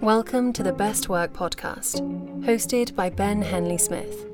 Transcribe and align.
Welcome 0.00 0.52
to 0.52 0.62
the 0.62 0.72
Best 0.72 1.08
Work 1.08 1.32
podcast, 1.32 2.00
hosted 2.44 2.94
by 2.94 3.10
Ben 3.10 3.42
Henley 3.42 3.78
Smith. 3.78 4.26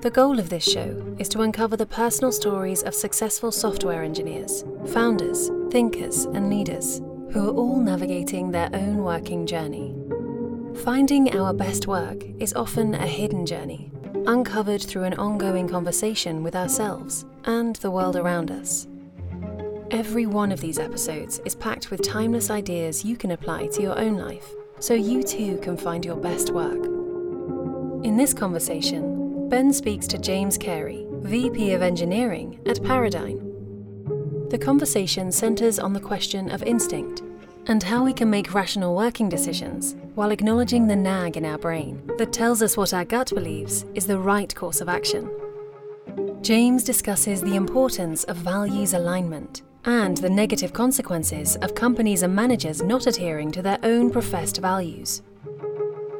The 0.00 0.10
goal 0.10 0.38
of 0.38 0.48
this 0.48 0.64
show 0.64 1.14
is 1.18 1.28
to 1.30 1.42
uncover 1.42 1.76
the 1.76 1.84
personal 1.84 2.32
stories 2.32 2.82
of 2.82 2.94
successful 2.94 3.52
software 3.52 4.02
engineers, 4.02 4.64
founders, 4.86 5.50
thinkers, 5.70 6.24
and 6.24 6.48
leaders 6.48 7.02
who 7.32 7.50
are 7.50 7.54
all 7.54 7.76
navigating 7.76 8.50
their 8.50 8.70
own 8.72 9.04
working 9.04 9.46
journey. 9.46 9.94
Finding 10.82 11.36
our 11.36 11.52
best 11.52 11.86
work 11.86 12.24
is 12.38 12.54
often 12.54 12.94
a 12.94 13.06
hidden 13.06 13.44
journey, 13.44 13.90
uncovered 14.26 14.80
through 14.82 15.04
an 15.04 15.14
ongoing 15.14 15.68
conversation 15.68 16.42
with 16.42 16.56
ourselves 16.56 17.26
and 17.44 17.76
the 17.76 17.90
world 17.90 18.16
around 18.16 18.50
us. 18.50 18.86
Every 19.90 20.24
one 20.24 20.52
of 20.52 20.60
these 20.60 20.78
episodes 20.78 21.40
is 21.44 21.56
packed 21.56 21.90
with 21.90 22.02
timeless 22.02 22.48
ideas 22.48 23.04
you 23.04 23.16
can 23.16 23.32
apply 23.32 23.66
to 23.68 23.82
your 23.82 23.98
own 23.98 24.16
life 24.16 24.54
so 24.78 24.94
you 24.94 25.24
too 25.24 25.58
can 25.58 25.76
find 25.76 26.04
your 26.04 26.14
best 26.16 26.50
work. 26.50 26.84
In 28.04 28.16
this 28.16 28.32
conversation, 28.32 29.48
Ben 29.48 29.72
speaks 29.72 30.06
to 30.06 30.18
James 30.18 30.56
Carey, 30.56 31.08
VP 31.22 31.72
of 31.72 31.82
Engineering 31.82 32.60
at 32.66 32.80
Paradine. 32.84 33.40
The 34.48 34.58
conversation 34.58 35.32
centres 35.32 35.80
on 35.80 35.92
the 35.92 35.98
question 35.98 36.52
of 36.52 36.62
instinct 36.62 37.24
and 37.66 37.82
how 37.82 38.04
we 38.04 38.12
can 38.12 38.30
make 38.30 38.54
rational 38.54 38.94
working 38.94 39.28
decisions 39.28 39.96
while 40.14 40.30
acknowledging 40.30 40.86
the 40.86 40.94
nag 40.94 41.36
in 41.36 41.44
our 41.44 41.58
brain 41.58 42.00
that 42.16 42.32
tells 42.32 42.62
us 42.62 42.76
what 42.76 42.94
our 42.94 43.04
gut 43.04 43.32
believes 43.34 43.84
is 43.96 44.06
the 44.06 44.20
right 44.20 44.54
course 44.54 44.80
of 44.80 44.88
action. 44.88 45.28
James 46.42 46.84
discusses 46.84 47.40
the 47.40 47.56
importance 47.56 48.22
of 48.24 48.36
values 48.36 48.94
alignment 48.94 49.62
and 49.84 50.16
the 50.18 50.30
negative 50.30 50.72
consequences 50.72 51.56
of 51.56 51.74
companies 51.74 52.22
and 52.22 52.34
managers 52.34 52.82
not 52.82 53.06
adhering 53.06 53.50
to 53.52 53.62
their 53.62 53.78
own 53.82 54.10
professed 54.10 54.58
values. 54.58 55.22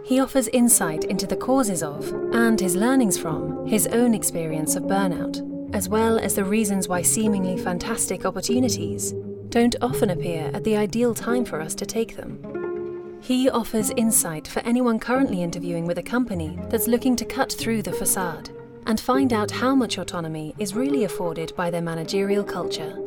He 0.05 0.19
offers 0.19 0.49
insight 0.49 1.05
into 1.05 1.27
the 1.27 1.37
causes 1.37 1.83
of 1.83 2.13
and 2.33 2.59
his 2.59 2.75
learnings 2.75 3.19
from 3.19 3.67
his 3.67 3.87
own 3.89 4.15
experience 4.15 4.75
of 4.75 4.85
burnout, 4.85 5.47
as 5.75 5.89
well 5.89 6.19
as 6.19 6.35
the 6.35 6.45
reasons 6.45 6.89
why 6.89 7.03
seemingly 7.03 7.57
fantastic 7.57 8.25
opportunities 8.25 9.15
don't 9.51 9.77
often 9.83 10.11
appear 10.11 10.51
at 10.55 10.65
the 10.65 10.77
ideal 10.77 11.15
time 11.15 11.45
for 11.45 11.61
us 11.61 11.75
to 11.75 11.87
take 11.87 12.17
them. 12.17 13.19
He 13.23 13.51
offers 13.51 13.91
insight 13.91 14.49
for 14.49 14.61
anyone 14.61 14.99
currently 14.99 15.43
interviewing 15.43 15.87
with 15.87 15.99
a 15.99 16.03
company 16.03 16.59
that's 16.71 16.89
looking 16.89 17.15
to 17.17 17.25
cut 17.25 17.53
through 17.53 17.83
the 17.83 17.93
facade 17.93 18.51
and 18.87 18.99
find 18.99 19.33
out 19.33 19.51
how 19.51 19.75
much 19.75 19.99
autonomy 19.99 20.55
is 20.59 20.75
really 20.75 21.05
afforded 21.05 21.55
by 21.55 21.71
their 21.71 21.83
managerial 21.83 22.43
culture. 22.43 22.99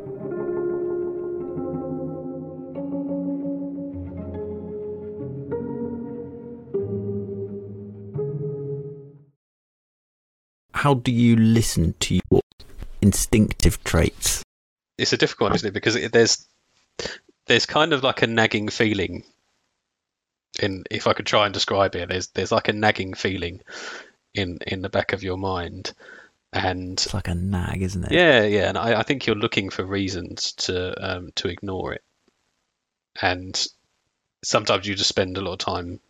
How 10.84 10.94
do 10.94 11.14
you 11.14 11.38
listen 11.38 11.94
to 12.02 12.16
your 12.16 12.42
instinctive 13.02 13.82
traits? 13.86 14.44
It's 14.98 15.14
a 15.14 15.18
difficult 15.18 15.52
one, 15.52 15.56
isn't 15.56 15.70
it? 15.70 15.74
Because 15.74 15.94
there's 16.12 16.46
there's 17.48 17.66
kind 17.66 17.94
of 17.94 18.04
like 18.04 18.22
a 18.22 18.28
nagging 18.28 18.68
feeling. 18.68 19.24
In 20.62 20.84
if 20.92 21.08
I 21.08 21.14
could 21.14 21.26
try 21.26 21.46
and 21.46 21.54
describe 21.54 21.96
it, 21.96 22.10
there's 22.10 22.28
there's 22.28 22.52
like 22.52 22.68
a 22.68 22.74
nagging 22.74 23.14
feeling 23.14 23.62
in 24.34 24.60
in 24.68 24.82
the 24.82 24.90
back 24.90 25.14
of 25.14 25.24
your 25.24 25.38
mind, 25.38 25.94
and 26.52 27.00
it's 27.00 27.14
like 27.14 27.30
a 27.30 27.34
nag, 27.34 27.82
isn't 27.82 28.04
it? 28.04 28.12
Yeah, 28.12 28.44
yeah. 28.44 28.68
And 28.68 28.78
I, 28.78 29.00
I 29.00 29.04
think 29.04 29.26
you're 29.26 29.38
looking 29.38 29.70
for 29.70 29.86
reasons 29.86 30.52
to 30.68 31.16
um, 31.16 31.32
to 31.36 31.48
ignore 31.48 31.94
it, 31.94 32.04
and 33.22 33.66
sometimes 34.44 34.86
you 34.86 34.96
just 34.96 35.08
spend 35.08 35.38
a 35.38 35.42
lot 35.42 35.54
of 35.54 35.60
time 35.60 36.02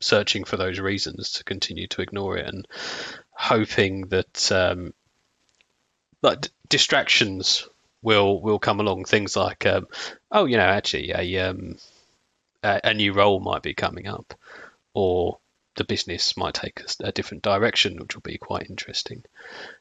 searching 0.00 0.44
for 0.44 0.56
those 0.56 0.80
reasons 0.80 1.32
to 1.32 1.44
continue 1.44 1.86
to 1.88 2.02
ignore 2.02 2.36
it 2.36 2.46
and 2.46 2.66
hoping 3.30 4.08
that 4.08 4.52
um, 4.52 4.92
like 6.22 6.48
distractions 6.68 7.68
will 8.02 8.40
will 8.40 8.58
come 8.58 8.80
along. 8.80 9.04
Things 9.04 9.36
like, 9.36 9.66
um, 9.66 9.86
oh, 10.30 10.44
you 10.44 10.56
know, 10.56 10.64
actually 10.64 11.10
a, 11.10 11.48
um, 11.48 11.76
a, 12.62 12.80
a 12.84 12.94
new 12.94 13.12
role 13.12 13.40
might 13.40 13.62
be 13.62 13.74
coming 13.74 14.06
up, 14.06 14.34
or 14.92 15.38
the 15.76 15.84
business 15.84 16.36
might 16.36 16.54
take 16.54 16.80
a, 16.80 17.08
a 17.08 17.12
different 17.12 17.42
direction, 17.42 17.98
which 17.98 18.14
will 18.14 18.22
be 18.22 18.38
quite 18.38 18.70
interesting. 18.70 19.24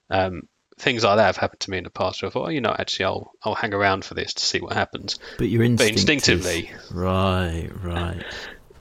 Um, 0.09 0.47
things 0.77 1.03
like 1.03 1.17
that 1.17 1.25
have 1.25 1.37
happened 1.37 1.59
to 1.61 1.71
me 1.71 1.77
in 1.77 1.83
the 1.83 1.89
past. 1.89 2.21
Where 2.21 2.29
I 2.29 2.31
thought, 2.31 2.47
oh, 2.47 2.51
you 2.51 2.61
know, 2.61 2.75
actually, 2.77 3.05
I'll 3.05 3.31
I'll 3.43 3.55
hang 3.55 3.73
around 3.73 4.05
for 4.05 4.15
this 4.15 4.33
to 4.35 4.43
see 4.43 4.59
what 4.59 4.73
happens. 4.73 5.19
But 5.37 5.49
you're 5.49 5.67
but 5.75 5.87
instinctively, 5.87 6.71
right, 6.91 7.69
right. 7.83 8.23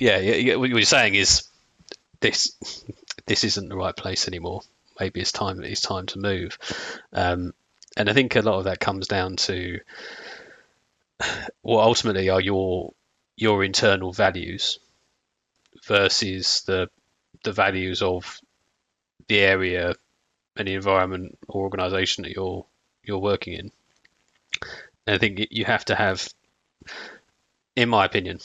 Yeah, 0.02 0.18
yeah, 0.18 0.56
what 0.56 0.68
you're 0.68 0.82
saying 0.82 1.14
is 1.14 1.44
this 2.18 2.56
this 3.26 3.44
isn't 3.44 3.68
the 3.68 3.76
right 3.76 3.94
place 3.94 4.26
anymore. 4.26 4.62
Maybe 4.98 5.20
it's 5.20 5.30
time 5.30 5.62
it's 5.62 5.80
time 5.80 6.06
to 6.06 6.18
move. 6.18 6.58
Um, 7.12 7.54
and 7.96 8.10
I 8.10 8.12
think 8.12 8.34
a 8.34 8.40
lot 8.42 8.58
of 8.58 8.64
that 8.64 8.80
comes 8.80 9.06
down 9.06 9.36
to 9.36 9.78
what 11.62 11.84
ultimately 11.84 12.30
are 12.30 12.40
your 12.40 12.92
your 13.36 13.62
internal 13.62 14.12
values 14.12 14.80
versus 15.84 16.62
the 16.62 16.90
the 17.44 17.52
values 17.52 18.02
of 18.02 18.40
the 19.28 19.38
area 19.38 19.94
and 20.56 20.66
the 20.68 20.74
environment 20.74 21.38
or 21.46 21.62
organization 21.62 22.24
that 22.24 22.32
you're 22.32 22.66
you're 23.04 23.18
working 23.20 23.52
in. 23.52 23.72
And 25.06 25.14
I 25.14 25.18
think 25.18 25.46
you 25.52 25.64
have 25.64 25.84
to 25.84 25.94
have, 25.94 26.28
in 27.76 27.88
my 27.88 28.04
opinion, 28.04 28.40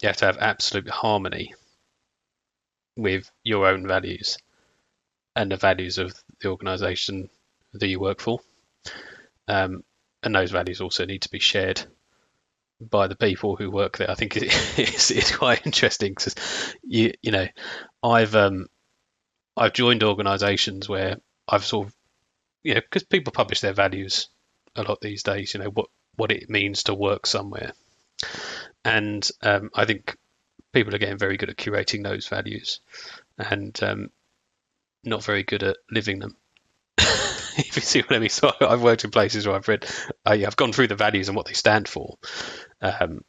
you 0.00 0.08
have 0.08 0.16
to 0.18 0.26
have 0.26 0.38
absolute 0.38 0.88
harmony 0.88 1.54
with 2.96 3.30
your 3.42 3.66
own 3.66 3.86
values 3.86 4.38
and 5.36 5.50
the 5.50 5.56
values 5.56 5.98
of 5.98 6.14
the 6.40 6.48
organization 6.48 7.30
that 7.74 7.88
you 7.88 8.00
work 8.00 8.20
for. 8.20 8.40
Um, 9.48 9.84
and 10.22 10.34
those 10.34 10.50
values 10.50 10.80
also 10.80 11.06
need 11.06 11.22
to 11.22 11.30
be 11.30 11.38
shared 11.38 11.82
by 12.80 13.06
the 13.06 13.16
people 13.16 13.56
who 13.56 13.70
work 13.70 13.98
there. 13.98 14.10
I 14.10 14.14
think 14.14 14.36
it's, 14.36 15.10
it's 15.10 15.36
quite 15.36 15.66
interesting 15.66 16.12
because 16.12 16.34
you 16.82 17.12
you 17.22 17.32
know 17.32 17.46
I've 18.02 18.34
um 18.34 18.66
I've 19.56 19.72
joined 19.72 20.02
organisations 20.02 20.88
where 20.88 21.16
I've 21.48 21.64
sort 21.64 21.88
of 21.88 21.94
you 22.62 22.74
know 22.74 22.80
because 22.80 23.04
people 23.04 23.32
publish 23.32 23.60
their 23.60 23.72
values 23.72 24.28
a 24.74 24.82
lot 24.82 25.00
these 25.00 25.22
days. 25.22 25.54
You 25.54 25.60
know 25.60 25.70
what 25.70 25.86
what 26.16 26.32
it 26.32 26.48
means 26.50 26.84
to 26.84 26.94
work 26.94 27.26
somewhere, 27.26 27.72
and 28.84 29.28
um, 29.42 29.70
I 29.74 29.84
think 29.84 30.16
people 30.72 30.94
are 30.94 30.98
getting 30.98 31.18
very 31.18 31.36
good 31.36 31.50
at 31.50 31.56
curating 31.56 32.02
those 32.02 32.28
values 32.28 32.80
and 33.38 33.78
um, 33.82 34.10
not 35.04 35.24
very 35.24 35.42
good 35.42 35.62
at 35.62 35.76
living 35.90 36.18
them. 36.18 36.36
if 36.98 37.76
you 37.76 37.82
see 37.82 38.00
what 38.00 38.12
I 38.12 38.18
mean. 38.18 38.28
So 38.28 38.52
I've 38.60 38.82
worked 38.82 39.04
in 39.04 39.10
places 39.10 39.46
where 39.46 39.56
I've 39.56 39.68
read, 39.68 39.86
uh, 40.24 40.30
I've 40.46 40.56
gone 40.56 40.72
through 40.72 40.88
the 40.88 40.94
values 40.94 41.28
and 41.28 41.36
what 41.36 41.46
they 41.46 41.52
stand 41.52 41.88
for 41.88 42.18
um, 42.80 43.20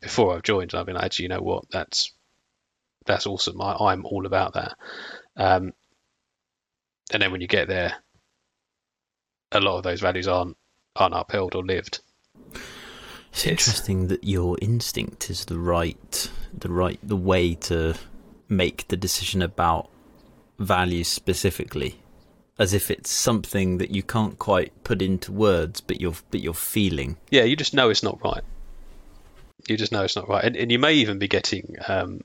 before 0.00 0.34
I've 0.34 0.42
joined. 0.42 0.72
And 0.72 0.80
I've 0.80 0.86
been 0.86 0.94
like, 0.94 1.04
actually, 1.04 1.24
you 1.24 1.28
know 1.30 1.42
what? 1.42 1.64
That's 1.70 2.12
that's 3.06 3.26
awesome. 3.26 3.60
I, 3.60 3.92
am 3.92 4.04
all 4.04 4.26
about 4.26 4.54
that. 4.54 4.76
Um, 5.36 5.72
and 7.12 7.22
then 7.22 7.32
when 7.32 7.40
you 7.40 7.48
get 7.48 7.66
there, 7.66 7.94
a 9.52 9.60
lot 9.60 9.78
of 9.78 9.82
those 9.82 10.00
values 10.00 10.28
aren't 10.28 10.56
aren't 10.94 11.14
upheld 11.14 11.54
or 11.54 11.64
lived. 11.64 12.00
It's, 13.32 13.46
interesting 13.46 14.08
that 14.08 14.24
your 14.24 14.56
instinct 14.60 15.30
is 15.30 15.44
the 15.46 15.58
right 15.58 16.30
the 16.52 16.68
right 16.68 16.98
the 17.02 17.16
way 17.16 17.54
to 17.54 17.94
make 18.48 18.88
the 18.88 18.96
decision 18.96 19.40
about 19.40 19.88
values 20.58 21.08
specifically 21.08 22.00
as 22.58 22.74
if 22.74 22.90
it's 22.90 23.10
something 23.10 23.78
that 23.78 23.90
you 23.90 24.02
can't 24.02 24.38
quite 24.38 24.84
put 24.84 25.00
into 25.00 25.32
words 25.32 25.80
but 25.80 26.00
you're 26.00 26.14
but 26.30 26.40
you're 26.40 26.54
feeling. 26.54 27.16
Yeah 27.30 27.44
you 27.44 27.56
just 27.56 27.74
know 27.74 27.90
it's 27.90 28.02
not 28.02 28.22
right. 28.22 28.42
You 29.68 29.76
just 29.76 29.92
know 29.92 30.02
it's 30.02 30.16
not 30.16 30.28
right. 30.28 30.44
And, 30.44 30.56
and 30.56 30.72
you 30.72 30.78
may 30.78 30.94
even 30.94 31.18
be 31.18 31.28
getting 31.28 31.76
um, 31.86 32.20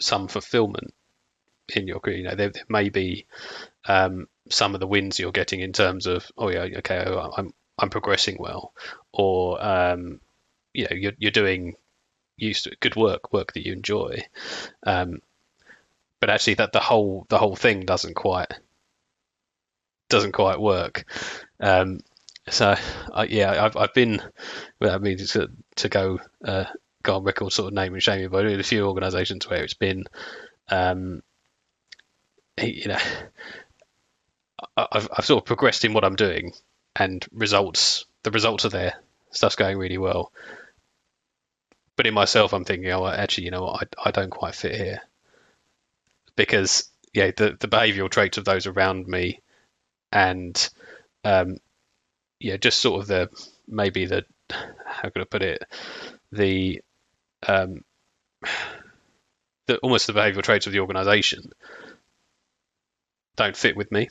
some 0.00 0.28
fulfillment 0.28 0.92
in 1.74 1.86
your 1.86 2.00
career. 2.00 2.18
You 2.18 2.24
know 2.24 2.34
there, 2.34 2.50
there 2.50 2.64
may 2.68 2.90
be 2.90 3.26
um, 3.86 4.26
some 4.50 4.74
of 4.74 4.80
the 4.80 4.86
wins 4.86 5.18
you're 5.18 5.32
getting 5.32 5.60
in 5.60 5.72
terms 5.72 6.06
of 6.06 6.30
oh 6.36 6.48
yeah 6.50 6.66
okay 6.78 6.98
i'm 7.36 7.52
i'm 7.78 7.90
progressing 7.90 8.36
well 8.38 8.72
or 9.12 9.62
um, 9.64 10.20
you 10.74 10.84
know 10.84 10.96
you're, 10.96 11.12
you're 11.18 11.30
doing 11.30 11.76
used 12.36 12.64
to 12.64 12.76
good 12.80 12.96
work, 12.96 13.32
work 13.32 13.52
that 13.52 13.64
you 13.64 13.72
enjoy. 13.72 14.24
Um, 14.84 15.20
but 16.20 16.30
actually, 16.30 16.54
that 16.54 16.72
the 16.72 16.80
whole 16.80 17.26
the 17.28 17.38
whole 17.38 17.56
thing 17.56 17.80
doesn't 17.80 18.14
quite 18.14 18.52
doesn't 20.08 20.32
quite 20.32 20.60
work. 20.60 21.04
Um, 21.60 22.00
so 22.48 22.74
I, 23.12 23.24
yeah, 23.24 23.64
I've 23.64 23.76
I've 23.76 23.94
been. 23.94 24.22
Well, 24.80 24.94
I 24.94 24.98
mean 24.98 25.18
to 25.18 25.48
to 25.76 25.88
go 25.88 26.20
uh, 26.44 26.64
go 27.02 27.16
on 27.16 27.24
record, 27.24 27.52
sort 27.52 27.68
of 27.68 27.74
name 27.74 27.92
and 27.94 28.02
shame, 28.02 28.30
but 28.30 28.46
in 28.46 28.60
a 28.60 28.64
few 28.64 28.86
organisations 28.86 29.48
where 29.48 29.62
it's 29.62 29.74
been, 29.74 30.04
um, 30.68 31.22
you 32.60 32.88
know, 32.88 32.98
I've 34.76 35.08
I've 35.16 35.26
sort 35.26 35.42
of 35.42 35.46
progressed 35.46 35.84
in 35.84 35.92
what 35.92 36.04
I'm 36.04 36.16
doing, 36.16 36.52
and 36.96 37.24
results 37.32 38.06
the 38.22 38.30
results 38.30 38.64
are 38.64 38.70
there. 38.70 38.94
Stuff's 39.30 39.56
going 39.56 39.76
really 39.78 39.98
well 39.98 40.32
but 41.96 42.06
in 42.06 42.14
myself, 42.14 42.52
I'm 42.52 42.64
thinking, 42.64 42.90
oh, 42.90 43.06
actually, 43.06 43.44
you 43.44 43.50
know 43.50 43.62
what, 43.64 43.88
I, 43.98 44.08
I 44.08 44.10
don't 44.10 44.30
quite 44.30 44.54
fit 44.54 44.74
here. 44.74 45.00
Because 46.36 46.90
yeah, 47.12 47.30
the 47.36 47.56
the 47.58 47.68
behavioural 47.68 48.10
traits 48.10 48.38
of 48.38 48.44
those 48.44 48.66
around 48.66 49.06
me, 49.06 49.40
and 50.12 50.70
um, 51.24 51.58
yeah, 52.40 52.56
just 52.56 52.80
sort 52.80 53.00
of 53.00 53.06
the 53.06 53.30
maybe 53.68 54.06
the 54.06 54.24
how 54.50 55.10
can 55.10 55.22
I 55.22 55.24
put 55.24 55.42
it? 55.42 55.62
The 56.32 56.82
um, 57.46 57.84
the 59.66 59.78
almost 59.78 60.06
the 60.06 60.12
behavioural 60.12 60.42
traits 60.42 60.66
of 60.66 60.72
the 60.72 60.80
organisation 60.80 61.52
don't 63.36 63.56
fit 63.56 63.76
with 63.76 63.90
me, 63.92 64.08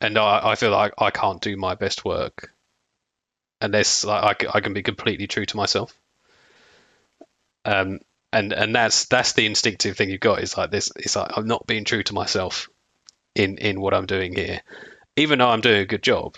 and 0.00 0.18
I, 0.18 0.50
I 0.50 0.54
feel 0.56 0.70
like 0.70 0.92
I 0.98 1.10
can't 1.10 1.40
do 1.40 1.56
my 1.56 1.74
best 1.74 2.04
work 2.04 2.52
unless 3.60 4.04
like 4.04 4.44
I, 4.44 4.58
I 4.58 4.60
can 4.60 4.74
be 4.74 4.82
completely 4.82 5.26
true 5.26 5.46
to 5.46 5.56
myself. 5.56 5.96
Um, 7.64 8.00
and 8.32 8.52
and 8.52 8.74
that's 8.74 9.06
that's 9.06 9.32
the 9.32 9.46
instinctive 9.46 9.96
thing 9.96 10.10
you've 10.10 10.20
got 10.20 10.42
is 10.42 10.56
like 10.58 10.70
this. 10.70 10.90
It's 10.96 11.16
like 11.16 11.30
I'm 11.36 11.46
not 11.46 11.66
being 11.66 11.84
true 11.84 12.02
to 12.02 12.14
myself 12.14 12.68
in 13.34 13.58
in 13.58 13.80
what 13.80 13.94
I'm 13.94 14.06
doing 14.06 14.34
here, 14.34 14.60
even 15.16 15.38
though 15.38 15.48
I'm 15.48 15.60
doing 15.60 15.80
a 15.80 15.86
good 15.86 16.02
job. 16.02 16.36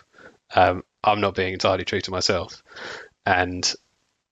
Um, 0.54 0.84
I'm 1.02 1.20
not 1.20 1.34
being 1.34 1.54
entirely 1.54 1.84
true 1.84 2.00
to 2.02 2.10
myself, 2.10 2.62
and 3.24 3.74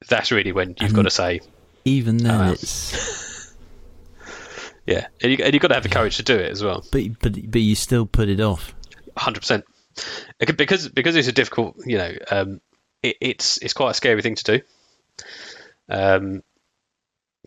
that's 0.09 0.31
really 0.31 0.53
when 0.53 0.71
you've 0.71 0.91
and 0.91 0.95
got 0.95 1.03
to 1.03 1.11
say. 1.11 1.41
Even 1.87 2.19
then, 2.19 2.41
um, 2.41 2.53
it's 2.53 3.55
yeah, 4.87 5.07
and, 5.23 5.33
you, 5.33 5.45
and 5.45 5.55
you've 5.55 5.63
got 5.63 5.69
to 5.69 5.75
have 5.75 5.83
the 5.83 5.89
courage 5.89 6.19
to 6.19 6.23
do 6.23 6.37
it 6.37 6.51
as 6.51 6.63
well. 6.63 6.85
But 6.93 7.19
but 7.21 7.51
but 7.51 7.61
you 7.61 7.75
still 7.75 8.07
put 8.07 8.29
it 8.29 8.41
off. 8.41 8.75
Hundred 9.17 9.41
percent, 9.41 9.65
because 10.39 10.89
because 10.89 11.17
it's 11.17 11.29
a 11.29 11.33
difficult. 11.33 11.77
You 11.87 11.99
know, 11.99 12.13
um, 12.31 12.61
it, 13.03 13.17
it's 13.21 13.59
it's 13.59 13.73
quite 13.73 13.91
a 13.91 13.95
scary 13.95 14.21
thing 14.23 14.35
to 14.35 14.45
do. 14.45 14.61
Um, 15.89 16.43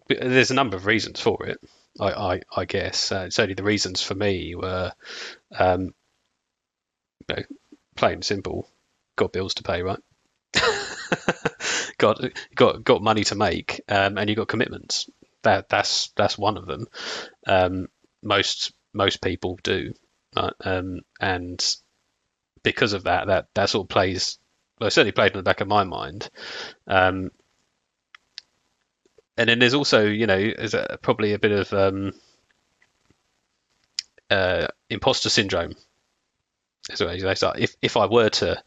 there's 0.09 0.51
a 0.51 0.55
number 0.55 0.77
of 0.77 0.85
reasons 0.85 1.19
for 1.19 1.45
it. 1.45 1.59
I, 1.99 2.11
I, 2.11 2.41
I 2.55 2.65
guess 2.65 3.11
uh, 3.11 3.29
certainly 3.29 3.55
the 3.55 3.63
reasons 3.63 4.01
for 4.01 4.15
me 4.15 4.55
were, 4.55 4.91
um, 5.57 5.93
you 7.27 7.35
know, 7.35 7.43
plain 7.95 8.13
and 8.13 8.25
simple, 8.25 8.67
got 9.15 9.33
bills 9.33 9.55
to 9.55 9.63
pay, 9.63 9.81
right? 9.81 9.99
got 11.97 12.21
got 12.55 12.83
got 12.83 13.01
money 13.01 13.23
to 13.25 13.35
make, 13.35 13.81
um, 13.89 14.17
and 14.17 14.29
you 14.29 14.35
got 14.35 14.47
commitments. 14.47 15.09
That 15.43 15.69
that's 15.69 16.11
that's 16.15 16.37
one 16.37 16.57
of 16.57 16.65
them. 16.65 16.87
Um, 17.45 17.87
most 18.23 18.73
most 18.93 19.21
people 19.21 19.59
do, 19.63 19.93
right? 20.35 20.53
um, 20.61 21.01
and 21.19 21.63
because 22.63 22.93
of 22.93 23.05
that, 23.05 23.27
that 23.27 23.47
that 23.55 23.69
sort 23.69 23.85
of 23.85 23.89
plays. 23.89 24.37
Well, 24.79 24.91
certainly 24.91 25.11
played 25.11 25.31
in 25.31 25.37
the 25.37 25.43
back 25.43 25.61
of 25.61 25.67
my 25.67 25.85
mind. 25.85 26.29
Um, 26.85 27.31
and 29.37 29.47
then 29.47 29.59
there's 29.59 29.73
also 29.73 30.05
you 30.05 30.27
know 30.27 30.37
there's 30.37 30.73
a, 30.73 30.97
probably 31.01 31.33
a 31.33 31.39
bit 31.39 31.51
of 31.51 31.73
um, 31.73 32.13
uh, 34.29 34.67
imposter 34.89 35.29
syndrome 35.29 35.75
as 36.91 37.01
well. 37.01 37.15
You 37.15 37.23
know, 37.23 37.33
so 37.33 37.53
if 37.57 37.75
if 37.81 37.97
I 37.97 38.07
were 38.07 38.29
to 38.29 38.61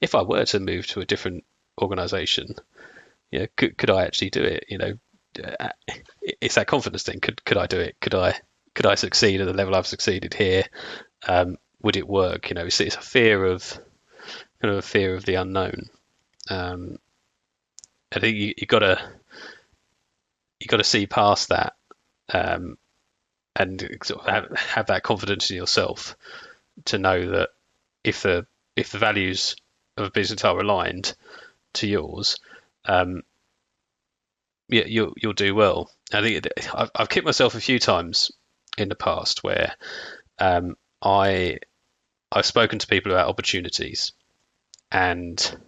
if 0.00 0.14
I 0.14 0.22
were 0.22 0.44
to 0.44 0.60
move 0.60 0.86
to 0.88 1.00
a 1.00 1.06
different 1.06 1.44
organization, 1.80 2.54
you 3.30 3.40
know, 3.40 3.46
could 3.56 3.76
could 3.78 3.90
I 3.90 4.04
actually 4.04 4.30
do 4.30 4.42
it? 4.42 4.64
You 4.68 4.78
know, 4.78 4.92
uh, 5.42 5.68
it's 6.40 6.56
that 6.56 6.66
confidence 6.66 7.02
thing. 7.02 7.20
Could 7.20 7.44
could 7.44 7.56
I 7.56 7.66
do 7.66 7.80
it? 7.80 7.96
Could 8.00 8.14
I 8.14 8.34
could 8.74 8.86
I 8.86 8.94
succeed 8.94 9.40
at 9.40 9.46
the 9.46 9.54
level 9.54 9.74
I've 9.74 9.86
succeeded 9.86 10.34
here? 10.34 10.64
Um, 11.26 11.56
would 11.82 11.96
it 11.96 12.08
work? 12.08 12.48
You 12.48 12.54
know, 12.54 12.66
it's, 12.66 12.80
it's, 12.80 12.96
a 12.96 13.00
fear 13.00 13.44
of 13.44 13.68
kind 14.60 14.72
of 14.72 14.78
a 14.78 14.82
fear 14.82 15.14
of 15.14 15.24
the 15.24 15.34
unknown. 15.34 15.90
Um, 16.48 16.98
I 18.14 18.20
think 18.20 18.36
you, 18.36 18.54
you 18.56 18.66
got 18.66 18.82
you've 20.62 20.70
got 20.70 20.76
to 20.76 20.84
see 20.84 21.06
past 21.06 21.48
that 21.48 21.74
um, 22.32 22.78
and 23.56 23.98
sort 24.04 24.20
of 24.20 24.26
have, 24.26 24.58
have, 24.58 24.86
that 24.86 25.02
confidence 25.02 25.50
in 25.50 25.56
yourself 25.56 26.16
to 26.86 26.98
know 26.98 27.30
that 27.32 27.50
if 28.04 28.22
the 28.22 28.46
if 28.76 28.90
the 28.90 28.98
values 28.98 29.56
of 29.96 30.06
a 30.06 30.10
business 30.10 30.44
are 30.44 30.58
aligned 30.58 31.14
to 31.74 31.86
yours, 31.86 32.38
um, 32.86 33.22
yeah, 34.68 34.84
you'll 34.86 35.14
you'll 35.20 35.32
do 35.32 35.54
well. 35.54 35.90
I 36.12 36.22
think 36.22 36.46
I've, 36.72 36.90
I've 36.94 37.08
kicked 37.08 37.26
myself 37.26 37.54
a 37.54 37.60
few 37.60 37.78
times 37.78 38.30
in 38.78 38.88
the 38.88 38.94
past 38.94 39.42
where 39.42 39.74
um, 40.38 40.76
I 41.02 41.58
I've 42.30 42.46
spoken 42.46 42.78
to 42.78 42.86
people 42.86 43.12
about 43.12 43.28
opportunities, 43.28 44.12
and 44.90 45.58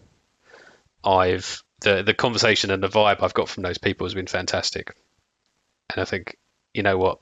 I've 1.02 1.62
the 1.84 2.02
the 2.02 2.14
conversation 2.14 2.70
and 2.70 2.82
the 2.82 2.88
vibe 2.88 3.22
I've 3.22 3.34
got 3.34 3.48
from 3.48 3.62
those 3.62 3.78
people 3.78 4.06
has 4.06 4.14
been 4.14 4.26
fantastic. 4.26 4.94
And 5.90 6.00
I 6.00 6.04
think, 6.04 6.36
you 6.72 6.82
know 6.82 6.98
what, 6.98 7.18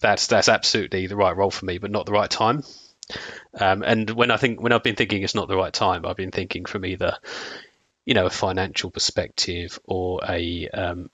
that's 0.00 0.26
that's 0.26 0.48
absolutely 0.48 1.06
the 1.06 1.16
right 1.16 1.36
role 1.36 1.50
for 1.50 1.64
me, 1.64 1.78
but 1.78 1.90
not 1.90 2.04
the 2.04 2.12
right 2.12 2.30
time. 2.30 2.62
Um, 3.58 3.82
and 3.82 4.10
when 4.10 4.30
I 4.30 4.36
think 4.36 4.60
when 4.60 4.72
I've 4.72 4.82
been 4.82 4.96
thinking 4.96 5.22
it's 5.22 5.34
not 5.34 5.48
the 5.48 5.56
right 5.56 5.72
time, 5.72 6.04
I've 6.04 6.16
been 6.16 6.32
thinking 6.32 6.66
from 6.66 6.84
either, 6.84 7.16
you 8.04 8.14
know, 8.14 8.26
a 8.26 8.30
financial 8.30 8.90
perspective 8.90 9.78
or 9.84 10.20
a 10.28 10.68
um, 10.68 11.10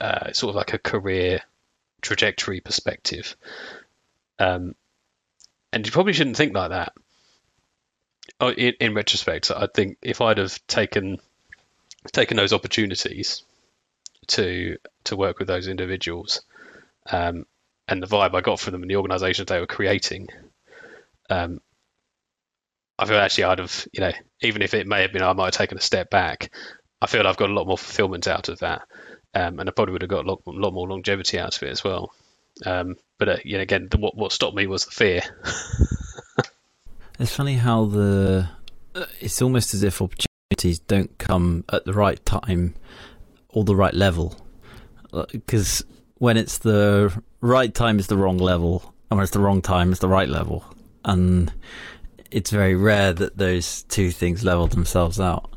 uh, 0.00 0.32
sort 0.32 0.50
of 0.50 0.56
like 0.56 0.72
a 0.72 0.78
career 0.78 1.42
trajectory 2.00 2.60
perspective. 2.60 3.36
Um, 4.38 4.74
and 5.72 5.84
you 5.84 5.92
probably 5.92 6.14
shouldn't 6.14 6.36
think 6.36 6.54
like 6.54 6.70
that. 6.70 6.92
Oh, 8.40 8.50
in, 8.50 8.74
in 8.80 8.94
retrospect, 8.94 9.50
I 9.50 9.66
think 9.72 9.98
if 10.00 10.20
I'd 10.20 10.38
have 10.38 10.66
taken 10.66 11.18
taken 12.12 12.36
those 12.36 12.52
opportunities 12.52 13.42
to 14.28 14.76
to 15.04 15.16
work 15.16 15.38
with 15.38 15.48
those 15.48 15.68
individuals 15.68 16.42
um, 17.10 17.46
and 17.88 18.02
the 18.02 18.06
vibe 18.06 18.34
I 18.34 18.40
got 18.40 18.60
from 18.60 18.72
them 18.72 18.82
and 18.82 18.90
the 18.90 18.96
organisations 18.96 19.48
they 19.48 19.58
were 19.58 19.66
creating, 19.66 20.28
um, 21.28 21.60
I 22.98 23.06
feel 23.06 23.16
actually 23.16 23.44
I'd 23.44 23.58
have 23.58 23.86
you 23.92 24.00
know 24.00 24.12
even 24.42 24.62
if 24.62 24.74
it 24.74 24.86
may 24.86 25.02
have 25.02 25.12
been 25.12 25.22
I 25.22 25.32
might 25.32 25.46
have 25.46 25.54
taken 25.54 25.78
a 25.78 25.82
step 25.82 26.10
back, 26.10 26.52
I 27.00 27.06
feel 27.06 27.26
I've 27.26 27.36
got 27.36 27.50
a 27.50 27.54
lot 27.54 27.66
more 27.66 27.78
fulfilment 27.78 28.28
out 28.28 28.48
of 28.48 28.60
that, 28.60 28.82
um, 29.34 29.58
and 29.58 29.68
I 29.68 29.72
probably 29.72 29.92
would 29.92 30.02
have 30.02 30.10
got 30.10 30.24
a 30.24 30.28
lot, 30.28 30.42
lot 30.46 30.72
more 30.72 30.88
longevity 30.88 31.38
out 31.38 31.56
of 31.56 31.62
it 31.62 31.70
as 31.70 31.82
well. 31.82 32.12
Um, 32.64 32.96
but 33.18 33.28
uh, 33.28 33.36
you 33.44 33.56
know, 33.56 33.62
again, 33.62 33.88
the, 33.90 33.98
what 33.98 34.16
what 34.16 34.32
stopped 34.32 34.56
me 34.56 34.66
was 34.66 34.84
the 34.84 34.90
fear. 34.92 35.22
it's 37.18 37.34
funny 37.34 37.56
how 37.56 37.86
the 37.86 38.48
it's 39.20 39.40
almost 39.42 39.74
as 39.74 39.82
if 39.82 40.00
opportunity 40.00 40.29
opportunities 40.60 40.78
don't 40.80 41.18
come 41.18 41.64
at 41.72 41.84
the 41.84 41.94
right 41.94 42.24
time 42.26 42.74
or 43.48 43.64
the 43.64 43.74
right 43.74 43.94
level. 43.94 44.36
Because 45.32 45.84
when 46.18 46.36
it's 46.36 46.58
the 46.58 47.12
right 47.40 47.74
time 47.74 47.98
it's 47.98 48.08
the 48.08 48.16
wrong 48.16 48.38
level, 48.38 48.94
and 49.10 49.18
when 49.18 49.24
it's 49.24 49.32
the 49.32 49.40
wrong 49.40 49.62
time 49.62 49.90
it's 49.90 50.00
the 50.00 50.08
right 50.08 50.28
level. 50.28 50.64
And 51.04 51.52
it's 52.30 52.50
very 52.50 52.74
rare 52.74 53.12
that 53.12 53.36
those 53.36 53.84
two 53.84 54.10
things 54.10 54.44
level 54.44 54.66
themselves 54.66 55.18
out. 55.18 55.50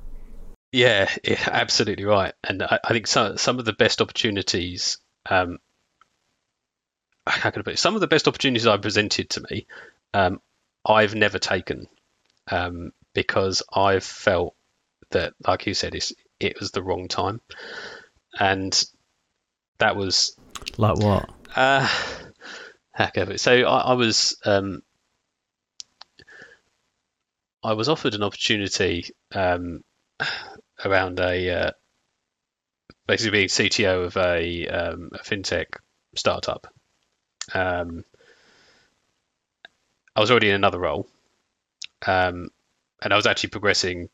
Yeah, 0.72 1.10
yeah 1.24 1.50
absolutely 1.52 2.06
right. 2.06 2.34
And 2.44 2.64
I, 2.64 2.80
I, 2.84 2.94
think 2.94 3.08
some 3.08 3.38
some 3.38 3.60
of 3.60 3.66
the 3.66 3.74
best 3.74 4.02
opportunities, 4.02 4.98
um, 5.30 5.60
how 7.28 7.52
can 7.52 7.62
I 7.62 7.64
put 7.64 7.74
it? 7.74 7.80
Some 7.80 7.96
of 7.96 8.02
the 8.02 8.08
best 8.08 8.28
opportunities 8.28 8.66
I 8.66 8.78
presented 8.78 9.30
to 9.32 9.46
me, 9.52 9.68
um, 10.14 10.42
I've 10.86 11.14
never 11.14 11.40
taken 11.40 11.88
um, 12.50 12.92
because 13.14 13.62
I've 13.72 14.04
felt 14.04 14.56
that, 15.14 15.34
like 15.48 15.66
you 15.66 15.74
said, 15.74 15.96
is 15.96 16.14
it 16.40 16.60
was 16.60 16.72
the 16.72 16.84
wrong 16.84 17.08
time, 17.08 17.42
and 18.40 18.84
that 19.80 19.96
was 19.96 20.38
like 20.78 20.98
what? 20.98 21.30
Uh, 21.56 21.88
heck 22.92 23.18
of 23.18 23.30
it. 23.30 23.40
So 23.40 23.54
I, 23.54 23.78
I 23.80 23.94
was 23.94 24.38
um, 24.46 24.84
I 27.64 27.74
was 27.74 27.90
offered 27.90 28.14
an 28.14 28.24
opportunity 28.24 29.06
um, 29.34 29.84
around 30.86 31.20
a 31.20 31.50
uh, 31.50 31.72
basically 33.08 33.32
being 33.32 33.48
CTO 33.48 34.06
of 34.06 34.18
a, 34.18 34.68
um, 34.68 35.10
a 35.14 35.20
fintech 35.20 35.66
startup. 36.16 36.68
Um, 37.54 38.04
I 40.16 40.20
was 40.20 40.32
already 40.32 40.50
in 40.50 40.56
another 40.56 40.80
role, 40.80 41.08
um, 42.06 42.50
and 43.02 43.14
I 43.14 43.16
was 43.16 43.26
actually 43.26 43.50
progressing 43.50 44.10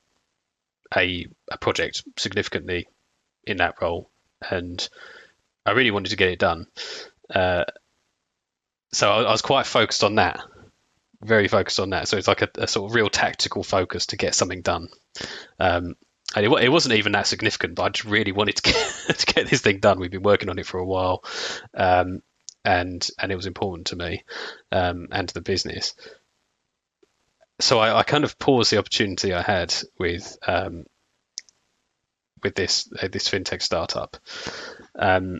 a, 0.95 1.27
a 1.51 1.57
project 1.57 2.03
significantly 2.17 2.87
in 3.45 3.57
that 3.57 3.75
role, 3.81 4.09
and 4.49 4.87
I 5.65 5.71
really 5.71 5.91
wanted 5.91 6.09
to 6.09 6.15
get 6.15 6.29
it 6.29 6.39
done. 6.39 6.67
Uh, 7.33 7.65
so 8.91 9.09
I, 9.11 9.21
I, 9.23 9.31
was 9.31 9.41
quite 9.41 9.65
focused 9.65 10.03
on 10.03 10.15
that, 10.15 10.41
very 11.21 11.47
focused 11.47 11.79
on 11.79 11.91
that. 11.91 12.07
So 12.07 12.17
it's 12.17 12.27
like 12.27 12.41
a, 12.41 12.49
a 12.55 12.67
sort 12.67 12.89
of 12.89 12.95
real 12.95 13.09
tactical 13.09 13.63
focus 13.63 14.07
to 14.07 14.17
get 14.17 14.35
something 14.35 14.61
done. 14.61 14.89
Um, 15.59 15.95
and 16.35 16.45
it, 16.45 16.63
it, 16.63 16.69
wasn't 16.69 16.95
even 16.95 17.13
that 17.13 17.27
significant, 17.27 17.75
but 17.75 17.83
I 17.83 17.89
just 17.89 18.05
really 18.05 18.31
wanted 18.31 18.57
to 18.57 18.61
get, 19.07 19.17
to 19.17 19.25
get 19.33 19.47
this 19.47 19.61
thing 19.61 19.79
done. 19.79 19.99
We've 19.99 20.11
been 20.11 20.23
working 20.23 20.49
on 20.49 20.59
it 20.59 20.65
for 20.65 20.79
a 20.79 20.85
while, 20.85 21.23
um, 21.73 22.21
and 22.65 23.07
and 23.17 23.31
it 23.31 23.35
was 23.35 23.45
important 23.45 23.87
to 23.87 23.95
me 23.95 24.23
um, 24.71 25.07
and 25.11 25.27
to 25.27 25.33
the 25.33 25.41
business 25.41 25.95
so 27.59 27.79
I, 27.79 27.99
I, 27.99 28.03
kind 28.03 28.23
of 28.23 28.39
paused 28.39 28.71
the 28.71 28.77
opportunity 28.77 29.33
I 29.33 29.41
had 29.41 29.73
with 29.97 30.37
um, 30.47 30.85
with 32.43 32.55
this 32.55 32.91
uh, 33.01 33.07
this 33.11 33.29
fintech 33.29 33.61
startup. 33.61 34.17
Um, 34.97 35.39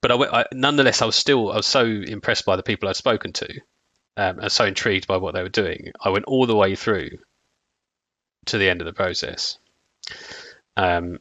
but 0.00 0.12
I, 0.12 0.40
I, 0.40 0.44
nonetheless, 0.52 1.02
I 1.02 1.06
was 1.06 1.16
still 1.16 1.50
I 1.50 1.56
was 1.56 1.66
so 1.66 1.84
impressed 1.84 2.44
by 2.44 2.56
the 2.56 2.62
people 2.62 2.88
I'd 2.88 2.96
spoken 2.96 3.32
to, 3.34 3.48
um, 4.16 4.40
and 4.40 4.52
so 4.52 4.64
intrigued 4.64 5.06
by 5.06 5.16
what 5.16 5.34
they 5.34 5.42
were 5.42 5.48
doing. 5.48 5.92
I 6.00 6.10
went 6.10 6.26
all 6.26 6.46
the 6.46 6.56
way 6.56 6.74
through 6.74 7.10
to 8.46 8.58
the 8.58 8.68
end 8.68 8.80
of 8.80 8.86
the 8.86 8.92
process, 8.92 9.58
um, 10.76 11.18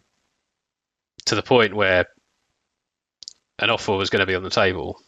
to 1.26 1.36
the 1.36 1.44
point 1.44 1.74
where 1.74 2.08
an 3.60 3.70
offer 3.70 3.94
was 3.94 4.10
going 4.10 4.22
to 4.22 4.26
be 4.26 4.36
on 4.36 4.44
the 4.44 4.50
table, 4.50 5.00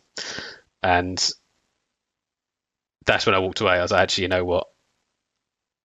and 0.81 1.29
that's 3.05 3.25
when 3.25 3.35
I 3.35 3.39
walked 3.39 3.59
away. 3.59 3.73
I 3.73 3.81
was 3.81 3.91
like, 3.91 4.03
actually, 4.03 4.23
you 4.23 4.29
know 4.29 4.45
what? 4.45 4.67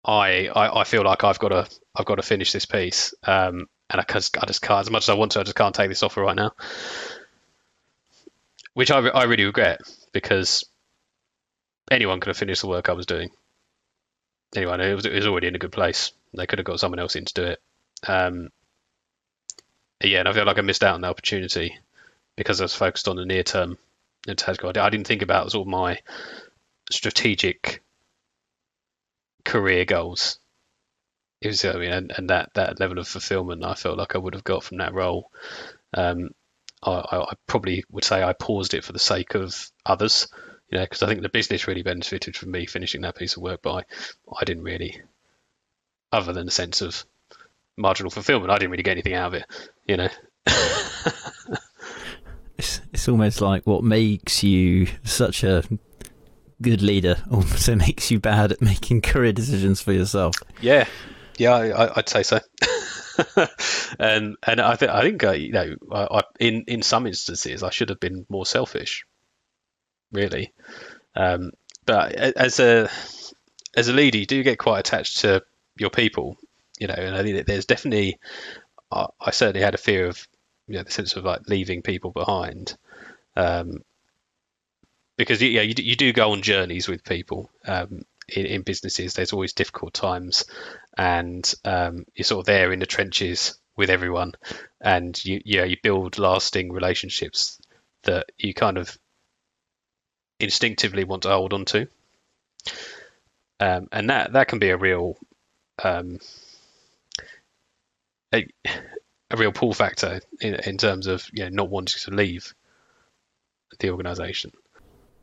I, 0.05 0.49
I, 0.49 0.81
I 0.81 0.85
feel 0.85 1.02
like 1.02 1.25
I've 1.25 1.38
got 1.38 1.49
to 1.49 1.69
I've 1.95 2.07
got 2.07 2.17
to 2.17 2.23
finish 2.23 2.52
this 2.52 2.67
piece, 2.67 3.14
um, 3.25 3.67
and 3.90 4.00
I 4.00 4.05
just 4.05 4.38
I 4.38 4.47
just 4.47 4.62
can't 4.62 4.81
as 4.81 4.90
much 4.90 5.05
as 5.05 5.09
I 5.11 5.14
want 5.14 5.33
to. 5.33 5.40
I 5.40 5.45
just 5.45 5.57
can't 5.57 5.75
take 5.75 5.88
this 5.88 6.02
offer 6.02 6.23
right 6.23 6.37
now, 6.37 6.52
which 8.75 8.90
I, 8.90 8.99
I 8.99 9.25
really 9.25 9.45
regret 9.45 9.81
because 10.12 10.64
anyone 11.90 12.21
could 12.21 12.28
have 12.28 12.37
finished 12.37 12.62
the 12.62 12.69
work 12.69 12.88
I 12.88 12.93
was 12.93 13.07
doing. 13.07 13.31
Anyone, 14.55 14.81
it 14.81 14.95
was, 14.95 15.05
it 15.05 15.12
was 15.12 15.26
already 15.26 15.49
in 15.49 15.55
a 15.55 15.59
good 15.59 15.73
place. 15.73 16.12
They 16.35 16.47
could 16.47 16.59
have 16.59 16.67
got 16.67 16.81
someone 16.81 16.99
else 16.99 17.17
in 17.17 17.25
to 17.25 17.35
do 17.35 17.45
it. 17.45 17.61
Um, 18.07 18.49
yeah, 20.02 20.21
and 20.21 20.28
I 20.28 20.33
feel 20.33 20.47
like 20.47 20.59
I 20.59 20.62
missed 20.62 20.85
out 20.85 20.95
on 20.95 21.00
the 21.00 21.09
opportunity 21.09 21.76
because 22.37 22.61
I 22.61 22.64
was 22.64 22.75
focused 22.75 23.09
on 23.09 23.17
the 23.17 23.26
near 23.26 23.43
term. 23.43 23.76
I 24.28 24.33
didn't 24.33 25.07
think 25.07 25.23
about 25.23 25.50
sort 25.50 25.67
of 25.67 25.71
my 25.71 25.99
strategic 26.90 27.83
career 29.45 29.85
goals. 29.85 30.38
It 31.40 31.49
was, 31.49 31.64
I 31.64 31.75
mean, 31.75 31.92
and, 31.92 32.12
and 32.16 32.30
that 32.30 32.50
that 32.54 32.80
level 32.80 32.99
of 32.99 33.07
fulfillment 33.07 33.64
I 33.64 33.75
felt 33.75 33.99
like 33.99 34.14
I 34.14 34.18
would 34.18 34.35
have 34.35 34.45
got 34.45 34.64
from 34.64 34.78
that 34.78 34.95
role. 34.95 35.30
Um, 35.95 36.30
I, 36.83 37.02
I, 37.12 37.35
probably 37.47 37.85
would 37.90 38.04
say 38.04 38.23
I 38.23 38.33
paused 38.33 38.75
it 38.75 38.85
for 38.85 38.92
the 38.92 38.99
sake 38.99 39.35
of 39.35 39.71
others, 39.85 40.28
you 40.71 40.78
know, 40.78 40.85
because 40.85 41.02
I 41.02 41.09
think 41.09 41.23
the 41.23 41.28
business 41.28 41.66
really 41.66 41.83
benefited 41.83 42.37
from 42.37 42.50
me 42.52 42.66
finishing 42.66 43.00
that 43.02 43.16
piece 43.16 43.37
of 43.37 43.42
work, 43.42 43.61
but 43.62 43.73
I, 43.73 43.83
I 44.40 44.45
didn't 44.45 44.64
really, 44.64 45.00
other 46.12 46.33
than 46.33 46.49
a 46.49 46.52
sense 46.52 46.83
of 46.83 47.04
marginal 47.76 48.11
fulfillment, 48.11 48.50
I 48.50 48.59
didn't 48.59 48.71
really 48.71 48.83
get 48.83 48.92
anything 48.92 49.14
out 49.14 49.35
of 49.35 49.35
it, 49.35 49.47
you 49.87 49.97
know. 49.97 50.09
it's 52.59 52.80
it's 52.92 53.09
almost 53.09 53.40
like 53.40 53.66
what 53.66 53.83
makes 53.85 54.42
you 54.42 54.88
such 55.04 55.42
a 55.45 55.62
good 56.62 56.83
leader 56.83 57.17
also 57.31 57.75
makes 57.77 58.11
you 58.11 58.19
bad 58.19 58.53
at 58.53 58.62
making 58.62 59.03
career 59.03 59.33
decisions 59.33 59.81
for 59.81 59.93
yourself. 59.93 60.35
Yeah, 60.61 60.87
yeah, 61.37 61.55
I, 61.55 61.93
would 61.97 62.09
say 62.09 62.23
so. 62.23 62.41
and 63.99 64.37
and 64.47 64.61
I 64.61 64.77
think 64.77 64.91
I 64.91 65.03
think 65.03 65.25
uh, 65.25 65.33
you 65.33 65.53
know 65.53 65.77
I, 65.91 66.19
I, 66.19 66.23
in 66.38 66.65
in 66.69 66.83
some 66.83 67.07
instances 67.07 67.62
I 67.62 67.71
should 67.71 67.88
have 67.88 68.00
been 68.00 68.27
more 68.29 68.47
selfish, 68.47 69.05
really. 70.12 70.53
Um, 71.15 71.53
but 71.85 72.12
as 72.12 72.61
a 72.61 72.88
as 73.77 73.88
a 73.88 73.93
leader, 73.93 74.19
you 74.19 74.27
do 74.27 74.43
get 74.43 74.59
quite 74.59 74.81
attached 74.81 75.21
to 75.21 75.43
your 75.77 75.91
people, 75.91 76.37
you 76.79 76.87
know, 76.87 76.95
and 76.95 77.17
I 77.17 77.23
think 77.23 77.37
that 77.37 77.47
there's 77.47 77.67
definitely 77.67 78.19
I, 78.93 79.07
I 79.21 79.31
certainly 79.31 79.62
had 79.62 79.75
a 79.75 79.79
fear 79.79 80.07
of 80.07 80.27
you 80.67 80.77
know 80.77 80.83
the 80.83 80.91
sense 80.91 81.17
of 81.17 81.25
like 81.25 81.49
leaving 81.49 81.83
people 81.83 82.11
behind. 82.11 82.77
Um, 83.37 83.79
because 85.19 85.43
yeah, 85.43 85.63
you, 85.63 85.75
you 85.77 85.97
do 85.97 86.13
go 86.15 86.33
on 86.33 86.41
journeys 86.41 86.89
with 86.89 87.05
people 87.05 87.51
um, 87.67 88.03
in, 88.29 88.47
in, 88.47 88.63
businesses. 88.63 89.13
There's 89.13 89.33
always 89.33 89.53
difficult 89.53 89.93
times, 89.93 90.45
and 90.97 91.53
um, 91.65 92.07
you're 92.15 92.25
sort 92.25 92.41
of 92.41 92.47
there 92.47 92.73
in 92.73 92.79
the 92.79 92.87
trenches 92.87 93.59
with 93.77 93.91
everyone, 93.91 94.33
and 94.81 95.23
you 95.25 95.43
yeah 95.45 95.65
you 95.65 95.77
build 95.83 96.19
lasting 96.19 96.73
relationships 96.73 97.61
that 98.05 98.31
you 98.39 98.55
kind 98.55 98.79
of 98.79 98.97
instinctively 100.41 101.03
want 101.03 101.25
to 101.25 101.31
hold 101.31 101.53
on 101.53 101.65
to, 101.65 101.89
um, 103.59 103.89
and 103.91 104.09
that 104.09 104.33
that 104.33 104.47
can 104.47 104.61
be 104.61 104.71
a 104.71 104.79
real 104.79 105.17
um, 105.83 106.21
a, 108.33 108.47
a 109.33 109.37
real 109.37 109.53
pull 109.53 109.75
factor 109.75 110.21
in, 110.41 110.55
in 110.55 110.79
terms 110.79 111.09
of 111.09 111.29
you 111.33 111.43
know 111.43 111.51
not 111.51 111.71
wanting 111.71 111.99
to 112.05 112.15
leave 112.15 112.55
the 113.81 113.91
organization. 113.91 114.53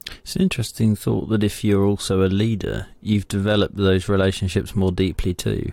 It's 0.07 0.35
an 0.35 0.41
interesting 0.43 0.95
thought 0.95 1.29
that 1.29 1.43
if 1.43 1.63
you're 1.63 1.85
also 1.85 2.23
a 2.23 2.27
leader, 2.27 2.87
you've 3.01 3.27
developed 3.27 3.75
those 3.75 4.07
relationships 4.09 4.75
more 4.75 4.91
deeply 4.91 5.33
too. 5.33 5.71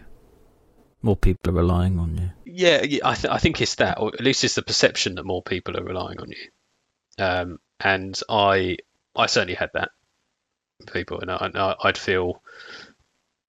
More 1.02 1.16
people 1.16 1.52
are 1.52 1.56
relying 1.56 1.98
on 1.98 2.16
you. 2.16 2.30
Yeah, 2.44 2.78
I, 3.04 3.14
th- 3.14 3.32
I 3.32 3.38
think 3.38 3.60
it's 3.60 3.76
that, 3.76 3.98
or 3.98 4.12
at 4.14 4.20
least 4.20 4.44
it's 4.44 4.54
the 4.54 4.62
perception 4.62 5.16
that 5.16 5.24
more 5.24 5.42
people 5.42 5.76
are 5.76 5.84
relying 5.84 6.20
on 6.20 6.30
you. 6.30 7.24
Um, 7.24 7.58
and 7.80 8.18
I, 8.28 8.78
I 9.16 9.26
certainly 9.26 9.54
had 9.54 9.70
that. 9.74 9.90
People, 10.92 11.20
and 11.20 11.30
I, 11.30 11.76
would 11.84 11.96
feel, 11.98 12.42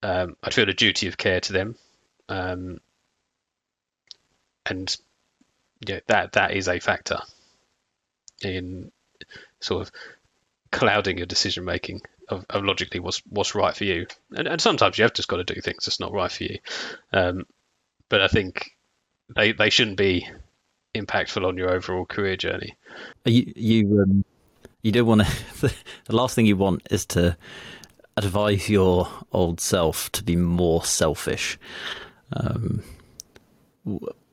um, 0.04 0.38
I'd 0.44 0.54
feel 0.54 0.70
a 0.70 0.74
duty 0.74 1.08
of 1.08 1.18
care 1.18 1.40
to 1.40 1.54
them, 1.54 1.76
um, 2.30 2.80
and 4.68 4.96
yeah, 5.88 6.02
that 6.08 6.34
that 6.34 6.52
is 6.52 6.68
a 6.68 6.80
factor 6.80 7.18
in 8.44 8.92
sort 9.62 9.82
of 9.82 9.92
clouding 10.74 11.18
your 11.18 11.28
decision 11.28 11.64
making 11.64 12.02
of, 12.30 12.46
of, 12.50 12.66
logically 12.66 13.00
what's 13.00 13.22
what's 13.30 13.56
right 13.56 13.76
for 13.76 13.86
you. 13.86 14.08
And, 14.36 14.48
and, 14.48 14.60
sometimes 14.60 14.98
you 14.98 15.04
have 15.04 15.14
just 15.14 15.30
got 15.30 15.38
to 15.38 15.44
do 15.44 15.62
things 15.62 15.86
that's 15.86 16.00
not 16.00 16.12
right 16.12 16.32
for 16.32 16.44
you. 16.44 16.58
Um, 17.14 17.46
but 18.10 18.22
I 18.22 18.28
think 18.28 18.72
they 19.34 19.54
they 19.54 19.70
shouldn't 19.70 19.98
be 19.98 20.28
impactful 20.96 21.48
on 21.48 21.58
your 21.58 21.72
overall 21.72 22.06
career 22.06 22.36
journey. 22.36 22.76
You 23.26 23.54
you 23.56 24.02
um, 24.02 24.26
you 24.82 24.92
do 24.92 25.06
want 25.06 25.22
to. 25.60 25.74
the 26.06 26.16
last 26.16 26.36
thing 26.36 26.48
you 26.48 26.58
want 26.58 26.82
is 26.90 27.06
to 27.08 27.38
advise 28.18 28.68
your 28.68 29.08
old 29.32 29.62
self 29.62 30.12
to 30.14 30.24
be 30.24 30.36
more 30.36 30.84
selfish. 30.84 31.58
Um, 32.34 32.84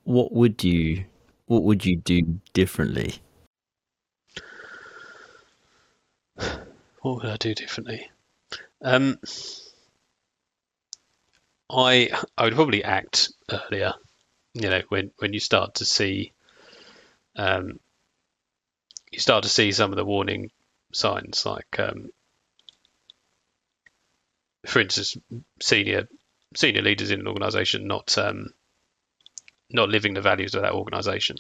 what 0.05 0.33
would 0.33 0.65
you 0.65 1.05
what 1.47 1.65
would 1.65 1.85
you 1.85 1.97
do 1.97 2.41
differently? 2.55 3.17
What 7.01 7.17
would 7.17 7.27
I 7.27 7.37
do 7.37 7.55
differently? 7.55 8.11
Um, 8.83 9.19
I 11.71 12.11
I 12.37 12.45
would 12.45 12.55
probably 12.55 12.85
act 12.85 13.31
earlier. 13.51 13.95
You 14.55 14.71
know, 14.71 14.83
when 14.89 15.11
when 15.19 15.33
you 15.33 15.41
start 15.41 15.77
to 15.77 15.85
see, 15.85 16.33
um, 17.37 17.79
you 19.11 19.21
start 19.21 19.45
to 19.45 19.49
see 19.49 19.73
some 19.73 19.91
of 19.91 19.97
the 19.97 20.05
warning 20.05 20.51
signs, 20.93 21.47
like, 21.47 21.79
um, 21.79 22.11
for 24.67 24.81
instance, 24.81 25.17
senior 25.61 26.09
senior 26.57 26.83
leaders 26.83 27.11
in 27.11 27.21
an 27.21 27.29
organisation 27.29 27.87
not 27.87 28.19
um, 28.19 28.53
not 29.71 29.89
living 29.89 30.15
the 30.15 30.21
values 30.21 30.55
of 30.55 30.63
that 30.63 30.73
organisation, 30.73 31.37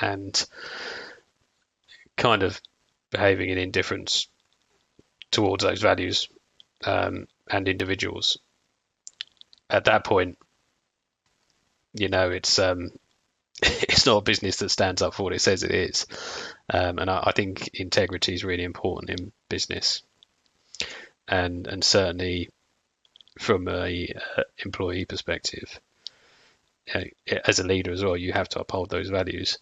and 0.00 0.44
kind 2.16 2.42
of 2.42 2.60
behaving 3.14 3.48
in 3.48 3.58
indifference 3.58 4.26
towards 5.30 5.64
those 5.64 5.80
values 5.80 6.28
um, 6.84 7.26
and 7.48 7.68
individuals. 7.68 8.38
At 9.70 9.84
that 9.84 10.04
point, 10.04 10.36
you 11.94 12.08
know, 12.08 12.30
it's 12.30 12.58
um, 12.58 12.90
it's 13.62 14.04
not 14.04 14.18
a 14.18 14.22
business 14.22 14.56
that 14.56 14.68
stands 14.68 15.00
up 15.00 15.14
for 15.14 15.22
what 15.22 15.32
it 15.32 15.40
says 15.40 15.62
it 15.62 15.70
is, 15.70 16.06
um, 16.68 16.98
and 16.98 17.08
I, 17.08 17.22
I, 17.28 17.32
think 17.32 17.70
integrity 17.74 18.34
is 18.34 18.44
really 18.44 18.64
important 18.64 19.18
in 19.18 19.32
business, 19.48 20.02
and 21.28 21.66
and 21.66 21.82
certainly 21.82 22.50
from 23.38 23.68
a 23.68 24.12
uh, 24.36 24.42
employee 24.64 25.04
perspective, 25.04 25.80
you 26.86 26.94
know, 26.94 27.38
as 27.46 27.60
a 27.60 27.66
leader 27.66 27.92
as 27.92 28.04
well, 28.04 28.16
you 28.16 28.32
have 28.32 28.48
to 28.50 28.60
uphold 28.60 28.90
those 28.90 29.08
values 29.08 29.58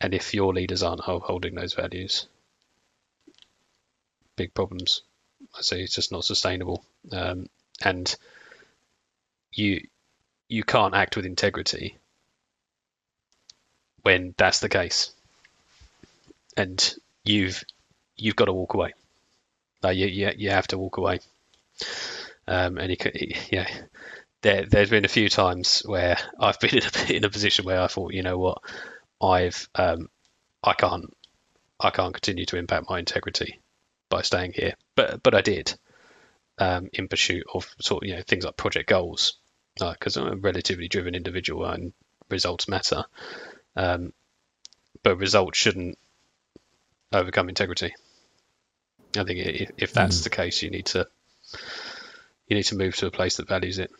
and 0.00 0.14
if 0.14 0.34
your 0.34 0.52
leaders 0.52 0.82
aren't 0.82 1.00
holding 1.00 1.54
those 1.54 1.74
values, 1.74 2.26
big 4.36 4.54
problems. 4.54 5.02
I 5.56 5.62
say 5.62 5.82
it's 5.82 5.94
just 5.94 6.12
not 6.12 6.24
sustainable, 6.24 6.84
um, 7.12 7.46
and 7.82 8.14
you 9.52 9.86
you 10.48 10.64
can't 10.64 10.94
act 10.94 11.16
with 11.16 11.26
integrity 11.26 11.98
when 14.02 14.34
that's 14.36 14.60
the 14.60 14.68
case, 14.68 15.10
and 16.56 16.94
you've 17.24 17.62
you've 18.16 18.36
got 18.36 18.46
to 18.46 18.52
walk 18.52 18.74
away. 18.74 18.92
Like 19.82 19.96
you 19.96 20.06
you, 20.06 20.30
you 20.36 20.50
have 20.50 20.66
to 20.68 20.78
walk 20.78 20.96
away, 20.96 21.20
um, 22.46 22.78
and 22.78 22.90
you 22.90 22.96
can, 22.96 23.12
yeah. 23.50 23.68
There, 24.42 24.66
there's 24.66 24.90
been 24.90 25.06
a 25.06 25.08
few 25.08 25.30
times 25.30 25.80
where 25.86 26.18
I've 26.38 26.60
been 26.60 26.76
in 26.76 26.82
a, 26.82 27.12
in 27.16 27.24
a 27.24 27.30
position 27.30 27.64
where 27.64 27.80
I 27.80 27.86
thought, 27.86 28.12
you 28.12 28.22
know 28.22 28.36
what, 28.36 28.58
I've 29.24 29.68
um, 29.74 30.08
I 30.62 30.74
can't 30.74 31.12
I 31.80 31.90
can't 31.90 32.14
continue 32.14 32.46
to 32.46 32.56
impact 32.56 32.88
my 32.88 32.98
integrity 32.98 33.60
by 34.08 34.22
staying 34.22 34.52
here. 34.52 34.74
But 34.94 35.22
but 35.22 35.34
I 35.34 35.40
did 35.40 35.74
um, 36.58 36.88
in 36.92 37.08
pursuit 37.08 37.44
of 37.52 37.68
sort 37.80 38.02
of 38.02 38.08
you 38.08 38.16
know 38.16 38.22
things 38.22 38.44
like 38.44 38.56
project 38.56 38.88
goals 38.88 39.34
because 39.78 40.16
I'm 40.16 40.28
a 40.28 40.36
relatively 40.36 40.88
driven 40.88 41.14
individual 41.14 41.64
and 41.64 41.92
results 42.30 42.68
matter. 42.68 43.04
Um, 43.76 44.12
but 45.02 45.18
results 45.18 45.58
shouldn't 45.58 45.98
overcome 47.12 47.48
integrity. 47.48 47.94
I 49.16 49.24
think 49.24 49.40
if, 49.40 49.70
if 49.76 49.92
that's 49.92 50.20
mm. 50.20 50.24
the 50.24 50.30
case, 50.30 50.62
you 50.62 50.70
need 50.70 50.86
to 50.86 51.06
you 52.48 52.56
need 52.56 52.64
to 52.64 52.76
move 52.76 52.96
to 52.96 53.06
a 53.06 53.10
place 53.10 53.36
that 53.36 53.48
values 53.48 53.78
it. 53.78 53.90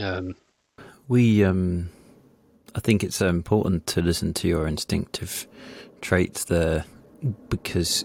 Um, 0.00 0.34
we, 1.08 1.44
um, 1.44 1.90
I 2.74 2.80
think 2.80 3.04
it's 3.04 3.16
so 3.16 3.28
important 3.28 3.86
to 3.88 4.02
listen 4.02 4.34
to 4.34 4.48
your 4.48 4.66
instinctive 4.66 5.46
traits 6.00 6.44
there 6.44 6.84
because 7.48 8.04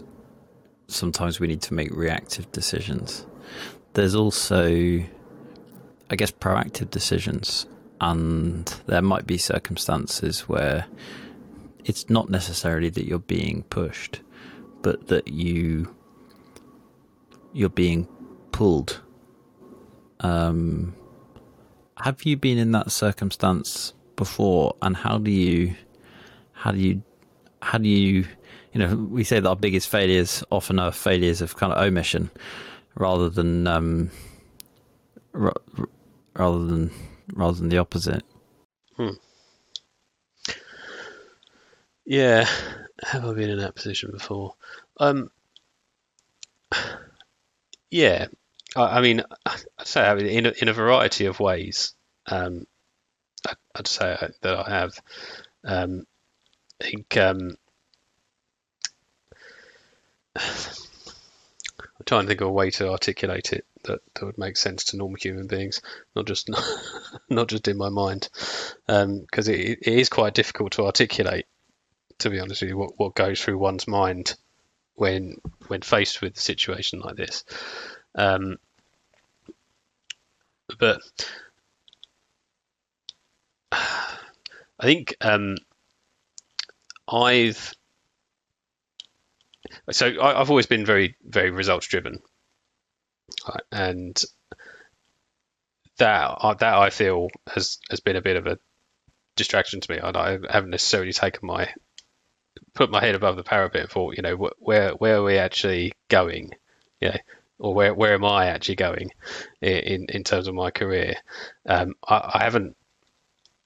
sometimes 0.87 1.39
we 1.39 1.47
need 1.47 1.61
to 1.63 1.73
make 1.73 1.91
reactive 1.91 2.51
decisions. 2.51 3.25
There's 3.93 4.13
also, 4.13 4.67
I 4.67 6.15
guess, 6.15 6.31
proactive 6.31 6.91
decisions, 6.91 7.65
and 7.99 8.65
there 8.85 9.01
might 9.01 9.25
be 9.25 9.37
circumstances 9.37 10.41
where 10.41 10.85
it's 11.83 12.09
not 12.09 12.29
necessarily 12.29 12.89
that 12.89 13.05
you're 13.05 13.19
being 13.19 13.63
pushed, 13.63 14.21
but 14.81 15.07
that 15.07 15.27
you 15.27 15.95
you're 17.53 17.69
being 17.69 18.07
pulled. 18.51 19.01
Um, 20.19 20.95
have 21.97 22.23
you 22.23 22.37
been 22.37 22.59
in 22.59 22.71
that 22.73 22.91
circumstance 22.91 23.93
before, 24.19 24.75
and 24.81 24.95
how 24.95 25.17
do 25.17 25.31
you 25.31 25.73
how 26.51 26.71
do 26.71 26.77
you 26.77 27.01
how 27.61 27.77
do 27.77 27.87
you 27.87 28.25
you 28.73 28.79
know 28.79 28.95
we 28.95 29.23
say 29.23 29.39
that 29.39 29.49
our 29.49 29.55
biggest 29.55 29.87
failures 29.87 30.43
often 30.51 30.77
are 30.77 30.91
failures 30.91 31.41
of 31.41 31.55
kind 31.55 31.71
of 31.71 31.81
omission 31.81 32.29
rather 32.95 33.29
than 33.29 33.65
um, 33.65 34.11
r- 35.33 35.53
rather 36.35 36.65
than 36.65 36.91
rather 37.33 37.57
than 37.57 37.69
the 37.69 37.77
opposite. 37.77 38.23
Hmm. 38.97 39.15
Yeah, 42.05 42.45
have 43.03 43.23
I 43.23 43.33
been 43.33 43.49
in 43.49 43.59
that 43.59 43.75
position 43.75 44.11
before? 44.11 44.55
Um, 44.99 45.31
yeah, 47.89 48.27
I, 48.75 48.97
I 48.97 49.01
mean, 49.01 49.23
I'd 49.45 49.87
say 49.87 50.01
I 50.01 50.15
mean, 50.15 50.25
in 50.25 50.45
a, 50.47 50.53
in 50.61 50.67
a 50.67 50.73
variety 50.73 51.25
of 51.25 51.39
ways. 51.39 51.93
Um, 52.25 52.65
I, 53.47 53.53
would 53.77 53.87
say 53.87 54.17
that 54.41 54.67
I 54.67 54.69
have. 54.69 55.01
Um, 55.63 56.05
I 56.81 56.85
think 56.85 57.17
um, 57.17 57.57
I'm 60.35 62.05
trying 62.05 62.21
to 62.23 62.27
think 62.27 62.41
of 62.41 62.47
a 62.47 62.51
way 62.51 62.71
to 62.71 62.89
articulate 62.89 63.53
it 63.53 63.65
that, 63.83 63.99
that 64.13 64.25
would 64.25 64.37
make 64.37 64.57
sense 64.57 64.85
to 64.85 64.97
normal 64.97 65.17
human 65.19 65.47
beings, 65.47 65.81
not 66.15 66.25
just 66.25 66.49
not, 67.29 67.47
just 67.47 67.67
in 67.67 67.77
my 67.77 67.89
mind, 67.89 68.29
because 68.87 69.47
um, 69.47 69.53
it, 69.53 69.79
it 69.81 69.93
is 69.93 70.09
quite 70.09 70.33
difficult 70.33 70.73
to 70.73 70.85
articulate. 70.85 71.45
To 72.19 72.29
be 72.29 72.39
honest 72.39 72.61
with 72.61 72.71
you, 72.71 72.77
what, 72.77 72.91
what 72.97 73.15
goes 73.15 73.41
through 73.41 73.57
one's 73.57 73.87
mind 73.87 74.35
when 74.95 75.37
when 75.67 75.81
faced 75.81 76.21
with 76.21 76.35
a 76.35 76.39
situation 76.39 76.99
like 76.99 77.15
this. 77.15 77.45
Um, 78.13 78.57
but 80.77 81.01
I 83.71 84.83
think 84.83 85.15
um, 85.21 85.57
I've 87.07 87.73
so 89.91 90.21
I, 90.21 90.37
have 90.37 90.49
always 90.49 90.67
been 90.67 90.85
very 90.85 91.15
very 91.23 91.51
results 91.51 91.87
driven, 91.87 92.21
and 93.71 94.21
that 95.97 96.37
uh, 96.39 96.53
that 96.55 96.75
I 96.75 96.89
feel 96.89 97.29
has 97.47 97.79
has 97.89 97.99
been 97.99 98.15
a 98.15 98.21
bit 98.21 98.37
of 98.37 98.47
a 98.47 98.59
distraction 99.35 99.81
to 99.81 99.91
me. 99.91 99.99
I, 99.99 100.39
haven't 100.49 100.71
necessarily 100.71 101.13
taken 101.13 101.47
my 101.47 101.73
put 102.73 102.91
my 102.91 103.01
head 103.01 103.15
above 103.15 103.35
the 103.35 103.43
parapet 103.43 103.81
and 103.81 103.89
thought, 103.89 104.15
you 104.15 104.23
know, 104.23 104.35
where 104.59 104.91
where 104.91 105.17
are 105.17 105.23
we 105.23 105.37
actually 105.37 105.93
going? 106.07 106.51
Yeah, 106.99 107.17
or 107.57 107.73
where 107.73 107.93
where 107.93 108.13
am 108.13 108.25
I 108.25 108.47
actually 108.47 108.75
going 108.75 109.11
in 109.61 110.07
in 110.09 110.23
terms 110.23 110.47
of 110.47 110.55
my 110.55 110.71
career? 110.71 111.15
Um, 111.65 111.95
I, 112.07 112.31
I, 112.35 112.43
haven't 112.43 112.75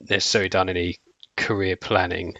necessarily 0.09 0.49
done 0.49 0.69
any 0.69 0.97
career 1.37 1.75
planning 1.75 2.35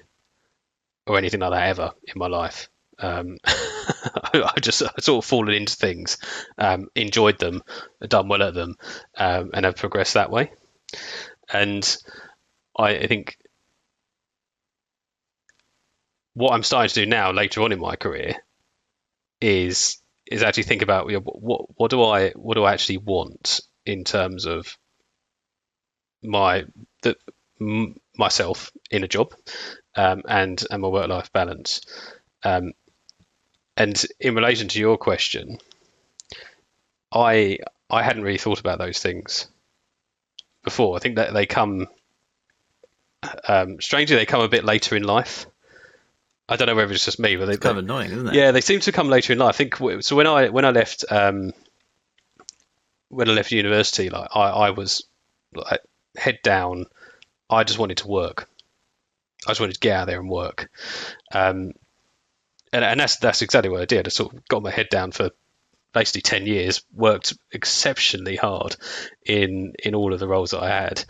or 1.06 1.18
anything 1.18 1.40
like 1.40 1.52
that 1.52 1.68
ever 1.70 1.92
in 2.04 2.14
my 2.18 2.28
life. 2.28 2.70
Um, 3.00 3.38
I 3.46 4.54
just 4.62 4.82
I 4.84 4.92
sort 5.00 5.24
of 5.24 5.30
fallen 5.30 5.54
into 5.54 5.76
things, 5.76 6.18
um, 6.58 6.88
enjoyed 6.96 7.40
them, 7.40 7.62
done 8.08 8.28
well 8.28 8.44
at 8.44 8.54
them, 8.54 8.76
um, 9.18 9.52
and 9.54 9.66
have 9.66 9.76
progressed 9.76 10.14
that 10.14 10.32
way. 10.32 10.52
And 11.52 11.98
I, 12.78 12.98
I 12.98 13.08
think 13.08 13.38
what 16.34 16.54
I'm 16.54 16.64
starting 16.64 16.90
to 16.90 17.02
do 17.02 17.06
now, 17.06 17.32
later 17.32 17.62
on 17.62 17.72
in 17.72 17.80
my 17.80 17.96
career, 17.96 18.36
is 19.42 19.98
is 20.32 20.42
actually 20.42 20.64
think 20.64 20.82
about 20.82 21.10
you 21.10 21.18
know, 21.18 21.22
what 21.22 21.66
what 21.76 21.92
do 21.92 22.04
I 22.04 22.30
what 22.32 22.56
do 22.56 22.64
I 22.64 22.74
actually 22.74 22.98
want 22.98 23.62
in 23.86 24.04
terms 24.04 24.46
of 24.46 24.78
my 26.24 26.66
the 27.02 27.16
m- 27.68 28.00
myself 28.18 28.72
in 28.92 29.04
a 29.04 29.08
job 29.08 29.34
um, 29.96 30.24
and 30.28 30.64
and 30.70 30.82
my 30.82 30.88
work 30.88 31.08
life 31.08 31.32
balance. 31.32 31.82
Um, 32.44 32.74
and 33.76 34.04
in 34.20 34.36
relation 34.36 34.68
to 34.70 34.80
your 34.80 34.98
question, 34.98 35.58
I 37.12 37.60
I 37.90 38.04
hadn't 38.04 38.24
really 38.24 38.38
thought 38.38 38.60
about 38.60 38.80
those 38.80 39.00
things 39.00 39.48
before. 40.64 40.96
I 40.96 41.00
think 41.00 41.16
that 41.16 41.34
they 41.34 41.46
come 41.46 41.88
um, 43.48 43.80
strangely 43.82 44.16
they 44.16 44.26
come 44.26 44.42
a 44.42 44.50
bit 44.50 44.66
later 44.66 44.96
in 44.96 45.04
life. 45.04 45.46
I 46.50 46.56
don't 46.58 46.68
know 46.68 46.76
whether 46.76 46.92
it's 46.92 47.06
just 47.06 47.20
me, 47.20 47.36
but 47.38 47.46
they, 47.46 47.54
it's 47.54 47.64
kind 47.64 47.78
of 47.78 47.84
annoying, 47.84 48.12
isn't 48.12 48.28
it? 48.28 48.34
Yeah, 48.36 48.52
they 48.52 48.62
seem 48.62 48.82
to 48.82 48.92
come 48.92 49.10
later 49.10 49.34
in 49.34 49.40
life. 49.40 49.56
I 49.56 49.58
think 49.58 50.04
so. 50.04 50.16
When 50.16 50.28
I 50.28 50.50
when 50.50 50.66
I 50.66 50.72
left 50.72 51.06
um, 51.10 51.54
when 53.10 53.30
I 53.30 53.34
left 53.34 53.52
university, 53.52 54.10
like 54.10 54.30
I, 54.36 54.50
I 54.50 54.70
was 54.72 55.06
like 55.56 55.80
head 56.18 56.40
down. 56.44 56.86
I 57.50 57.64
just 57.64 57.80
wanted 57.80 57.98
to 57.98 58.08
work. 58.08 58.50
I 59.46 59.52
just 59.52 59.60
wanted 59.60 59.74
to 59.74 59.80
get 59.80 59.96
out 59.96 60.08
there 60.08 60.20
and 60.20 60.30
work. 60.30 60.70
Um, 61.32 61.74
and, 62.72 62.84
and 62.84 63.00
that's 63.00 63.18
that's 63.18 63.42
exactly 63.42 63.70
what 63.70 63.82
I 63.82 63.86
did. 63.86 64.08
I 64.08 64.10
sort 64.10 64.34
of 64.34 64.48
got 64.48 64.64
my 64.64 64.72
head 64.72 64.90
down 64.90 65.12
for 65.12 65.32
basically 65.94 66.22
10 66.22 66.48
years 66.48 66.84
worked 66.94 67.34
exceptionally 67.52 68.36
hard 68.36 68.76
in 69.26 69.74
in 69.84 69.96
all 69.96 70.12
of 70.12 70.20
the 70.20 70.28
roles 70.28 70.52
that 70.52 70.62
I 70.62 70.70
had 70.70 71.06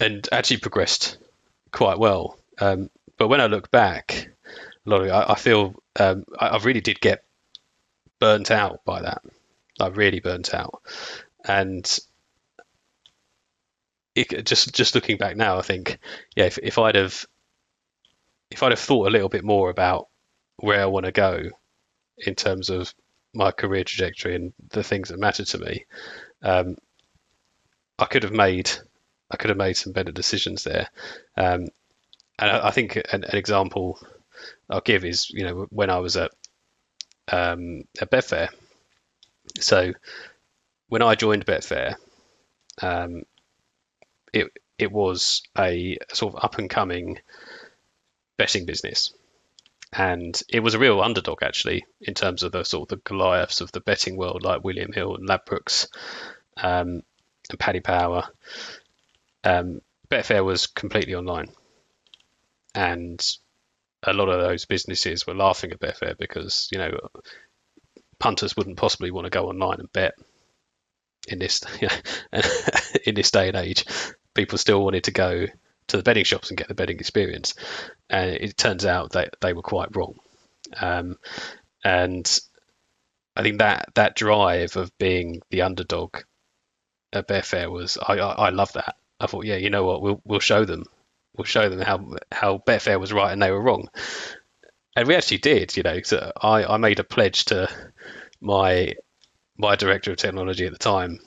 and 0.00 0.28
actually 0.32 0.58
progressed 0.58 1.16
quite 1.72 1.98
well 1.98 2.36
um, 2.60 2.90
but 3.16 3.28
when 3.28 3.40
I 3.40 3.46
look 3.46 3.70
back 3.70 4.28
a 4.86 4.90
lot 4.90 5.02
of 5.02 5.10
I, 5.10 5.32
I 5.32 5.34
feel 5.36 5.74
um, 5.98 6.24
I, 6.38 6.48
I, 6.48 6.58
really 6.58 6.80
did 6.80 7.00
get 7.00 7.24
burnt 8.18 8.50
out 8.50 8.84
by 8.84 9.02
that 9.02 9.22
I 9.78 9.86
really 9.86 10.20
burnt 10.20 10.52
out 10.52 10.82
and 11.46 11.98
it, 14.14 14.44
just 14.46 14.74
just 14.74 14.94
looking 14.94 15.16
back 15.16 15.36
now 15.36 15.58
I 15.58 15.62
think 15.62 15.98
yeah 16.36 16.44
if, 16.44 16.58
if 16.58 16.78
I'd 16.78 16.96
have 16.96 17.26
if 18.50 18.62
I'd 18.62 18.72
have 18.72 18.80
thought 18.80 19.06
a 19.06 19.10
little 19.10 19.28
bit 19.28 19.44
more 19.44 19.70
about 19.70 20.08
where 20.56 20.82
I 20.82 20.86
want 20.86 21.06
to 21.06 21.12
go 21.12 21.42
in 22.18 22.34
terms 22.34 22.70
of 22.70 22.92
my 23.32 23.50
career 23.52 23.84
trajectory 23.84 24.34
and 24.34 24.52
the 24.70 24.82
things 24.82 25.08
that 25.08 25.18
matter 25.18 25.44
to 25.44 25.58
me, 25.58 25.86
um, 26.42 26.76
I 27.98 28.06
could 28.06 28.24
have 28.24 28.32
made 28.32 28.70
I 29.30 29.36
could 29.36 29.50
have 29.50 29.56
made 29.56 29.76
some 29.76 29.92
better 29.92 30.10
decisions 30.10 30.64
there. 30.64 30.88
Um, 31.36 31.68
and 32.38 32.50
I, 32.50 32.68
I 32.68 32.70
think 32.72 32.96
an, 32.96 33.04
an, 33.12 33.36
example 33.36 34.00
I'll 34.68 34.80
give 34.80 35.04
is 35.04 35.30
you 35.30 35.44
know 35.44 35.66
when 35.70 35.90
I 35.90 35.98
was 35.98 36.16
at 36.16 36.32
um, 37.30 37.84
at 38.00 38.10
Betfair. 38.10 38.48
So 39.60 39.92
when 40.88 41.02
I 41.02 41.14
joined 41.14 41.46
Betfair, 41.46 41.94
um, 42.82 43.22
it 44.32 44.52
it 44.78 44.90
was 44.90 45.42
a 45.58 45.98
sort 46.12 46.34
of 46.34 46.44
up 46.44 46.58
and 46.58 46.70
coming 46.70 47.18
betting 48.36 48.64
business 48.64 49.12
and 49.92 50.40
it 50.48 50.60
was 50.60 50.74
a 50.74 50.78
real 50.78 51.00
underdog 51.00 51.42
actually 51.42 51.84
in 52.00 52.14
terms 52.14 52.42
of 52.42 52.52
the 52.52 52.64
sort 52.64 52.90
of 52.90 52.98
the 52.98 53.02
Goliaths 53.02 53.60
of 53.60 53.72
the 53.72 53.80
betting 53.80 54.16
world, 54.16 54.42
like 54.42 54.62
William 54.62 54.92
Hill 54.92 55.16
and 55.16 55.28
Ladbrokes 55.28 55.88
um, 56.56 57.02
and 57.50 57.58
Paddy 57.58 57.80
Power. 57.80 58.28
Um, 59.42 59.80
Betfair 60.08 60.44
was 60.44 60.66
completely 60.68 61.14
online, 61.14 61.48
and 62.74 63.20
a 64.02 64.12
lot 64.12 64.28
of 64.28 64.40
those 64.40 64.64
businesses 64.64 65.26
were 65.26 65.34
laughing 65.34 65.72
at 65.72 65.80
Betfair 65.80 66.16
because 66.16 66.68
you 66.70 66.78
know 66.78 66.96
punters 68.18 68.56
wouldn't 68.56 68.76
possibly 68.76 69.10
want 69.10 69.24
to 69.24 69.30
go 69.30 69.48
online 69.48 69.80
and 69.80 69.92
bet 69.92 70.14
in 71.26 71.38
this 71.38 71.62
you 71.80 71.88
know, 72.32 72.40
in 73.06 73.14
this 73.14 73.30
day 73.30 73.48
and 73.48 73.56
age. 73.56 73.84
People 74.34 74.58
still 74.58 74.82
wanted 74.82 75.04
to 75.04 75.10
go 75.10 75.46
to 75.88 75.96
the 75.96 76.02
betting 76.02 76.24
shops 76.24 76.50
and 76.50 76.58
get 76.58 76.68
the 76.68 76.74
betting 76.74 76.98
experience. 76.98 77.54
And 78.08 78.30
it 78.30 78.56
turns 78.56 78.84
out 78.84 79.12
that 79.12 79.36
they 79.40 79.52
were 79.52 79.62
quite 79.62 79.94
wrong. 79.96 80.18
Um, 80.80 81.18
and 81.84 82.40
I 83.36 83.42
think 83.42 83.58
that 83.58 83.90
that 83.94 84.16
drive 84.16 84.76
of 84.76 84.96
being 84.98 85.42
the 85.50 85.62
underdog 85.62 86.18
at 87.12 87.28
Betfair 87.28 87.70
was 87.70 87.98
I, 87.98 88.14
I 88.14 88.46
I 88.46 88.50
love 88.50 88.72
that. 88.74 88.96
I 89.18 89.26
thought, 89.26 89.44
yeah, 89.44 89.56
you 89.56 89.70
know 89.70 89.84
what, 89.84 90.02
we'll 90.02 90.20
we'll 90.24 90.40
show 90.40 90.64
them, 90.64 90.84
we'll 91.36 91.44
show 91.44 91.68
them 91.68 91.80
how 91.80 92.16
how 92.30 92.58
Betfair 92.58 93.00
was 93.00 93.12
right 93.12 93.32
and 93.32 93.42
they 93.42 93.50
were 93.50 93.60
wrong, 93.60 93.88
and 94.96 95.08
we 95.08 95.14
actually 95.14 95.38
did. 95.38 95.76
You 95.76 95.82
know, 95.82 96.00
so 96.02 96.32
I 96.40 96.64
I 96.64 96.76
made 96.76 97.00
a 97.00 97.04
pledge 97.04 97.46
to 97.46 97.68
my 98.40 98.94
my 99.56 99.76
director 99.76 100.10
of 100.10 100.16
technology 100.16 100.66
at 100.66 100.72
the 100.72 100.78
time 100.78 101.20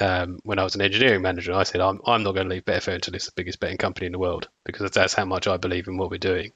um, 0.00 0.40
when 0.42 0.58
I 0.58 0.64
was 0.64 0.74
an 0.74 0.82
engineering 0.82 1.22
manager. 1.22 1.52
I 1.52 1.62
said, 1.62 1.80
I'm, 1.80 2.00
I'm 2.06 2.22
not 2.22 2.32
going 2.32 2.48
to 2.48 2.54
leave 2.54 2.64
Betfair 2.64 2.94
until 2.94 3.14
it's 3.14 3.26
the 3.26 3.32
biggest 3.36 3.60
betting 3.60 3.78
company 3.78 4.06
in 4.06 4.12
the 4.12 4.18
world 4.18 4.48
because 4.64 4.90
that's 4.90 5.14
how 5.14 5.24
much 5.24 5.46
I 5.46 5.56
believe 5.56 5.86
in 5.86 5.96
what 5.96 6.10
we're 6.10 6.18
doing. 6.18 6.52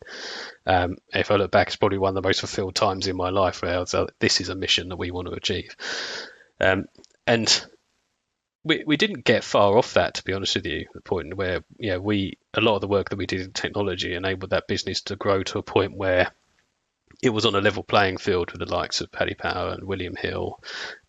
Um, 0.66 0.96
if 1.12 1.30
I 1.30 1.36
look 1.36 1.50
back, 1.50 1.68
it's 1.68 1.76
probably 1.76 1.98
one 1.98 2.10
of 2.10 2.22
the 2.22 2.26
most 2.26 2.40
fulfilled 2.40 2.74
times 2.74 3.06
in 3.06 3.16
my 3.16 3.30
life 3.30 3.62
where 3.62 3.76
I 3.76 3.80
was 3.80 3.94
like, 3.94 4.10
this 4.18 4.40
is 4.40 4.48
a 4.48 4.54
mission 4.54 4.88
that 4.88 4.96
we 4.96 5.10
want 5.10 5.28
to 5.28 5.34
achieve. 5.34 5.76
Um, 6.60 6.86
and 7.26 7.64
we, 8.64 8.82
we 8.84 8.96
didn't 8.96 9.24
get 9.24 9.44
far 9.44 9.78
off 9.78 9.94
that, 9.94 10.14
to 10.14 10.24
be 10.24 10.32
honest 10.32 10.56
with 10.56 10.66
you, 10.66 10.86
the 10.92 11.00
point 11.00 11.34
where, 11.34 11.64
yeah, 11.78 11.98
we, 11.98 12.38
a 12.54 12.60
lot 12.60 12.74
of 12.74 12.80
the 12.80 12.88
work 12.88 13.10
that 13.10 13.18
we 13.18 13.26
did 13.26 13.40
in 13.40 13.52
technology 13.52 14.14
enabled 14.14 14.50
that 14.50 14.66
business 14.66 15.02
to 15.02 15.16
grow 15.16 15.42
to 15.44 15.58
a 15.58 15.62
point 15.62 15.96
where 15.96 16.32
it 17.22 17.30
was 17.30 17.46
on 17.46 17.54
a 17.54 17.60
level 17.60 17.82
playing 17.82 18.18
field 18.18 18.50
with 18.50 18.60
the 18.60 18.74
likes 18.74 19.00
of 19.00 19.12
Paddy 19.12 19.34
Power 19.34 19.70
and 19.70 19.84
William 19.84 20.16
Hill 20.16 20.60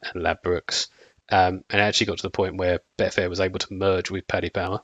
and 0.02 0.24
Ladbrokes. 0.24 0.88
Um, 1.32 1.63
and 1.70 1.80
it 1.80 1.84
actually 1.84 2.08
got 2.08 2.18
to 2.18 2.24
the 2.24 2.30
point 2.30 2.58
where 2.58 2.80
Betfair 2.98 3.30
was 3.30 3.39
able 3.39 3.60
to 3.60 3.74
merge 3.74 4.10
with 4.10 4.28
Paddy 4.28 4.50
Power. 4.50 4.82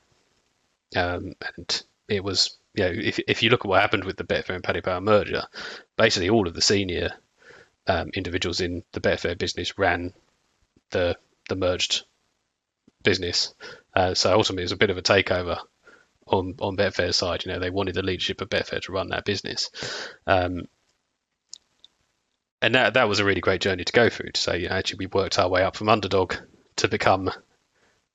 Um, 0.94 1.34
and 1.56 1.82
it 2.08 2.22
was, 2.22 2.56
you 2.74 2.84
know, 2.84 2.92
if, 2.94 3.18
if 3.26 3.42
you 3.42 3.50
look 3.50 3.64
at 3.64 3.68
what 3.68 3.80
happened 3.80 4.04
with 4.04 4.16
the 4.16 4.24
Betfair 4.24 4.54
and 4.54 4.62
Paddy 4.62 4.80
Power 4.80 5.00
merger, 5.00 5.42
basically 5.96 6.30
all 6.30 6.46
of 6.46 6.54
the 6.54 6.62
senior 6.62 7.10
um, 7.86 8.10
individuals 8.14 8.60
in 8.60 8.84
the 8.92 9.00
Betfair 9.00 9.36
business 9.36 9.78
ran 9.78 10.12
the 10.90 11.16
the 11.48 11.56
merged 11.56 12.04
business. 13.02 13.54
Uh, 13.94 14.14
so 14.14 14.32
ultimately, 14.32 14.62
it 14.62 14.66
was 14.66 14.72
a 14.72 14.76
bit 14.76 14.90
of 14.90 14.98
a 14.98 15.02
takeover 15.02 15.58
on 16.26 16.54
on 16.60 16.76
Betfair's 16.76 17.16
side. 17.16 17.44
You 17.44 17.52
know, 17.52 17.58
they 17.58 17.70
wanted 17.70 17.94
the 17.94 18.02
leadership 18.02 18.40
of 18.40 18.50
Betfair 18.50 18.82
to 18.82 18.92
run 18.92 19.08
that 19.08 19.24
business. 19.24 19.70
Um, 20.26 20.66
and 22.62 22.74
that 22.74 22.94
that 22.94 23.08
was 23.08 23.18
a 23.18 23.24
really 23.24 23.40
great 23.40 23.60
journey 23.60 23.84
to 23.84 23.92
go 23.92 24.08
through. 24.08 24.32
To 24.32 24.40
say, 24.40 24.60
you 24.60 24.68
know, 24.68 24.74
actually, 24.74 24.98
we 24.98 25.06
worked 25.06 25.38
our 25.38 25.48
way 25.48 25.62
up 25.62 25.76
from 25.76 25.88
underdog 25.88 26.34
to 26.76 26.88
become 26.88 27.30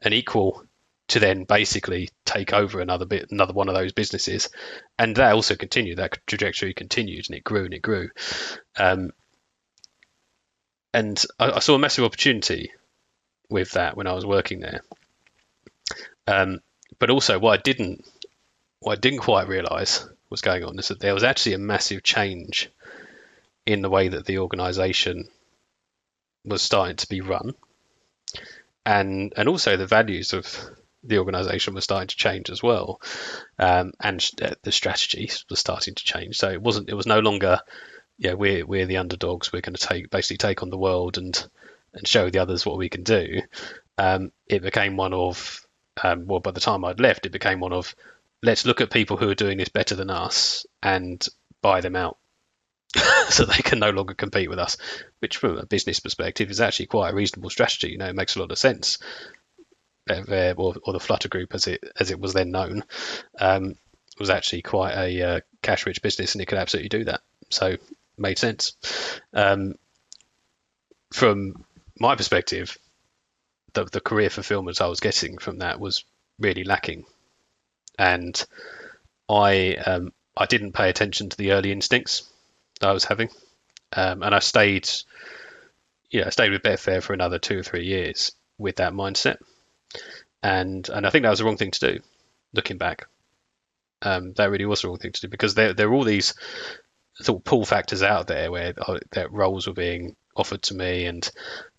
an 0.01 0.13
equal, 0.13 0.63
to 1.10 1.19
then 1.19 1.43
basically 1.43 2.10
take 2.25 2.54
over 2.54 2.80
another 2.80 3.06
bit, 3.06 3.32
another 3.32 3.54
one 3.54 3.69
of 3.69 3.75
those 3.75 3.91
businesses, 3.91 4.49
and 4.97 5.15
that 5.15 5.34
also 5.34 5.56
continued. 5.56 5.97
That 5.97 6.17
trajectory 6.25 6.73
continued, 6.73 7.25
and 7.30 7.38
it 7.38 7.43
grew 7.43 7.65
and 7.65 7.73
it 7.73 7.82
grew. 7.82 8.10
Um, 8.77 9.12
and 10.93 11.23
I, 11.39 11.51
I, 11.51 11.60
saw 11.60 11.75
a 11.75 11.80
massive 11.80 12.04
opportunity 12.04 12.71
with 13.49 13.71
that 13.71 13.95
when 13.95 14.08
I 14.08 14.13
was 14.13 14.25
working 14.25 14.60
there. 14.60 14.82
Um, 16.27 16.60
but 16.99 17.10
also, 17.10 17.39
what 17.39 17.60
I 17.60 17.62
didn't, 17.62 18.06
what 18.80 18.97
I 18.97 18.99
didn't 18.99 19.19
quite 19.19 19.47
realise 19.47 20.06
was 20.30 20.41
going 20.41 20.63
on 20.63 20.80
is 20.80 20.88
that 20.88 20.99
there 20.99 21.13
was 21.13 21.23
actually 21.23 21.54
a 21.54 21.60
massive 21.60 22.04
change 22.04 22.69
in 23.65 23.82
the 23.82 23.89
way 23.89 24.08
that 24.10 24.26
the 24.26 24.39
organisation 24.39 25.30
was 26.45 26.62
starting 26.62 26.95
to 26.97 27.08
be 27.08 27.21
run, 27.21 27.54
and 28.86 29.34
and 29.36 29.47
also 29.47 29.78
the 29.78 29.88
values 29.88 30.34
of 30.34 30.47
the 31.04 31.17
organisation 31.17 31.74
were 31.74 31.82
starting 31.82 32.08
to 32.08 32.15
change 32.15 32.50
as 32.50 32.62
well, 32.62 33.00
um, 33.60 33.91
and 34.00 34.30
uh, 34.41 34.52
the 34.63 34.71
strategy 34.71 35.30
was 35.50 35.60
starting 35.60 35.95
to 35.95 36.04
change. 36.04 36.38
So 36.38 36.50
it 36.50 36.62
wasn't 36.62 36.89
it 36.89 36.95
was 36.95 37.06
no 37.06 37.19
longer, 37.19 37.60
yeah, 38.17 38.34
we're 38.34 38.65
we're 38.65 38.86
the 38.86 38.97
underdogs. 38.97 39.52
We're 39.52 39.62
going 39.62 39.76
to 39.76 39.88
take 39.88 40.10
basically 40.10 40.38
take 40.38 40.63
on 40.63 40.69
the 40.69 40.78
world 40.78 41.17
and 41.17 41.47
and 41.93 42.08
show 42.08 42.30
the 42.30 42.39
others 42.39 42.65
what 42.65 42.78
we 42.78 42.89
can 42.89 43.04
do. 43.04 43.41
Um, 43.97 44.32
it 44.47 44.62
became 44.62 44.97
one 44.97 45.13
of 45.13 45.65
um, 46.04 46.26
well, 46.28 46.39
by 46.39 46.52
the 46.52 46.60
time 46.60 46.86
I'd 46.86 47.00
left, 47.00 47.26
it 47.26 47.32
became 47.32 47.60
one 47.60 47.74
of 47.74 47.95
let's 48.43 48.65
look 48.65 48.82
at 48.82 48.91
people 48.91 49.17
who 49.17 49.30
are 49.30 49.36
doing 49.36 49.58
this 49.58 49.69
better 49.69 49.95
than 49.95 50.10
us 50.10 50.65
and 50.82 51.26
buy 51.62 51.82
them 51.82 51.95
out 51.95 52.17
so 53.30 53.45
they 53.45 53.62
can 53.62 53.80
no 53.80 53.89
longer 53.89 54.13
compete 54.13 54.49
with 54.49 54.60
us, 54.60 54.77
which 55.19 55.38
from 55.38 55.58
a 55.58 55.65
business 55.65 55.99
perspective 55.99 56.49
is 56.49 56.60
actually 56.60 56.88
quite 56.88 57.12
a 57.12 57.15
reasonable 57.15 57.49
strategy. 57.49 57.89
You 57.89 57.97
know, 57.97 58.08
it 58.08 58.15
makes 58.15 58.36
a 58.36 58.39
lot 58.39 58.51
of 58.51 58.58
sense. 58.58 58.97
Uh, 60.10 60.54
or, 60.58 60.75
or, 60.84 60.93
the 60.93 60.99
Flutter 60.99 61.30
Group, 61.30 61.54
as 61.54 61.67
it 61.67 61.82
as 61.99 62.10
it 62.12 62.19
was 62.19 62.34
then 62.34 62.51
known, 62.51 62.84
um, 63.39 63.75
was 64.19 64.32
actually 64.32 64.63
quite 64.63 64.93
a 64.93 65.21
uh, 65.21 65.39
cash-rich 65.62 66.01
business, 66.01 66.34
and 66.34 66.41
it 66.41 66.47
could 66.47 66.58
absolutely 66.58 66.89
do 66.89 67.06
that. 67.06 67.21
So, 67.49 67.77
made 68.17 68.39
sense. 68.39 68.75
Um, 69.32 69.75
from 71.13 71.65
my 71.99 72.15
perspective, 72.15 72.77
the 73.73 73.86
the 73.86 74.01
career 74.01 74.32
fulfillment 74.32 74.82
I 74.82 74.88
was 74.88 74.99
getting 74.99 75.38
from 75.38 75.60
that 75.60 75.80
was 75.80 76.04
really 76.39 76.63
lacking, 76.63 77.06
and 77.97 78.43
I 79.30 79.75
um, 79.75 80.12
I 80.36 80.47
didn't 80.47 80.73
pay 80.73 80.89
attention 80.89 81.30
to 81.30 81.38
the 81.38 81.51
early 81.51 81.71
instincts 81.71 82.23
that 82.82 82.89
I 82.89 82.94
was 82.94 83.06
having, 83.06 83.30
um, 83.94 84.22
and 84.24 84.36
I 84.36 84.39
stayed, 84.39 84.89
yeah, 86.10 86.26
I 86.28 86.30
stayed 86.30 86.52
with 86.52 86.63
Betfair 86.63 87.02
for 87.02 87.13
another 87.13 87.39
two 87.39 87.60
or 87.60 87.63
three 87.63 87.86
years 87.86 88.34
with 88.58 88.78
that 88.78 88.94
mindset, 88.94 89.38
and 90.44 90.88
and 90.89 91.06
I 91.06 91.10
think 91.10 91.24
that 91.24 91.30
was 91.30 91.39
the 91.39 91.46
wrong 91.46 91.58
thing 91.58 91.72
to 91.72 91.94
do, 91.94 92.00
looking 92.54 92.78
back. 92.78 93.06
Um, 94.04 94.34
that 94.34 94.50
really 94.50 94.65
was 94.65 94.82
the 94.82 94.88
wrong 94.88 94.98
thing 94.98 95.12
to 95.12 95.22
do 95.22 95.28
because 95.28 95.54
there 95.54 95.74
there 95.74 95.88
are 95.88 95.94
all 95.94 96.04
these 96.04 96.34
sort 97.15 97.39
of 97.39 97.44
pull 97.44 97.65
factors 97.65 98.04
out 98.04 98.28
there 98.28 98.52
where 98.52 98.74
uh, 98.78 99.00
that 99.12 99.32
roles 99.32 99.67
were 99.67 99.74
being 99.74 100.15
offered 100.36 100.63
to 100.63 100.74
me, 100.74 101.06
and 101.06 101.30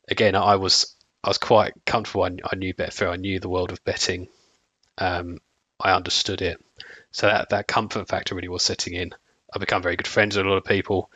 again, 0.09 0.35
I 0.35 0.57
was 0.57 0.95
I 1.25 1.29
was 1.29 1.39
quite 1.39 1.75
comfortable. 1.85 2.25
I, 2.25 2.31
I 2.51 2.57
knew 2.57 2.75
Betfair, 2.75 3.11
I 3.11 3.17
knew 3.17 3.41
the 3.41 3.49
world 3.49 3.73
of 3.73 3.85
betting, 3.85 4.29
um, 4.99 5.39
I 5.81 5.93
understood 5.93 6.43
it, 6.43 6.63
so 7.11 7.27
that 7.27 7.51
that 7.51 7.67
comfort 7.67 8.09
factor 8.09 8.35
really 8.35 8.49
was 8.49 8.63
setting 8.63 8.95
in. 8.95 9.13
I've 9.53 9.61
become 9.61 9.83
very 9.83 9.97
good 9.97 10.07
friends 10.07 10.37
with 10.37 10.47
a 10.47 10.49
lot 10.49 10.57
of 10.57 10.65
people. 10.65 11.11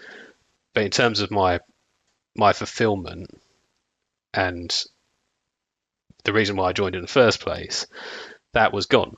But 0.74 0.84
in 0.84 0.90
terms 0.90 1.20
of 1.20 1.30
my 1.30 1.60
my 2.34 2.52
fulfillment 2.52 3.30
and 4.34 4.84
the 6.24 6.32
reason 6.32 6.56
why 6.56 6.68
I 6.68 6.72
joined 6.72 6.94
in 6.94 7.00
the 7.00 7.08
first 7.08 7.40
place, 7.40 7.86
that 8.52 8.72
was 8.72 8.86
gone. 8.86 9.16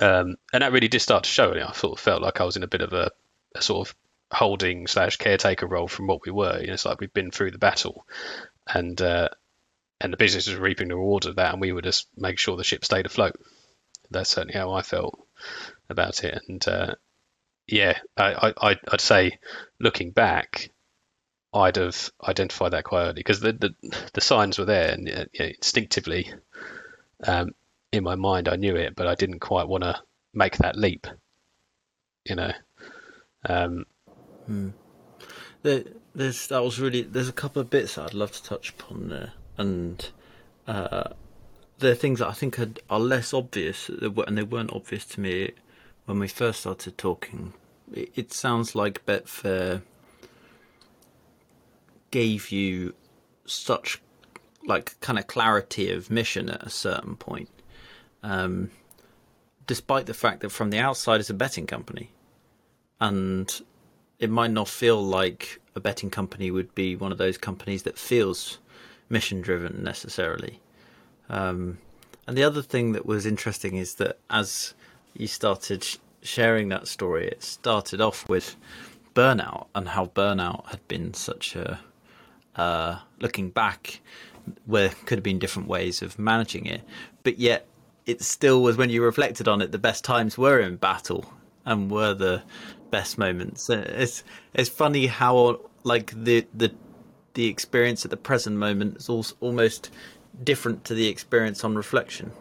Um, 0.00 0.36
and 0.52 0.62
that 0.62 0.72
really 0.72 0.88
did 0.88 1.00
start 1.00 1.24
to 1.24 1.30
show. 1.30 1.52
I 1.52 1.72
sort 1.72 1.98
of 1.98 2.00
felt 2.00 2.22
like 2.22 2.40
I 2.40 2.44
was 2.44 2.56
in 2.56 2.62
a 2.62 2.68
bit 2.68 2.82
of 2.82 2.92
a, 2.92 3.10
a 3.54 3.62
sort 3.62 3.88
of 3.88 3.94
holding 4.30 4.86
slash 4.86 5.16
caretaker 5.16 5.66
role 5.66 5.88
from 5.88 6.06
what 6.06 6.20
we 6.26 6.32
were. 6.32 6.60
You 6.60 6.68
know, 6.68 6.72
it's 6.74 6.84
like 6.84 7.00
we've 7.00 7.12
been 7.12 7.30
through 7.30 7.52
the 7.52 7.58
battle, 7.58 8.06
and 8.66 9.00
uh, 9.00 9.28
and 10.00 10.12
the 10.12 10.16
business 10.16 10.48
was 10.48 10.56
reaping 10.56 10.88
the 10.88 10.96
rewards 10.96 11.26
of 11.26 11.36
that, 11.36 11.52
and 11.52 11.60
we 11.60 11.72
would 11.72 11.84
just 11.84 12.08
make 12.16 12.38
sure 12.38 12.56
the 12.56 12.64
ship 12.64 12.84
stayed 12.84 13.06
afloat. 13.06 13.36
That's 14.10 14.30
certainly 14.30 14.58
how 14.58 14.72
I 14.72 14.82
felt 14.82 15.18
about 15.88 16.24
it, 16.24 16.42
and 16.48 16.66
uh, 16.68 16.94
yeah, 17.72 17.98
I, 18.18 18.52
I, 18.60 18.76
would 18.90 19.00
say 19.00 19.38
looking 19.80 20.10
back, 20.10 20.70
I'd 21.54 21.76
have 21.76 22.10
identified 22.22 22.72
that 22.72 22.84
quite 22.84 23.04
early 23.04 23.14
because 23.14 23.40
the, 23.40 23.52
the, 23.52 23.74
the 24.12 24.20
signs 24.20 24.58
were 24.58 24.66
there, 24.66 24.92
and 24.92 25.08
you 25.08 25.14
know, 25.14 25.46
instinctively, 25.46 26.30
um, 27.26 27.52
in 27.90 28.04
my 28.04 28.14
mind, 28.14 28.50
I 28.50 28.56
knew 28.56 28.76
it, 28.76 28.94
but 28.94 29.06
I 29.06 29.14
didn't 29.14 29.38
quite 29.38 29.68
want 29.68 29.84
to 29.84 29.98
make 30.34 30.58
that 30.58 30.76
leap. 30.76 31.06
You 32.26 32.36
know. 32.36 32.52
Um, 33.48 33.86
hmm. 34.44 34.68
there, 35.62 35.84
there's 36.14 36.46
that 36.48 36.62
was 36.62 36.78
really 36.78 37.02
there's 37.02 37.28
a 37.28 37.32
couple 37.32 37.60
of 37.62 37.70
bits 37.70 37.96
I'd 37.96 38.12
love 38.12 38.32
to 38.32 38.42
touch 38.42 38.68
upon 38.68 39.08
there, 39.08 39.32
and 39.56 40.10
uh, 40.66 41.04
there 41.78 41.92
are 41.92 41.96
things 41.96 42.18
that 42.18 42.28
I 42.28 42.32
think 42.32 42.58
are, 42.60 42.72
are 42.90 43.00
less 43.00 43.32
obvious, 43.32 43.88
and 43.88 44.36
they 44.36 44.42
weren't 44.42 44.74
obvious 44.74 45.06
to 45.06 45.20
me 45.20 45.52
when 46.04 46.18
we 46.18 46.28
first 46.28 46.60
started 46.60 46.98
talking, 46.98 47.54
it 47.94 48.32
sounds 48.32 48.74
like 48.74 49.04
Betfair 49.06 49.82
gave 52.10 52.50
you 52.50 52.94
such 53.46 54.00
like 54.64 54.98
kind 55.00 55.18
of 55.18 55.26
clarity 55.26 55.90
of 55.90 56.10
mission 56.10 56.48
at 56.48 56.62
a 56.62 56.70
certain 56.70 57.16
point. 57.16 57.48
Um, 58.22 58.70
despite 59.66 60.06
the 60.06 60.14
fact 60.14 60.40
that 60.40 60.50
from 60.50 60.70
the 60.70 60.78
outside 60.78 61.20
it's 61.20 61.30
a 61.30 61.34
betting 61.34 61.66
company, 61.66 62.10
and 63.00 63.60
it 64.18 64.30
might 64.30 64.52
not 64.52 64.68
feel 64.68 65.02
like 65.02 65.60
a 65.74 65.80
betting 65.80 66.10
company 66.10 66.50
would 66.50 66.74
be 66.74 66.94
one 66.94 67.10
of 67.10 67.18
those 67.18 67.38
companies 67.38 67.82
that 67.82 67.98
feels 67.98 68.58
mission 69.08 69.40
driven 69.40 69.82
necessarily. 69.82 70.60
Um, 71.28 71.78
and 72.26 72.36
the 72.36 72.44
other 72.44 72.62
thing 72.62 72.92
that 72.92 73.06
was 73.06 73.26
interesting 73.26 73.76
is 73.76 73.94
that 73.96 74.18
as 74.30 74.74
you 75.14 75.26
started 75.26 75.86
sharing 76.22 76.68
that 76.70 76.88
story, 76.88 77.28
it 77.28 77.42
started 77.42 78.00
off 78.00 78.28
with 78.28 78.56
burnout 79.14 79.66
and 79.74 79.88
how 79.88 80.06
burnout 80.06 80.66
had 80.68 80.86
been 80.88 81.12
such 81.14 81.54
a 81.56 81.80
uh, 82.56 82.98
looking 83.20 83.50
back 83.50 84.00
where 84.66 84.90
could 85.06 85.18
have 85.18 85.24
been 85.24 85.38
different 85.38 85.68
ways 85.68 86.02
of 86.02 86.18
managing 86.18 86.66
it, 86.66 86.82
but 87.22 87.38
yet 87.38 87.66
it 88.06 88.22
still 88.22 88.62
was 88.62 88.76
when 88.76 88.90
you 88.90 89.02
reflected 89.02 89.46
on 89.46 89.62
it, 89.62 89.72
the 89.72 89.78
best 89.78 90.04
times 90.04 90.36
were 90.36 90.60
in 90.60 90.76
battle 90.76 91.32
and 91.64 91.90
were 91.90 92.14
the 92.14 92.42
best 92.90 93.16
moments. 93.18 93.70
It's 93.70 94.24
it's 94.54 94.68
funny 94.68 95.06
how 95.06 95.60
like 95.84 96.12
the 96.24 96.46
the 96.54 96.72
the 97.34 97.46
experience 97.46 98.04
at 98.04 98.10
the 98.10 98.16
present 98.16 98.56
moment 98.56 98.96
is 98.96 99.08
also 99.08 99.34
almost 99.40 99.90
different 100.42 100.84
to 100.84 100.94
the 100.94 101.06
experience 101.08 101.64
on 101.64 101.74
reflection. 101.74 102.32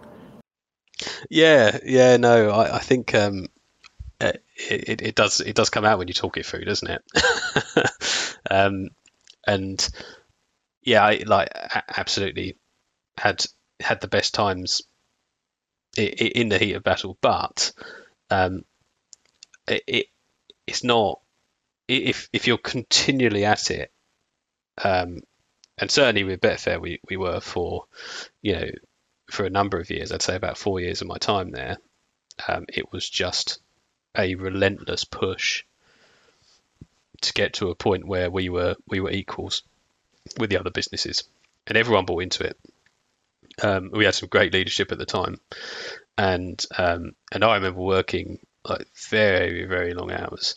Yeah, 1.29 1.77
yeah, 1.85 2.17
no, 2.17 2.49
I, 2.49 2.77
I 2.77 2.79
think 2.79 3.15
um, 3.15 3.47
it, 4.21 4.43
it, 4.89 5.01
it 5.01 5.15
does 5.15 5.41
it 5.41 5.55
does 5.55 5.69
come 5.69 5.85
out 5.85 5.97
when 5.97 6.07
you 6.07 6.13
talk 6.13 6.37
it 6.37 6.45
through, 6.45 6.65
doesn't 6.65 6.89
it? 6.89 7.91
um, 8.51 8.89
and 9.45 9.89
yeah, 10.83 11.03
I 11.03 11.23
like 11.25 11.49
absolutely 11.97 12.57
had 13.17 13.43
had 13.79 14.01
the 14.01 14.07
best 14.07 14.33
times 14.33 14.81
in 15.97 16.49
the 16.49 16.57
heat 16.57 16.73
of 16.73 16.83
battle, 16.83 17.17
but 17.21 17.73
um, 18.29 18.63
it, 19.67 19.83
it 19.87 20.05
it's 20.67 20.83
not 20.83 21.19
if 21.87 22.29
if 22.31 22.47
you're 22.47 22.57
continually 22.57 23.45
at 23.45 23.71
it, 23.71 23.91
um, 24.83 25.19
and 25.77 25.89
certainly 25.89 26.23
with 26.23 26.41
Betfair 26.41 26.79
we, 26.79 26.99
we 27.09 27.17
were 27.17 27.39
for 27.39 27.85
you 28.41 28.53
know 28.53 28.69
for 29.29 29.45
a 29.45 29.49
number 29.49 29.79
of 29.79 29.89
years. 29.89 30.11
I'd 30.11 30.21
say 30.21 30.35
about 30.35 30.57
four 30.57 30.79
years 30.79 31.01
of 31.01 31.07
my 31.07 31.17
time 31.17 31.51
there. 31.51 31.77
Um, 32.47 32.65
it 32.69 32.91
was 32.91 33.09
just 33.09 33.59
a 34.17 34.35
relentless 34.35 35.03
push 35.03 35.63
to 37.21 37.33
get 37.33 37.53
to 37.53 37.69
a 37.69 37.75
point 37.75 38.05
where 38.05 38.29
we 38.29 38.49
were 38.49 38.75
we 38.87 38.99
were 38.99 39.11
equals 39.11 39.63
with 40.37 40.49
the 40.49 40.59
other 40.59 40.71
businesses, 40.71 41.23
and 41.67 41.77
everyone 41.77 42.05
bought 42.05 42.23
into 42.23 42.43
it. 42.43 42.57
Um, 43.61 43.91
we 43.91 44.05
had 44.05 44.15
some 44.15 44.29
great 44.29 44.53
leadership 44.53 44.91
at 44.91 44.97
the 44.97 45.05
time, 45.05 45.39
and 46.17 46.63
um, 46.77 47.13
and 47.31 47.43
I 47.43 47.55
remember 47.55 47.79
working 47.79 48.39
like 48.67 48.87
very 49.09 49.65
very 49.65 49.93
long 49.93 50.11
hours, 50.11 50.55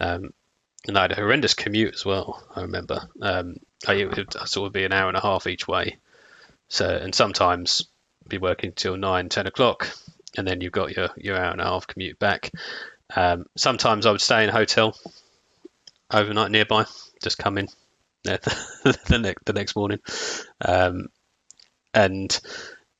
um, 0.00 0.32
and 0.86 0.96
I 0.96 1.02
had 1.02 1.12
a 1.12 1.16
horrendous 1.16 1.54
commute 1.54 1.94
as 1.94 2.04
well. 2.04 2.42
I 2.54 2.62
remember 2.62 3.08
um, 3.20 3.56
I, 3.86 3.94
it 3.94 4.16
would 4.16 4.32
sort 4.48 4.66
of 4.66 4.72
be 4.72 4.84
an 4.84 4.92
hour 4.92 5.08
and 5.08 5.16
a 5.16 5.22
half 5.22 5.46
each 5.46 5.68
way, 5.68 5.98
so 6.68 6.88
and 6.88 7.14
sometimes 7.14 7.86
be 8.26 8.38
working 8.38 8.72
till 8.72 8.96
nine 8.96 9.28
ten 9.28 9.46
o'clock, 9.46 9.88
and 10.36 10.46
then 10.46 10.60
you've 10.60 10.72
got 10.72 10.96
your 10.96 11.10
your 11.16 11.36
hour 11.36 11.52
and 11.52 11.60
a 11.60 11.64
half 11.64 11.86
commute 11.86 12.18
back. 12.18 12.52
Um, 13.14 13.46
sometimes 13.56 14.06
I 14.06 14.12
would 14.12 14.20
stay 14.20 14.42
in 14.42 14.50
a 14.50 14.52
hotel 14.52 14.96
overnight 16.10 16.50
nearby, 16.50 16.84
just 17.22 17.38
come 17.38 17.58
in 17.58 17.68
the, 18.24 18.98
the, 19.06 19.18
next 19.18 19.44
the 19.44 19.52
next 19.52 19.76
morning, 19.76 20.00
um, 20.64 21.08
and 21.94 22.38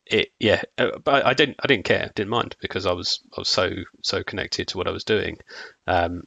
it 0.06 0.30
yeah, 0.38 0.62
uh, 0.78 0.98
but 1.02 1.26
I 1.26 1.34
didn't 1.34 1.56
I 1.62 1.66
didn't 1.66 1.84
care, 1.84 2.10
didn't 2.14 2.30
mind 2.30 2.54
because 2.60 2.86
I 2.86 2.92
was 2.92 3.20
I 3.36 3.40
was 3.40 3.48
so 3.48 3.70
so 4.02 4.22
connected 4.22 4.68
to 4.68 4.78
what 4.78 4.86
I 4.86 4.92
was 4.92 5.04
doing. 5.04 5.38
Um, 5.86 6.22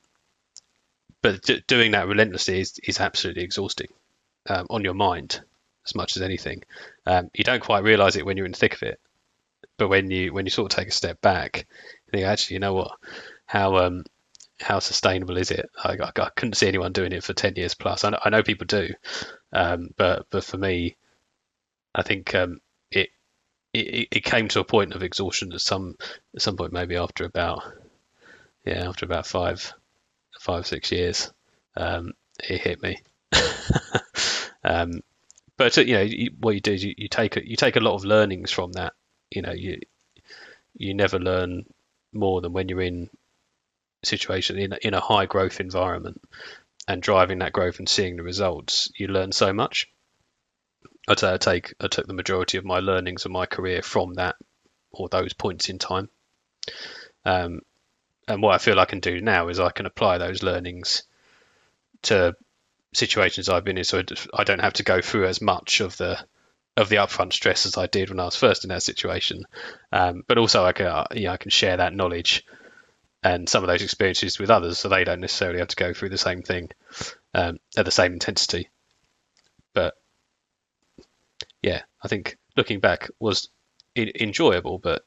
but 1.21 1.41
d- 1.41 1.63
doing 1.67 1.91
that 1.91 2.07
relentlessly 2.07 2.61
is, 2.61 2.79
is 2.83 2.99
absolutely 2.99 3.43
exhausting 3.43 3.87
um, 4.47 4.67
on 4.69 4.83
your 4.83 4.93
mind 4.93 5.41
as 5.85 5.95
much 5.95 6.15
as 6.15 6.21
anything. 6.21 6.63
Um, 7.05 7.29
you 7.33 7.43
don't 7.43 7.63
quite 7.63 7.83
realize 7.83 8.15
it 8.15 8.25
when 8.25 8.37
you're 8.37 8.45
in 8.45 8.51
the 8.51 8.57
thick 8.57 8.75
of 8.75 8.83
it, 8.83 8.99
but 9.77 9.89
when 9.89 10.11
you 10.11 10.33
when 10.33 10.45
you 10.45 10.49
sort 10.49 10.71
of 10.71 10.77
take 10.77 10.89
a 10.89 10.91
step 10.91 11.21
back, 11.21 11.67
you 12.05 12.11
think 12.11 12.25
actually, 12.25 12.55
you 12.55 12.59
know 12.59 12.73
what, 12.73 12.91
how 13.49 13.77
um 13.77 14.05
how 14.61 14.77
sustainable 14.77 15.37
is 15.37 15.49
it? 15.49 15.71
I, 15.83 15.93
I, 15.93 16.11
I 16.15 16.29
couldn't 16.35 16.53
see 16.53 16.67
anyone 16.67 16.93
doing 16.93 17.13
it 17.13 17.23
for 17.23 17.33
ten 17.33 17.55
years 17.55 17.73
plus. 17.73 18.03
I 18.03 18.11
know, 18.11 18.19
I 18.23 18.29
know 18.29 18.43
people 18.43 18.67
do, 18.67 18.89
um, 19.51 19.89
but 19.97 20.27
but 20.29 20.43
for 20.43 20.57
me, 20.57 20.97
I 21.95 22.03
think 22.03 22.35
um, 22.35 22.61
it, 22.91 23.09
it 23.73 24.07
it 24.11 24.23
came 24.23 24.49
to 24.49 24.59
a 24.59 24.63
point 24.63 24.93
of 24.93 25.01
exhaustion 25.01 25.51
at 25.53 25.61
some 25.61 25.97
at 26.35 26.43
some 26.43 26.57
point, 26.57 26.73
maybe 26.73 26.95
after 26.95 27.25
about 27.25 27.63
yeah 28.65 28.87
after 28.87 29.05
about 29.05 29.25
five 29.25 29.73
five 30.39 30.67
six 30.67 30.91
years, 30.91 31.31
um, 31.75 32.13
it 32.47 32.61
hit 32.61 32.83
me. 32.83 33.01
um, 34.63 35.01
but 35.57 35.75
you 35.77 35.93
know 35.95 36.07
what 36.39 36.53
you 36.53 36.61
do 36.61 36.73
is 36.73 36.83
you, 36.83 36.93
you 36.97 37.07
take 37.07 37.35
a, 37.35 37.49
you 37.49 37.55
take 37.55 37.77
a 37.77 37.81
lot 37.81 37.95
of 37.95 38.05
learnings 38.05 38.51
from 38.51 38.73
that. 38.73 38.93
You 39.31 39.41
know 39.41 39.53
you 39.53 39.79
you 40.77 40.93
never 40.93 41.17
learn 41.17 41.65
more 42.13 42.41
than 42.41 42.53
when 42.53 42.69
you're 42.69 42.81
in 42.81 43.09
situation 44.03 44.57
in 44.57 44.73
in 44.81 44.93
a 44.93 45.01
high 45.01 45.25
growth 45.25 45.59
environment 45.59 46.21
and 46.87 47.01
driving 47.01 47.39
that 47.39 47.53
growth 47.53 47.79
and 47.79 47.87
seeing 47.87 48.15
the 48.15 48.23
results. 48.23 48.91
You 48.97 49.07
learn 49.07 49.31
so 49.31 49.53
much. 49.53 49.87
I 51.07 51.37
take 51.37 51.73
I 51.79 51.87
took 51.87 52.07
the 52.07 52.13
majority 52.13 52.57
of 52.57 52.65
my 52.65 52.79
learnings 52.79 53.25
of 53.25 53.31
my 53.31 53.45
career 53.45 53.81
from 53.81 54.15
that 54.15 54.35
or 54.91 55.09
those 55.09 55.33
points 55.33 55.69
in 55.69 55.79
time. 55.79 56.09
Um, 57.25 57.61
and 58.27 58.41
what 58.41 58.53
I 58.53 58.59
feel 58.59 58.79
I 58.79 58.85
can 58.85 58.99
do 58.99 59.21
now 59.21 59.49
is 59.49 59.59
I 59.59 59.71
can 59.71 59.85
apply 59.85 60.17
those 60.17 60.43
learnings 60.43 61.03
to 62.03 62.35
situations 62.93 63.49
I've 63.49 63.63
been 63.63 63.77
in, 63.77 63.83
so 63.83 64.03
I 64.33 64.43
don't 64.43 64.61
have 64.61 64.73
to 64.73 64.83
go 64.83 65.01
through 65.01 65.27
as 65.27 65.41
much 65.41 65.81
of 65.81 65.97
the 65.97 66.19
of 66.77 66.89
the 66.89 66.97
upfront 66.97 67.33
stress 67.33 67.65
as 67.65 67.77
I 67.77 67.87
did 67.87 68.09
when 68.09 68.19
I 68.19 68.25
was 68.25 68.35
first 68.35 68.63
in 68.63 68.69
that 68.69 68.83
situation. 68.83 69.43
Um, 69.91 70.23
but 70.27 70.37
also, 70.37 70.63
I 70.63 70.73
can 70.73 70.87
uh, 70.87 71.07
you 71.13 71.25
know, 71.25 71.33
I 71.33 71.37
can 71.37 71.51
share 71.51 71.77
that 71.77 71.95
knowledge 71.95 72.45
and 73.23 73.49
some 73.49 73.63
of 73.63 73.67
those 73.67 73.81
experiences 73.81 74.39
with 74.39 74.49
others, 74.49 74.79
so 74.79 74.89
they 74.89 75.03
don't 75.03 75.19
necessarily 75.19 75.59
have 75.59 75.67
to 75.69 75.75
go 75.75 75.93
through 75.93 76.09
the 76.09 76.17
same 76.17 76.41
thing 76.41 76.69
um, 77.33 77.59
at 77.77 77.85
the 77.85 77.91
same 77.91 78.13
intensity. 78.13 78.69
But 79.73 79.95
yeah, 81.61 81.81
I 82.03 82.07
think 82.07 82.37
looking 82.55 82.79
back 82.79 83.09
was 83.19 83.49
enjoyable, 83.95 84.79
but 84.79 85.05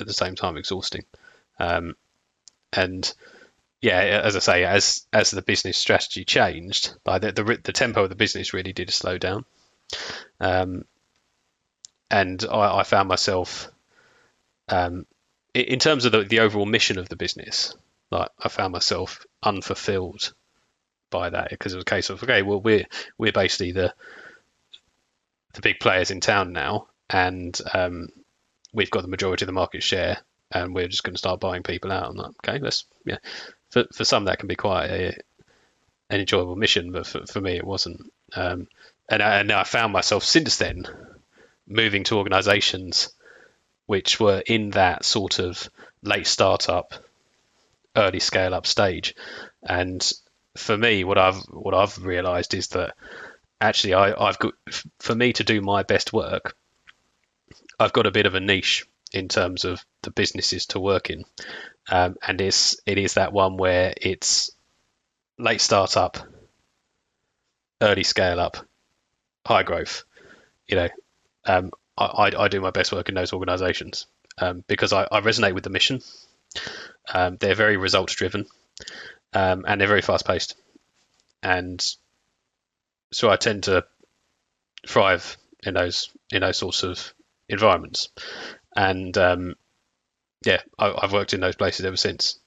at 0.00 0.06
the 0.06 0.14
same 0.14 0.34
time 0.34 0.56
exhausting. 0.56 1.04
Um, 1.58 1.94
and 2.72 3.12
yeah, 3.82 3.98
as 3.98 4.36
I 4.36 4.38
say, 4.38 4.64
as 4.64 5.06
as 5.12 5.30
the 5.30 5.42
business 5.42 5.76
strategy 5.76 6.24
changed, 6.24 6.94
the 7.04 7.18
the, 7.18 7.60
the 7.62 7.72
tempo 7.72 8.04
of 8.04 8.08
the 8.08 8.14
business 8.14 8.54
really 8.54 8.72
did 8.72 8.90
slow 8.90 9.18
down. 9.18 9.44
Um, 10.40 10.84
and 12.10 12.44
I, 12.50 12.78
I, 12.78 12.82
found 12.82 13.08
myself, 13.08 13.70
um, 14.68 15.06
in 15.54 15.78
terms 15.78 16.04
of 16.04 16.12
the, 16.12 16.22
the 16.24 16.40
overall 16.40 16.66
mission 16.66 16.98
of 16.98 17.08
the 17.08 17.16
business, 17.16 17.74
like 18.10 18.28
I 18.38 18.48
found 18.48 18.72
myself 18.72 19.24
unfulfilled 19.42 20.32
by 21.10 21.30
that 21.30 21.50
because 21.50 21.72
it 21.72 21.76
was 21.76 21.82
a 21.82 21.86
case 21.86 22.10
of 22.10 22.22
okay, 22.22 22.42
well 22.42 22.60
we're 22.60 22.86
we're 23.18 23.32
basically 23.32 23.72
the 23.72 23.94
the 25.54 25.60
big 25.60 25.80
players 25.80 26.10
in 26.10 26.20
town 26.20 26.52
now, 26.52 26.88
and 27.10 27.58
um, 27.74 28.08
we've 28.72 28.90
got 28.90 29.02
the 29.02 29.08
majority 29.08 29.44
of 29.44 29.48
the 29.48 29.52
market 29.52 29.82
share, 29.82 30.18
and 30.50 30.74
we're 30.74 30.88
just 30.88 31.04
going 31.04 31.14
to 31.14 31.18
start 31.18 31.40
buying 31.40 31.62
people 31.62 31.92
out. 31.92 32.08
I'm 32.08 32.16
like, 32.16 32.32
okay, 32.46 32.58
let's 32.58 32.84
yeah. 33.04 33.18
For 33.70 33.84
for 33.92 34.04
some 34.04 34.24
that 34.26 34.38
can 34.38 34.48
be 34.48 34.56
quite 34.56 34.86
a, 34.86 35.16
an 36.10 36.20
enjoyable 36.20 36.56
mission, 36.56 36.92
but 36.92 37.06
for, 37.06 37.26
for 37.26 37.40
me 37.40 37.56
it 37.56 37.66
wasn't. 37.66 38.10
Um, 38.34 38.68
and 39.08 39.22
I, 39.22 39.40
and 39.40 39.52
I 39.52 39.64
found 39.64 39.92
myself 39.92 40.24
since 40.24 40.56
then 40.56 40.86
moving 41.66 42.04
to 42.04 42.16
organisations 42.16 43.10
which 43.92 44.18
were 44.18 44.42
in 44.46 44.70
that 44.70 45.04
sort 45.04 45.38
of 45.38 45.68
late 46.02 46.26
startup, 46.26 46.94
early 47.94 48.20
scale 48.20 48.54
up 48.54 48.66
stage. 48.66 49.14
And 49.62 50.02
for 50.56 50.78
me, 50.78 51.04
what 51.04 51.18
I've 51.18 51.42
what 51.50 51.74
I've 51.74 52.02
realised 52.02 52.54
is 52.54 52.68
that 52.68 52.94
actually 53.60 53.92
I, 53.92 54.14
I've 54.18 54.38
got 54.38 54.54
for 54.98 55.14
me 55.14 55.34
to 55.34 55.44
do 55.44 55.60
my 55.60 55.82
best 55.82 56.10
work, 56.10 56.56
I've 57.78 57.92
got 57.92 58.06
a 58.06 58.10
bit 58.10 58.24
of 58.24 58.34
a 58.34 58.40
niche 58.40 58.86
in 59.12 59.28
terms 59.28 59.66
of 59.66 59.84
the 60.00 60.10
businesses 60.10 60.64
to 60.68 60.80
work 60.80 61.10
in, 61.10 61.24
um, 61.90 62.16
and 62.26 62.40
it's 62.40 62.80
it 62.86 62.96
is 62.96 63.12
that 63.14 63.34
one 63.34 63.58
where 63.58 63.92
it's 63.94 64.52
late 65.38 65.60
startup, 65.60 66.16
early 67.82 68.04
scale 68.04 68.40
up, 68.40 68.56
high 69.44 69.64
growth. 69.64 70.04
You 70.66 70.76
know, 70.76 70.88
um, 71.44 71.72
I, 72.06 72.44
I, 72.44 72.48
do 72.48 72.60
my 72.60 72.70
best 72.70 72.92
work 72.92 73.08
in 73.08 73.14
those 73.14 73.32
organisations 73.32 74.06
um, 74.38 74.64
because 74.66 74.92
I, 74.92 75.06
I, 75.10 75.20
resonate 75.20 75.54
with 75.54 75.64
the 75.64 75.70
mission. 75.70 76.00
Um, 77.12 77.36
they're 77.38 77.54
very 77.54 77.76
results 77.76 78.14
driven, 78.14 78.46
um, 79.32 79.64
and 79.66 79.80
they're 79.80 79.88
very 79.88 80.02
fast 80.02 80.26
paced, 80.26 80.54
and 81.42 81.84
so 83.10 83.30
I 83.30 83.36
tend 83.36 83.64
to 83.64 83.84
thrive 84.86 85.36
in 85.62 85.74
those 85.74 86.10
in 86.30 86.42
those 86.42 86.58
sorts 86.58 86.82
of 86.82 87.12
environments. 87.48 88.08
And 88.74 89.16
um, 89.18 89.54
yeah, 90.44 90.60
I, 90.78 90.98
have 91.00 91.12
worked 91.12 91.34
in 91.34 91.40
those 91.40 91.56
places 91.56 91.84
ever 91.84 91.96
since, 91.96 92.38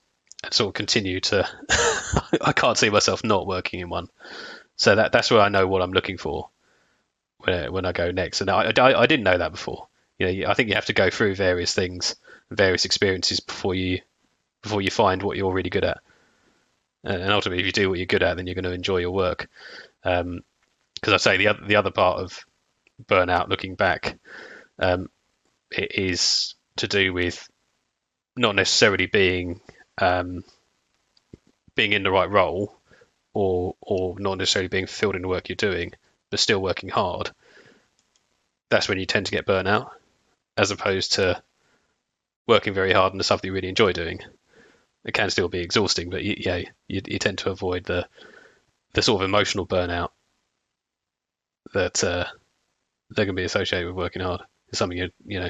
and 0.43 0.53
sort 0.53 0.69
of 0.69 0.73
continue 0.73 1.19
to. 1.21 1.47
I 2.41 2.53
can't 2.53 2.77
see 2.77 2.89
myself 2.89 3.23
not 3.23 3.47
working 3.47 3.79
in 3.79 3.89
one, 3.89 4.09
so 4.75 4.95
that 4.95 5.11
that's 5.11 5.31
where 5.31 5.41
I 5.41 5.49
know 5.49 5.67
what 5.67 5.81
I'm 5.81 5.93
looking 5.93 6.17
for 6.17 6.49
when 7.45 7.71
when 7.71 7.85
I 7.85 7.91
go 7.91 8.11
next. 8.11 8.41
And 8.41 8.49
I, 8.49 8.71
I, 8.77 9.01
I 9.01 9.05
didn't 9.05 9.23
know 9.23 9.37
that 9.37 9.51
before. 9.51 9.87
You 10.17 10.27
know, 10.27 10.49
I 10.49 10.53
think 10.53 10.69
you 10.69 10.75
have 10.75 10.85
to 10.85 10.93
go 10.93 11.09
through 11.09 11.35
various 11.35 11.73
things, 11.73 12.15
various 12.49 12.85
experiences 12.85 13.39
before 13.39 13.75
you 13.75 14.01
before 14.61 14.81
you 14.81 14.91
find 14.91 15.21
what 15.21 15.37
you're 15.37 15.53
really 15.53 15.69
good 15.69 15.83
at. 15.83 15.99
And 17.03 17.31
ultimately, 17.31 17.61
if 17.61 17.67
you 17.67 17.71
do 17.71 17.89
what 17.89 17.99
you're 17.99 18.07
good 18.07 18.23
at, 18.23 18.35
then 18.35 18.47
you're 18.47 18.55
going 18.55 18.63
to 18.63 18.71
enjoy 18.71 18.97
your 18.97 19.11
work. 19.11 19.47
Because 20.01 20.21
um, 20.21 20.43
I 21.07 21.17
say 21.17 21.37
the 21.37 21.49
other 21.49 21.65
the 21.65 21.75
other 21.75 21.91
part 21.91 22.19
of 22.19 22.45
burnout, 23.03 23.49
looking 23.49 23.75
back, 23.75 24.17
um, 24.79 25.09
it 25.71 25.91
is 25.95 26.55
to 26.77 26.87
do 26.87 27.13
with 27.13 27.47
not 28.35 28.55
necessarily 28.55 29.05
being 29.05 29.61
um, 29.99 30.43
being 31.75 31.93
in 31.93 32.03
the 32.03 32.11
right 32.11 32.29
role 32.29 32.75
or 33.33 33.75
or 33.81 34.17
not 34.19 34.37
necessarily 34.37 34.69
being 34.69 34.87
filled 34.87 35.15
in 35.15 35.21
the 35.21 35.27
work 35.27 35.49
you're 35.49 35.55
doing, 35.55 35.93
but 36.35 36.41
still 36.41 36.61
working 36.61 36.89
hard. 36.89 37.31
that's 38.69 38.89
when 38.89 38.99
you 38.99 39.05
tend 39.05 39.25
to 39.25 39.31
get 39.31 39.45
burnout, 39.45 39.91
as 40.57 40.69
opposed 40.69 41.13
to 41.13 41.41
working 42.45 42.73
very 42.73 42.91
hard 42.91 43.13
stuff 43.23 43.41
that 43.41 43.47
you 43.47 43.53
really 43.53 43.69
enjoy 43.69 43.93
doing. 43.93 44.19
It 45.05 45.13
can 45.13 45.29
still 45.29 45.47
be 45.47 45.59
exhausting, 45.59 46.09
but 46.09 46.25
you, 46.25 46.35
yeah, 46.37 46.57
you, 46.89 47.01
you 47.05 47.19
tend 47.19 47.37
to 47.37 47.51
avoid 47.51 47.85
the 47.85 48.05
the 48.91 49.01
sort 49.01 49.21
of 49.21 49.29
emotional 49.29 49.65
burnout 49.65 50.09
that 51.73 52.03
uh, 52.03 52.25
going 53.15 53.27
to 53.27 53.33
be 53.33 53.43
associated 53.45 53.87
with 53.87 53.95
working 53.95 54.21
hard. 54.21 54.41
It's 54.67 54.79
something 54.79 54.97
you 54.97 55.11
you 55.25 55.39
know 55.39 55.49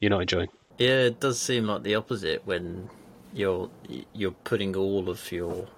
you're 0.00 0.10
not 0.10 0.22
enjoying. 0.22 0.48
Yeah, 0.78 1.02
it 1.02 1.20
does 1.20 1.40
seem 1.40 1.66
like 1.66 1.84
the 1.84 1.94
opposite 1.94 2.44
when 2.44 2.90
you're 3.32 3.70
you're 4.12 4.32
putting 4.32 4.74
all 4.74 5.08
of 5.08 5.30
your 5.30 5.68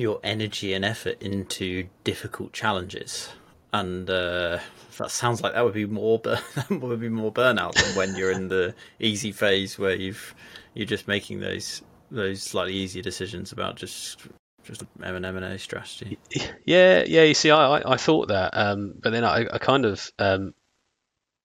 your 0.00 0.20
energy 0.24 0.72
and 0.72 0.84
effort 0.84 1.22
into 1.22 1.86
difficult 2.04 2.52
challenges, 2.52 3.28
and 3.72 4.08
uh, 4.08 4.58
that 4.98 5.10
sounds 5.10 5.42
like 5.42 5.54
that 5.54 5.64
would 5.64 5.74
be 5.74 5.86
more 5.86 6.18
that 6.24 6.66
would 6.70 7.00
be 7.00 7.08
more 7.08 7.32
burnout 7.32 7.74
than 7.74 7.96
when 7.96 8.16
you're 8.16 8.32
in 8.32 8.48
the 8.48 8.74
easy 8.98 9.32
phase 9.32 9.78
where 9.78 9.94
you've 9.94 10.34
you're 10.74 10.86
just 10.86 11.08
making 11.08 11.40
those 11.40 11.82
those 12.10 12.42
slightly 12.42 12.74
easier 12.74 13.02
decisions 13.02 13.52
about 13.52 13.76
just 13.76 14.20
just 14.64 14.82
M 15.02 15.14
and 15.14 15.26
M 15.26 15.36
and 15.36 15.44
A 15.44 15.58
strategy. 15.58 16.18
Yeah, 16.64 17.04
yeah. 17.06 17.22
You 17.22 17.34
see, 17.34 17.50
I 17.50 17.78
I, 17.78 17.92
I 17.92 17.96
thought 17.96 18.28
that, 18.28 18.56
um, 18.56 18.94
but 19.00 19.10
then 19.10 19.24
I, 19.24 19.46
I 19.52 19.58
kind 19.58 19.84
of 19.84 20.10
um, 20.18 20.54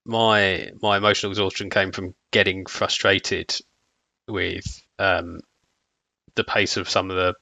my 0.06 0.70
my 0.82 0.98
emotional 0.98 1.32
exhaustion 1.32 1.70
came 1.70 1.92
from 1.92 2.14
getting 2.32 2.66
frustrated 2.66 3.56
with 4.28 4.66
um, 5.00 5.40
the 6.36 6.44
pace 6.44 6.78
of 6.78 6.90
some 6.90 7.10
of 7.10 7.16
the 7.16 7.34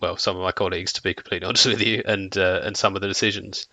well, 0.00 0.16
some 0.16 0.36
of 0.36 0.42
my 0.42 0.52
colleagues, 0.52 0.94
to 0.94 1.02
be 1.02 1.14
completely 1.14 1.46
honest 1.48 1.66
with 1.66 1.82
you, 1.82 2.02
and 2.04 2.36
uh, 2.36 2.60
and 2.64 2.76
some 2.76 2.96
of 2.96 3.02
the 3.02 3.08
decisions. 3.08 3.66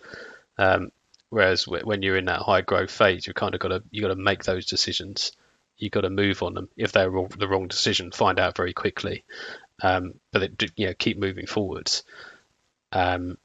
Um, 0.56 0.90
whereas 1.30 1.66
when 1.66 2.02
you're 2.02 2.16
in 2.16 2.26
that 2.26 2.40
high 2.40 2.62
growth 2.62 2.90
phase, 2.90 3.26
you 3.26 3.34
kind 3.34 3.54
of 3.54 3.60
got 3.60 3.68
to 3.68 3.82
you 3.90 4.02
got 4.02 4.08
to 4.08 4.16
make 4.16 4.44
those 4.44 4.66
decisions. 4.66 5.32
You 5.76 5.90
got 5.90 6.00
to 6.00 6.10
move 6.10 6.42
on 6.42 6.54
them. 6.54 6.68
If 6.76 6.92
they're 6.92 7.10
the 7.10 7.48
wrong 7.48 7.68
decision, 7.68 8.10
find 8.10 8.40
out 8.40 8.56
very 8.56 8.72
quickly. 8.72 9.24
Um, 9.80 10.14
but 10.32 10.42
it, 10.42 10.72
you 10.76 10.88
know, 10.88 10.94
keep 10.98 11.18
moving 11.18 11.46
forwards. 11.46 12.02
Um, 12.90 13.38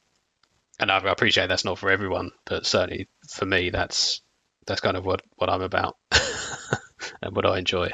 and 0.79 0.91
I 0.91 0.97
appreciate 0.97 1.47
that's 1.47 1.65
not 1.65 1.77
for 1.77 1.91
everyone, 1.91 2.31
but 2.45 2.65
certainly 2.65 3.07
for 3.29 3.45
me, 3.45 3.69
that's 3.69 4.21
that's 4.65 4.81
kind 4.81 4.97
of 4.97 5.05
what 5.05 5.21
what 5.35 5.49
I'm 5.49 5.61
about 5.61 5.97
and 7.21 7.35
what 7.35 7.45
I 7.45 7.59
enjoy. 7.59 7.91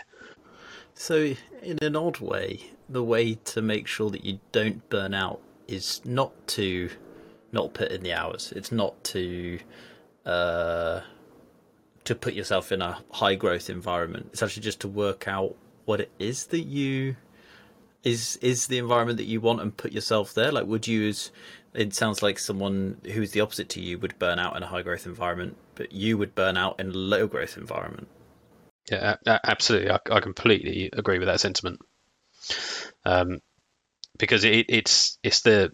So, 0.93 1.34
in 1.62 1.78
an 1.82 1.95
odd 1.95 2.19
way, 2.19 2.62
the 2.89 3.04
way 3.04 3.36
to 3.36 3.62
make 3.62 3.88
sure 3.88 4.10
that 4.10 4.25
you 4.25 4.39
don't 4.52 4.88
burn 4.89 5.13
out 5.13 5.41
is 5.67 6.02
not 6.04 6.47
to 6.47 6.89
not 7.52 7.73
put 7.73 7.91
in 7.91 8.04
the 8.04 8.13
hours. 8.13 8.52
It's 8.56 8.71
not 8.71 9.04
to 9.06 9.60
uh, 10.25 11.02
to 12.04 12.15
put 12.15 12.34
yourself 12.34 12.71
in 12.71 12.82
a 12.82 12.99
high 13.12 13.36
growth 13.36 13.69
environment. 13.69 14.30
It's 14.34 14.43
actually 14.43 14.63
just 14.63 14.82
to 14.82 14.88
work 14.88 15.28
out 15.28 15.56
what 15.86 16.02
it 16.02 16.12
is 16.19 16.47
that 16.47 16.62
you 16.62 17.15
is 18.04 18.38
is 18.41 18.67
the 18.67 18.78
environment 18.78 19.17
that 19.17 19.25
you 19.25 19.41
want 19.41 19.62
and 19.62 19.75
put 19.75 19.91
yourself 19.91 20.34
there. 20.34 20.52
Like, 20.52 20.65
would 20.65 20.88
you? 20.88 21.13
It 21.73 21.93
sounds 21.93 22.23
like 22.23 22.39
someone 22.39 22.99
who's 23.06 23.32
the 23.32 23.41
opposite 23.41 23.69
to 23.69 23.82
you 23.82 23.99
would 23.99 24.17
burn 24.17 24.39
out 24.39 24.58
in 24.58 24.63
a 24.63 24.67
high 24.67 24.82
growth 24.82 25.06
environment, 25.06 25.56
but 25.75 25.91
you 25.91 26.17
would 26.17 26.34
burn 26.34 26.58
out 26.58 26.80
in 26.80 26.89
a 26.89 26.93
low 26.93 27.28
growth 27.28 27.58
environment. 27.58 28.08
Yeah, 28.89 29.17
absolutely. 29.28 29.91
I, 29.91 29.99
I 30.10 30.19
completely 30.19 30.89
agree 30.93 31.19
with 31.19 31.28
that 31.28 31.39
sentiment. 31.39 31.80
Um, 33.05 33.41
because 34.17 34.43
it, 34.43 34.65
it's 34.69 35.17
it's 35.23 35.41
the 35.41 35.71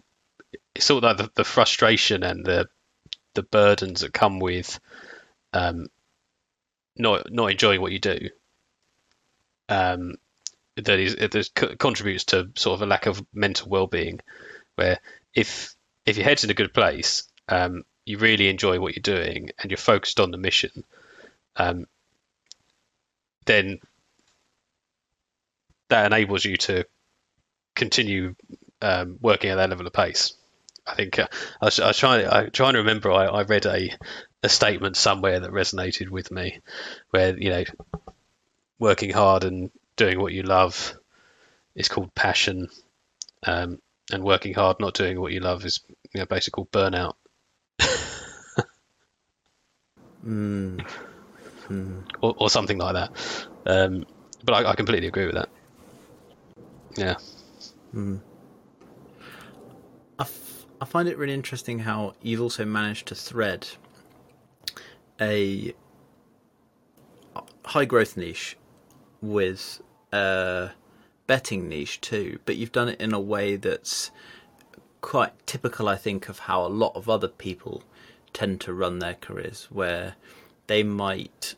it's 0.74 0.84
sort 0.84 1.04
of 1.04 1.08
like 1.08 1.16
the, 1.18 1.32
the, 1.34 1.44
frustration 1.44 2.22
and 2.22 2.44
the 2.44 2.68
the 3.34 3.42
burdens 3.42 4.00
that 4.00 4.12
come 4.12 4.38
with 4.38 4.78
um, 5.52 5.86
not 6.96 7.30
not 7.30 7.50
enjoying 7.50 7.80
what 7.80 7.92
you 7.92 7.98
do. 7.98 8.30
Um, 9.68 10.14
that 10.76 10.98
is 10.98 11.16
that 11.16 11.76
contributes 11.78 12.24
to 12.26 12.50
sort 12.54 12.74
of 12.74 12.82
a 12.82 12.86
lack 12.86 13.06
of 13.06 13.24
mental 13.32 13.68
well-being. 13.68 14.20
Where 14.76 15.00
if 15.34 15.74
if 16.04 16.16
your 16.16 16.24
head's 16.24 16.44
in 16.44 16.50
a 16.50 16.54
good 16.54 16.74
place, 16.74 17.24
um, 17.48 17.84
you 18.04 18.18
really 18.18 18.48
enjoy 18.48 18.78
what 18.78 18.94
you're 18.94 19.02
doing 19.02 19.50
and 19.60 19.70
you're 19.70 19.78
focused 19.78 20.20
on 20.20 20.30
the 20.30 20.38
mission, 20.38 20.84
um, 21.56 21.86
then 23.46 23.80
that 25.88 26.06
enables 26.06 26.44
you 26.44 26.56
to 26.56 26.84
continue 27.76 28.34
um, 28.82 29.18
working 29.20 29.50
at 29.50 29.56
that 29.56 29.70
level 29.70 29.86
of 29.86 29.92
pace. 29.92 30.34
I 30.86 30.94
think 30.94 31.18
uh, 31.18 31.28
I, 31.60 31.64
was, 31.66 31.80
I 31.80 31.88
was 31.88 31.98
trying. 31.98 32.26
I 32.26 32.48
trying 32.48 32.72
to 32.74 32.80
remember. 32.80 33.12
I, 33.12 33.26
I 33.26 33.42
read 33.42 33.66
a 33.66 33.90
a 34.42 34.48
statement 34.48 34.96
somewhere 34.96 35.40
that 35.40 35.50
resonated 35.50 36.08
with 36.08 36.30
me, 36.30 36.60
where 37.10 37.36
you 37.36 37.50
know, 37.50 37.64
working 38.78 39.10
hard 39.10 39.44
and 39.44 39.70
doing 39.96 40.20
what 40.20 40.32
you 40.32 40.42
love 40.42 40.94
is 41.74 41.88
called 41.88 42.14
passion, 42.14 42.68
um, 43.44 43.80
and 44.12 44.22
working 44.22 44.54
hard 44.54 44.80
not 44.80 44.94
doing 44.94 45.20
what 45.20 45.32
you 45.32 45.40
love 45.40 45.64
is 45.64 45.80
you 46.12 46.20
know, 46.20 46.26
basically 46.26 46.64
called 46.64 46.70
burnout. 46.70 47.14
mm. 50.26 50.86
Mm. 51.68 52.04
Or, 52.20 52.34
or, 52.38 52.48
something 52.48 52.78
like 52.78 52.94
that. 52.94 53.10
Um, 53.66 54.06
but 54.44 54.54
I, 54.54 54.70
I, 54.70 54.74
completely 54.76 55.08
agree 55.08 55.26
with 55.26 55.34
that. 55.34 55.48
Yeah. 56.96 57.16
Mm. 57.96 58.20
I, 60.18 60.22
f- 60.22 60.66
I 60.82 60.84
find 60.84 61.08
it 61.08 61.16
really 61.16 61.32
interesting 61.32 61.78
how 61.80 62.14
you've 62.20 62.42
also 62.42 62.66
managed 62.66 63.06
to 63.08 63.14
thread 63.14 63.66
a 65.18 65.74
high 67.64 67.86
growth 67.86 68.16
niche 68.16 68.58
with 69.22 69.80
a 70.12 70.70
betting 71.26 71.68
niche 71.68 72.00
too, 72.02 72.38
but 72.44 72.56
you've 72.56 72.72
done 72.72 72.90
it 72.90 73.00
in 73.00 73.14
a 73.14 73.20
way 73.20 73.56
that's 73.56 74.10
quite 75.00 75.32
typical, 75.46 75.88
I 75.88 75.96
think, 75.96 76.28
of 76.28 76.40
how 76.40 76.66
a 76.66 76.68
lot 76.68 76.94
of 76.94 77.08
other 77.08 77.28
people 77.28 77.82
tend 78.34 78.60
to 78.62 78.74
run 78.74 78.98
their 78.98 79.14
careers, 79.14 79.68
where 79.70 80.16
they 80.66 80.82
might 80.82 81.54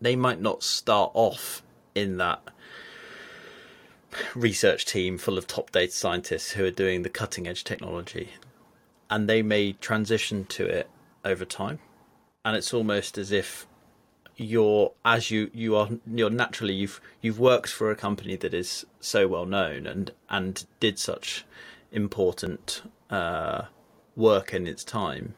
they 0.00 0.14
might 0.14 0.40
not 0.40 0.62
start 0.62 1.10
off 1.14 1.62
in 1.94 2.18
that 2.18 2.42
research 4.34 4.84
team 4.86 5.18
full 5.18 5.38
of 5.38 5.46
top 5.46 5.70
data 5.70 5.92
scientists 5.92 6.52
who 6.52 6.64
are 6.64 6.70
doing 6.70 7.02
the 7.02 7.08
cutting 7.08 7.46
edge 7.46 7.64
technology. 7.64 8.30
And 9.10 9.28
they 9.28 9.42
may 9.42 9.72
transition 9.72 10.44
to 10.46 10.66
it 10.66 10.88
over 11.24 11.44
time. 11.44 11.78
And 12.44 12.56
it's 12.56 12.74
almost 12.74 13.18
as 13.18 13.32
if 13.32 13.66
you're 14.36 14.92
as 15.04 15.30
you 15.30 15.48
you 15.54 15.76
are 15.76 15.88
you're 16.12 16.28
naturally 16.28 16.74
you've 16.74 17.00
you've 17.20 17.38
worked 17.38 17.68
for 17.68 17.92
a 17.92 17.96
company 17.96 18.34
that 18.34 18.52
is 18.52 18.84
so 18.98 19.28
well 19.28 19.46
known 19.46 19.86
and 19.86 20.10
and 20.28 20.66
did 20.80 20.98
such 20.98 21.44
important 21.92 22.82
uh, 23.10 23.62
work 24.16 24.52
in 24.52 24.66
its 24.66 24.84
time. 24.84 25.34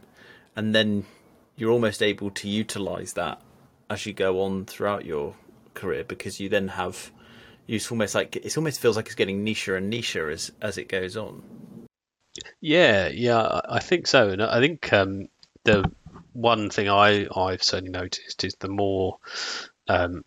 And 0.54 0.74
then 0.74 1.04
you're 1.56 1.70
almost 1.70 2.02
able 2.02 2.30
to 2.30 2.48
utilize 2.48 3.12
that 3.12 3.40
as 3.88 4.06
you 4.06 4.12
go 4.12 4.40
on 4.42 4.64
throughout 4.64 5.04
your 5.04 5.34
career 5.74 6.02
because 6.02 6.40
you 6.40 6.48
then 6.48 6.68
have 6.68 7.12
it's 7.68 7.90
almost 7.90 8.14
like 8.14 8.36
it 8.36 8.56
almost 8.56 8.80
feels 8.80 8.96
like 8.96 9.06
it's 9.06 9.14
getting 9.14 9.44
nicher 9.44 9.76
and 9.76 9.92
nicher 9.92 10.32
as 10.32 10.52
as 10.60 10.78
it 10.78 10.88
goes 10.88 11.16
on. 11.16 11.42
Yeah, 12.60 13.08
yeah, 13.08 13.60
I 13.68 13.80
think 13.80 14.06
so, 14.06 14.30
and 14.30 14.42
I 14.42 14.60
think 14.60 14.92
um, 14.92 15.28
the 15.64 15.90
one 16.32 16.70
thing 16.70 16.88
I 16.88 17.26
I've 17.34 17.62
certainly 17.62 17.92
noticed 17.92 18.44
is 18.44 18.54
the 18.56 18.68
more 18.68 19.18
um, 19.88 20.24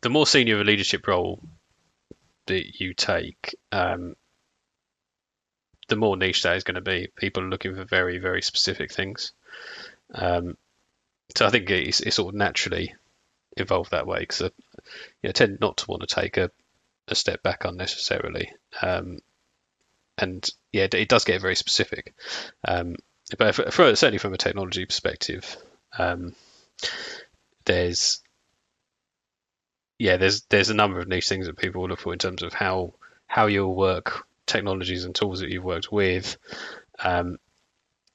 the 0.00 0.10
more 0.10 0.26
senior 0.26 0.60
a 0.60 0.64
leadership 0.64 1.06
role 1.06 1.40
that 2.46 2.80
you 2.80 2.92
take, 2.94 3.54
um, 3.70 4.16
the 5.88 5.96
more 5.96 6.16
niche 6.16 6.42
that 6.42 6.56
is 6.56 6.64
going 6.64 6.74
to 6.74 6.80
be. 6.80 7.08
People 7.16 7.44
are 7.44 7.48
looking 7.48 7.74
for 7.74 7.84
very 7.84 8.18
very 8.18 8.42
specific 8.42 8.92
things. 8.92 9.32
Um, 10.14 10.56
so 11.36 11.46
I 11.46 11.50
think 11.50 11.70
it's, 11.70 12.00
it's 12.00 12.16
sort 12.16 12.34
of 12.34 12.38
naturally 12.38 12.94
evolved 13.56 13.90
that 13.90 14.06
way 14.06 14.20
because 14.20 14.42
I 14.42 14.50
you 15.22 15.28
know, 15.28 15.32
tend 15.32 15.58
not 15.60 15.78
to 15.78 15.86
want 15.86 16.06
to 16.06 16.14
take 16.14 16.36
a, 16.36 16.50
a 17.08 17.14
step 17.14 17.42
back 17.42 17.64
unnecessarily. 17.64 18.52
Um, 18.80 19.18
and 20.18 20.48
yeah, 20.72 20.86
it, 20.92 21.08
does 21.08 21.24
get 21.24 21.40
very 21.40 21.56
specific. 21.56 22.14
Um, 22.66 22.96
but 23.38 23.54
for, 23.54 23.70
for, 23.70 23.96
certainly 23.96 24.18
from 24.18 24.34
a 24.34 24.38
technology 24.38 24.84
perspective, 24.84 25.56
um, 25.98 26.34
there's 27.64 28.20
yeah, 29.98 30.16
there's 30.16 30.42
there's 30.50 30.70
a 30.70 30.74
number 30.74 30.98
of 30.98 31.08
niche 31.08 31.28
things 31.28 31.46
that 31.46 31.56
people 31.56 31.88
look 31.88 32.00
for 32.00 32.12
in 32.12 32.18
terms 32.18 32.42
of 32.42 32.52
how 32.52 32.94
how 33.26 33.46
you'll 33.46 33.74
work 33.74 34.26
technologies 34.46 35.04
and 35.04 35.14
tools 35.14 35.40
that 35.40 35.50
you've 35.50 35.64
worked 35.64 35.92
with. 35.92 36.36
Um, 37.02 37.38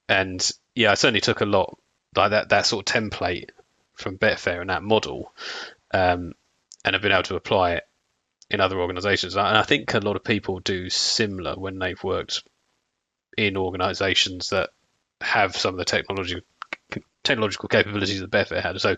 and 0.10 0.52
yeah, 0.76 0.92
I 0.92 0.96
certainly 0.96 1.22
took 1.22 1.42
a 1.42 1.46
lot 1.46 1.78
like 2.16 2.32
that 2.32 2.50
that 2.50 2.66
sort 2.66 2.90
of 2.90 2.94
template 2.94 3.52
from 3.98 4.18
Betfair 4.18 4.62
and 4.62 4.70
that 4.70 4.84
model, 4.84 5.34
um, 5.94 6.34
and 6.86 6.94
have 6.94 7.02
been 7.02 7.12
able 7.12 7.24
to 7.24 7.36
apply 7.36 7.74
it 7.74 7.84
in 8.50 8.62
other 8.62 8.80
organisations. 8.80 9.36
And 9.36 9.46
I 9.46 9.64
think 9.64 9.94
a 9.94 10.00
lot 10.00 10.16
of 10.16 10.24
people 10.24 10.60
do 10.60 10.90
similar 10.90 11.56
when 11.56 11.80
they've 11.80 12.02
worked 12.04 12.44
in 13.38 13.58
organisations 13.58 14.50
that 14.50 14.70
have 15.22 15.56
some 15.56 15.74
of 15.74 15.78
the 15.78 15.86
technology 15.86 16.42
technological 17.24 17.68
capabilities 17.68 18.22
that 18.22 18.32
Betfair 18.32 18.62
had. 18.62 18.80
So 18.80 18.96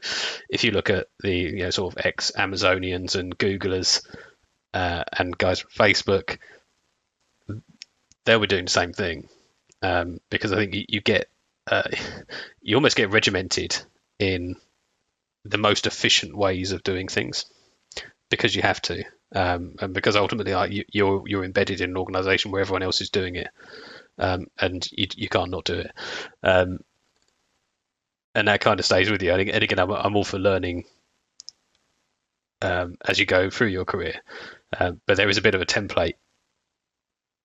if 0.49 0.63
you 0.63 0.71
look 0.71 0.89
at 0.89 1.07
the 1.21 1.33
you 1.33 1.63
know 1.63 1.71
sort 1.71 1.93
of 1.93 2.05
ex 2.05 2.31
Amazonians 2.37 3.15
and 3.15 3.37
Googlers 3.37 4.05
uh, 4.73 5.03
and 5.17 5.37
guys 5.37 5.61
from 5.61 5.71
Facebook, 5.71 6.37
they 8.25 8.37
were 8.37 8.47
doing 8.47 8.65
the 8.65 8.71
same 8.71 8.93
thing 8.93 9.27
um, 9.81 10.19
because 10.29 10.53
I 10.53 10.57
think 10.57 10.75
you, 10.75 10.85
you 10.87 11.01
get 11.01 11.29
uh, 11.69 11.89
you 12.61 12.75
almost 12.75 12.95
get 12.95 13.11
regimented 13.11 13.77
in 14.19 14.55
the 15.45 15.57
most 15.57 15.87
efficient 15.87 16.35
ways 16.35 16.71
of 16.71 16.83
doing 16.83 17.07
things 17.07 17.45
because 18.29 18.55
you 18.55 18.61
have 18.61 18.81
to 18.81 19.03
um, 19.35 19.75
and 19.79 19.93
because 19.93 20.15
ultimately 20.15 20.53
like, 20.53 20.71
you, 20.71 20.83
you're 20.91 21.23
you're 21.27 21.43
embedded 21.43 21.81
in 21.81 21.91
an 21.91 21.97
organization 21.97 22.51
where 22.51 22.61
everyone 22.61 22.83
else 22.83 23.01
is 23.01 23.09
doing 23.09 23.35
it 23.35 23.49
um, 24.17 24.47
and 24.59 24.87
you, 24.91 25.07
you 25.15 25.29
can't 25.29 25.51
not 25.51 25.65
do 25.65 25.75
it. 25.75 25.91
Um, 26.43 26.79
and 28.35 28.47
that 28.47 28.61
kind 28.61 28.79
of 28.79 28.85
stays 28.85 29.09
with 29.09 29.21
you. 29.21 29.31
And 29.33 29.63
again 29.63 29.79
I'm, 29.79 29.91
I'm 29.91 30.15
all 30.15 30.23
for 30.23 30.39
learning 30.39 30.85
um, 32.61 32.95
as 33.05 33.19
you 33.19 33.25
go 33.25 33.49
through 33.49 33.67
your 33.67 33.85
career. 33.85 34.15
Um, 34.77 34.99
but 35.05 35.17
there 35.17 35.29
is 35.29 35.37
a 35.37 35.41
bit 35.41 35.55
of 35.55 35.61
a 35.61 35.65
template 35.65 36.15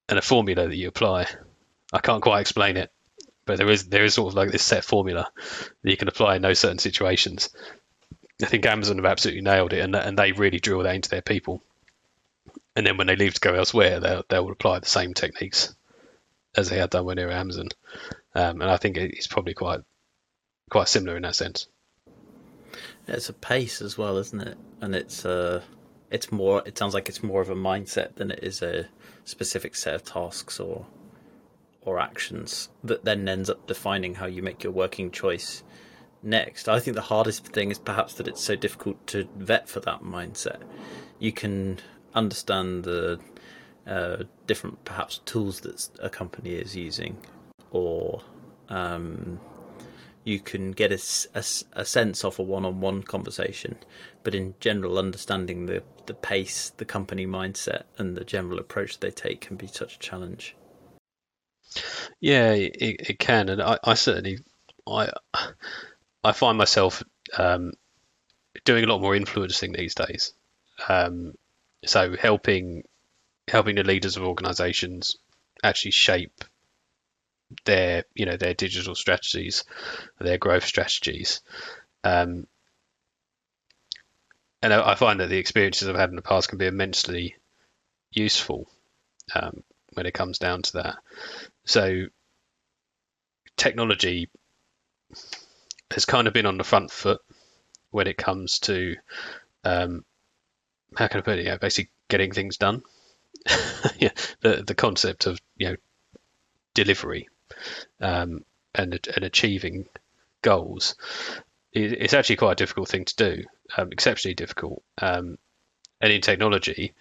and 0.08 0.18
a 0.18 0.22
formula 0.22 0.68
that 0.68 0.76
you 0.76 0.88
apply. 0.88 1.26
I 1.92 1.98
can't 2.00 2.22
quite 2.22 2.40
explain 2.40 2.76
it 2.76 2.90
but 3.46 3.58
there 3.58 3.70
is 3.70 3.88
there 3.88 4.04
is 4.04 4.14
sort 4.14 4.32
of 4.32 4.34
like 4.34 4.50
this 4.50 4.62
set 4.62 4.84
formula 4.84 5.30
that 5.82 5.90
you 5.90 5.96
can 5.96 6.08
apply 6.08 6.36
in 6.36 6.42
those 6.42 6.58
certain 6.58 6.78
situations 6.78 7.50
I 8.42 8.46
think 8.46 8.66
Amazon 8.66 8.96
have 8.96 9.04
absolutely 9.04 9.42
nailed 9.42 9.72
it, 9.72 9.80
and 9.80 9.94
and 9.94 10.18
they 10.18 10.32
really 10.32 10.58
drill 10.58 10.82
that 10.82 10.94
into 10.94 11.10
their 11.10 11.22
people. 11.22 11.62
And 12.76 12.84
then 12.84 12.96
when 12.96 13.06
they 13.06 13.16
leave 13.16 13.34
to 13.34 13.40
go 13.40 13.54
elsewhere, 13.54 14.00
they'll 14.00 14.24
they'll 14.28 14.50
apply 14.50 14.80
the 14.80 14.86
same 14.86 15.14
techniques 15.14 15.74
as 16.56 16.68
they 16.68 16.78
had 16.78 16.90
done 16.90 17.04
when 17.04 17.16
they 17.16 17.24
were 17.24 17.30
Amazon. 17.30 17.68
Um, 18.34 18.60
and 18.60 18.70
I 18.70 18.76
think 18.76 18.96
it's 18.96 19.28
probably 19.28 19.54
quite 19.54 19.80
quite 20.70 20.88
similar 20.88 21.16
in 21.16 21.22
that 21.22 21.36
sense. 21.36 21.68
It's 23.06 23.28
a 23.28 23.34
pace 23.34 23.80
as 23.80 23.96
well, 23.96 24.16
isn't 24.18 24.40
it? 24.40 24.58
And 24.80 24.96
it's 24.96 25.24
uh, 25.24 25.62
it's 26.10 26.32
more. 26.32 26.62
It 26.66 26.76
sounds 26.76 26.94
like 26.94 27.08
it's 27.08 27.22
more 27.22 27.40
of 27.40 27.50
a 27.50 27.54
mindset 27.54 28.16
than 28.16 28.32
it 28.32 28.40
is 28.42 28.62
a 28.62 28.88
specific 29.24 29.76
set 29.76 29.94
of 29.94 30.04
tasks 30.04 30.58
or 30.58 30.86
or 31.82 31.98
actions 32.00 32.70
that 32.82 33.04
then 33.04 33.28
ends 33.28 33.50
up 33.50 33.66
defining 33.66 34.14
how 34.14 34.26
you 34.26 34.42
make 34.42 34.64
your 34.64 34.72
working 34.72 35.10
choice 35.10 35.62
next. 36.24 36.68
I 36.68 36.80
think 36.80 36.94
the 36.94 37.02
hardest 37.02 37.46
thing 37.48 37.70
is 37.70 37.78
perhaps 37.78 38.14
that 38.14 38.28
it's 38.28 38.42
so 38.42 38.56
difficult 38.56 39.06
to 39.08 39.28
vet 39.36 39.68
for 39.68 39.80
that 39.80 40.02
mindset. 40.02 40.60
You 41.18 41.32
can 41.32 41.78
understand 42.14 42.84
the 42.84 43.20
uh, 43.86 44.24
different 44.46 44.84
perhaps 44.84 45.18
tools 45.24 45.60
that 45.60 45.88
a 46.00 46.08
company 46.08 46.54
is 46.54 46.74
using, 46.74 47.18
or 47.70 48.22
um, 48.68 49.40
you 50.24 50.40
can 50.40 50.72
get 50.72 50.90
a, 50.90 51.00
a, 51.34 51.44
a, 51.80 51.84
sense 51.84 52.24
of 52.24 52.38
a 52.38 52.42
one-on-one 52.42 53.02
conversation. 53.02 53.76
But 54.22 54.34
in 54.34 54.54
general, 54.60 54.98
understanding 54.98 55.66
the 55.66 55.82
the 56.06 56.14
pace, 56.14 56.70
the 56.70 56.84
company 56.84 57.26
mindset, 57.26 57.84
and 57.98 58.16
the 58.16 58.24
general 58.24 58.58
approach 58.58 59.00
they 59.00 59.10
take 59.10 59.42
can 59.42 59.56
be 59.56 59.66
such 59.66 59.96
a 59.96 59.98
challenge. 59.98 60.56
Yeah, 62.20 62.52
it, 62.52 62.76
it 62.80 63.18
can, 63.18 63.48
and 63.48 63.60
I, 63.60 63.78
I 63.84 63.94
certainly 63.94 64.38
I 64.86 65.10
I 66.24 66.32
find 66.32 66.56
myself 66.56 67.02
um, 67.36 67.72
doing 68.64 68.84
a 68.84 68.86
lot 68.86 69.00
more 69.00 69.14
influencing 69.14 69.72
these 69.72 69.94
days. 69.94 70.32
Um, 70.88 71.34
so 71.84 72.16
helping 72.16 72.84
helping 73.46 73.76
the 73.76 73.84
leaders 73.84 74.16
of 74.16 74.24
organisations 74.24 75.16
actually 75.62 75.90
shape 75.90 76.44
their 77.66 78.04
you 78.14 78.24
know 78.26 78.36
their 78.36 78.54
digital 78.54 78.94
strategies, 78.94 79.64
their 80.18 80.38
growth 80.38 80.64
strategies. 80.64 81.42
Um, 82.02 82.46
and 84.62 84.72
I 84.72 84.94
find 84.94 85.20
that 85.20 85.28
the 85.28 85.36
experiences 85.36 85.88
I've 85.88 85.96
had 85.96 86.08
in 86.08 86.16
the 86.16 86.22
past 86.22 86.48
can 86.48 86.56
be 86.56 86.66
immensely 86.66 87.36
useful 88.10 88.66
um, 89.34 89.62
when 89.92 90.06
it 90.06 90.14
comes 90.14 90.38
down 90.38 90.62
to 90.62 90.72
that. 90.74 90.96
So 91.66 92.06
technology 93.58 94.30
has 95.94 96.04
kind 96.04 96.26
of 96.26 96.34
been 96.34 96.46
on 96.46 96.58
the 96.58 96.64
front 96.64 96.90
foot 96.90 97.20
when 97.90 98.06
it 98.06 98.16
comes 98.16 98.58
to 98.60 98.96
um, 99.64 100.04
how 100.96 101.08
can 101.08 101.18
I 101.18 101.22
put 101.22 101.38
it? 101.38 101.46
Yeah, 101.46 101.56
basically 101.56 101.90
getting 102.08 102.32
things 102.32 102.56
done. 102.56 102.82
yeah, 103.98 104.10
the 104.40 104.62
the 104.66 104.74
concept 104.74 105.26
of 105.26 105.40
you 105.56 105.70
know 105.70 105.76
delivery 106.74 107.28
um, 108.00 108.44
and 108.74 109.06
and 109.14 109.24
achieving 109.24 109.86
goals 110.42 110.94
it's 111.74 112.14
actually 112.14 112.36
quite 112.36 112.52
a 112.52 112.56
difficult 112.56 112.88
thing 112.88 113.04
to 113.04 113.16
do, 113.16 113.44
um, 113.76 113.90
exceptionally 113.90 114.34
difficult. 114.34 114.82
Um, 114.98 115.38
and 116.00 116.12
in 116.12 116.20
technology, 116.20 116.94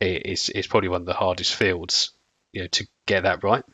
it's 0.00 0.48
it's 0.50 0.66
probably 0.66 0.90
one 0.90 1.02
of 1.02 1.06
the 1.06 1.14
hardest 1.14 1.54
fields 1.54 2.10
you 2.52 2.62
know 2.62 2.68
to 2.68 2.86
get 3.06 3.22
that 3.22 3.42
right. 3.42 3.64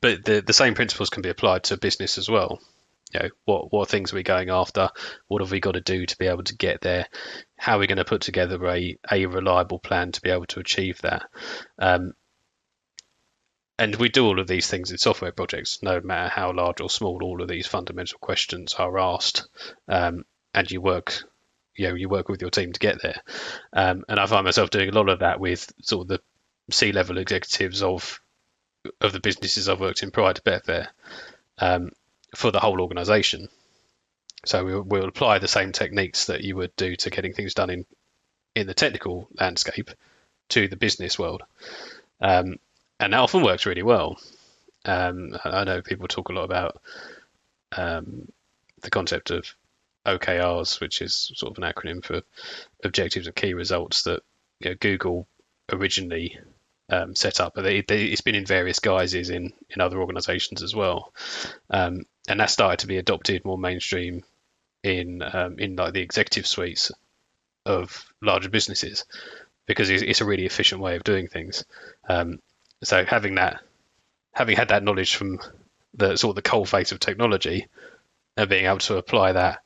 But 0.00 0.24
the 0.24 0.40
the 0.40 0.52
same 0.52 0.74
principles 0.74 1.10
can 1.10 1.22
be 1.22 1.28
applied 1.28 1.64
to 1.64 1.76
business 1.76 2.18
as 2.18 2.28
well 2.28 2.60
you 3.10 3.20
know 3.20 3.28
what 3.44 3.72
what 3.72 3.88
things 3.88 4.12
are 4.12 4.16
we 4.16 4.22
going 4.22 4.50
after? 4.50 4.90
What 5.28 5.42
have 5.42 5.50
we 5.50 5.60
got 5.60 5.72
to 5.72 5.80
do 5.80 6.06
to 6.06 6.18
be 6.18 6.26
able 6.26 6.44
to 6.44 6.56
get 6.56 6.80
there? 6.80 7.06
How 7.56 7.76
are 7.76 7.80
we 7.80 7.86
going 7.86 7.98
to 7.98 8.04
put 8.04 8.22
together 8.22 8.64
a, 8.66 8.98
a 9.10 9.26
reliable 9.26 9.78
plan 9.78 10.12
to 10.12 10.20
be 10.20 10.30
able 10.30 10.46
to 10.46 10.60
achieve 10.60 11.00
that? 11.02 11.24
Um, 11.78 12.14
and 13.78 13.96
we 13.96 14.10
do 14.10 14.26
all 14.26 14.38
of 14.38 14.46
these 14.46 14.66
things 14.68 14.90
in 14.90 14.98
software 14.98 15.32
projects 15.32 15.82
no 15.82 16.00
matter 16.02 16.28
how 16.28 16.52
large 16.52 16.82
or 16.82 16.90
small 16.90 17.20
all 17.22 17.40
of 17.40 17.48
these 17.48 17.66
fundamental 17.66 18.18
questions 18.18 18.74
are 18.74 18.98
asked 18.98 19.48
um, 19.88 20.24
and 20.52 20.70
you 20.70 20.82
work 20.82 21.22
you 21.74 21.88
know 21.88 21.94
you 21.94 22.08
work 22.08 22.28
with 22.28 22.42
your 22.42 22.50
team 22.50 22.72
to 22.72 22.78
get 22.78 23.00
there. 23.02 23.22
Um, 23.72 24.04
and 24.08 24.20
i 24.20 24.26
find 24.26 24.44
myself 24.44 24.70
doing 24.70 24.90
a 24.90 24.92
lot 24.92 25.08
of 25.08 25.20
that 25.20 25.40
with 25.40 25.72
sort 25.82 26.02
of 26.02 26.08
the 26.08 26.20
c 26.74 26.92
level 26.92 27.18
executives 27.18 27.82
of 27.82 28.20
of 29.00 29.12
the 29.12 29.20
businesses 29.20 29.68
i've 29.68 29.80
worked 29.80 30.02
in 30.02 30.10
prior 30.10 30.34
to 30.34 30.42
betfair. 30.42 30.88
Um, 31.58 31.90
for 32.34 32.50
the 32.50 32.60
whole 32.60 32.80
organization. 32.80 33.48
So 34.44 34.64
we'll, 34.64 34.82
we'll 34.82 35.08
apply 35.08 35.38
the 35.38 35.48
same 35.48 35.72
techniques 35.72 36.26
that 36.26 36.42
you 36.42 36.56
would 36.56 36.74
do 36.76 36.96
to 36.96 37.10
getting 37.10 37.32
things 37.32 37.54
done 37.54 37.70
in 37.70 37.86
in 38.56 38.66
the 38.66 38.74
technical 38.74 39.28
landscape 39.38 39.90
to 40.48 40.66
the 40.66 40.76
business 40.76 41.18
world, 41.18 41.42
um, 42.20 42.56
and 42.98 43.12
that 43.12 43.20
often 43.20 43.44
works 43.44 43.64
really 43.64 43.84
well. 43.84 44.18
Um, 44.84 45.38
I 45.44 45.64
know 45.64 45.82
people 45.82 46.08
talk 46.08 46.30
a 46.30 46.32
lot 46.32 46.44
about 46.44 46.80
um, 47.76 48.28
the 48.82 48.90
concept 48.90 49.30
of 49.30 49.46
OKRs, 50.06 50.80
which 50.80 51.00
is 51.00 51.30
sort 51.36 51.56
of 51.56 51.62
an 51.62 51.70
acronym 51.70 52.04
for 52.04 52.22
objectives 52.82 53.26
and 53.26 53.36
key 53.36 53.54
results 53.54 54.02
that 54.02 54.22
you 54.58 54.70
know, 54.70 54.76
Google 54.80 55.28
originally 55.70 56.38
um, 56.88 57.14
set 57.14 57.40
up, 57.40 57.54
but 57.54 57.62
they, 57.62 57.78
it's 57.78 58.20
been 58.20 58.34
in 58.34 58.46
various 58.46 58.80
guises 58.80 59.30
in 59.30 59.52
in 59.70 59.80
other 59.80 60.00
organisations 60.00 60.62
as 60.62 60.74
well. 60.74 61.12
Um, 61.70 62.04
and 62.30 62.38
that 62.40 62.50
started 62.50 62.78
to 62.78 62.86
be 62.86 62.96
adopted 62.96 63.44
more 63.44 63.58
mainstream 63.58 64.22
in 64.82 65.20
um, 65.22 65.58
in 65.58 65.76
like 65.76 65.92
the 65.92 66.00
executive 66.00 66.46
suites 66.46 66.92
of 67.66 68.06
larger 68.22 68.48
businesses 68.48 69.04
because 69.66 69.90
it's, 69.90 70.02
it's 70.02 70.20
a 70.20 70.24
really 70.24 70.46
efficient 70.46 70.80
way 70.80 70.96
of 70.96 71.04
doing 71.04 71.28
things. 71.28 71.64
Um, 72.08 72.40
so 72.82 73.04
having 73.04 73.34
that, 73.34 73.60
having 74.32 74.56
had 74.56 74.68
that 74.68 74.82
knowledge 74.82 75.16
from 75.16 75.40
the 75.94 76.16
sort 76.16 76.30
of 76.30 76.36
the 76.36 76.50
cold 76.50 76.68
face 76.68 76.92
of 76.92 77.00
technology, 77.00 77.66
and 78.36 78.48
being 78.48 78.66
able 78.66 78.78
to 78.78 78.96
apply 78.96 79.32
that 79.32 79.60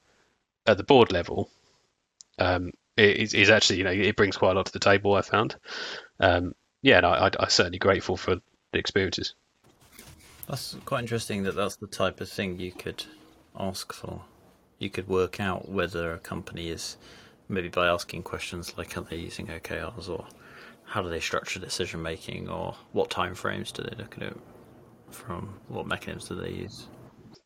at 0.67 0.79
the 0.79 0.85
board 0.85 1.13
level, 1.13 1.51
um, 2.39 2.73
is, 2.97 3.51
actually 3.51 3.79
you 3.79 3.85
know 3.85 3.91
it 3.91 4.17
brings 4.17 4.37
quite 4.37 4.53
a 4.53 4.55
lot 4.55 4.67
to 4.67 4.73
the 4.73 4.79
table. 4.79 5.15
I 5.15 5.23
found, 5.23 5.57
um, 6.19 6.55
yeah, 6.83 6.97
and 6.97 7.07
I, 7.07 7.31
I'm 7.39 7.51
certainly 7.51 7.79
grateful 7.79 8.17
for 8.17 8.37
the 8.73 8.79
experiences. 8.79 9.35
That's 10.47 10.77
quite 10.85 11.01
interesting 11.01 11.43
that 11.45 11.57
that's 11.57 11.77
the 11.77 11.87
type 11.87 12.21
of 12.21 12.29
thing 12.29 12.59
you 12.59 12.73
could 12.73 13.05
ask 13.59 13.93
for. 13.93 14.23
You 14.79 14.91
could 14.91 15.09
work 15.09 15.41
out 15.41 15.69
whether 15.69 16.13
a 16.13 16.19
company 16.19 16.69
is 16.69 16.97
maybe 17.49 17.69
by 17.69 17.87
asking 17.87 18.23
questions 18.23 18.77
like 18.77 18.97
are 18.97 19.03
they 19.03 19.17
using 19.17 19.47
OKRs 19.47 20.09
or 20.09 20.27
how 20.85 21.03
do 21.03 21.09
they 21.09 21.21
structure 21.21 21.59
decision 21.59 22.03
making 22.03 22.49
or 22.49 22.75
what 22.93 23.11
time 23.11 23.35
frames 23.35 23.73
do 23.73 23.83
they 23.83 23.97
look 23.97 24.17
at 24.17 24.25
it 24.25 24.37
from 25.11 25.55
what 25.69 25.87
mechanisms 25.87 26.29
do 26.29 26.35
they 26.35 26.51
use? 26.51 26.87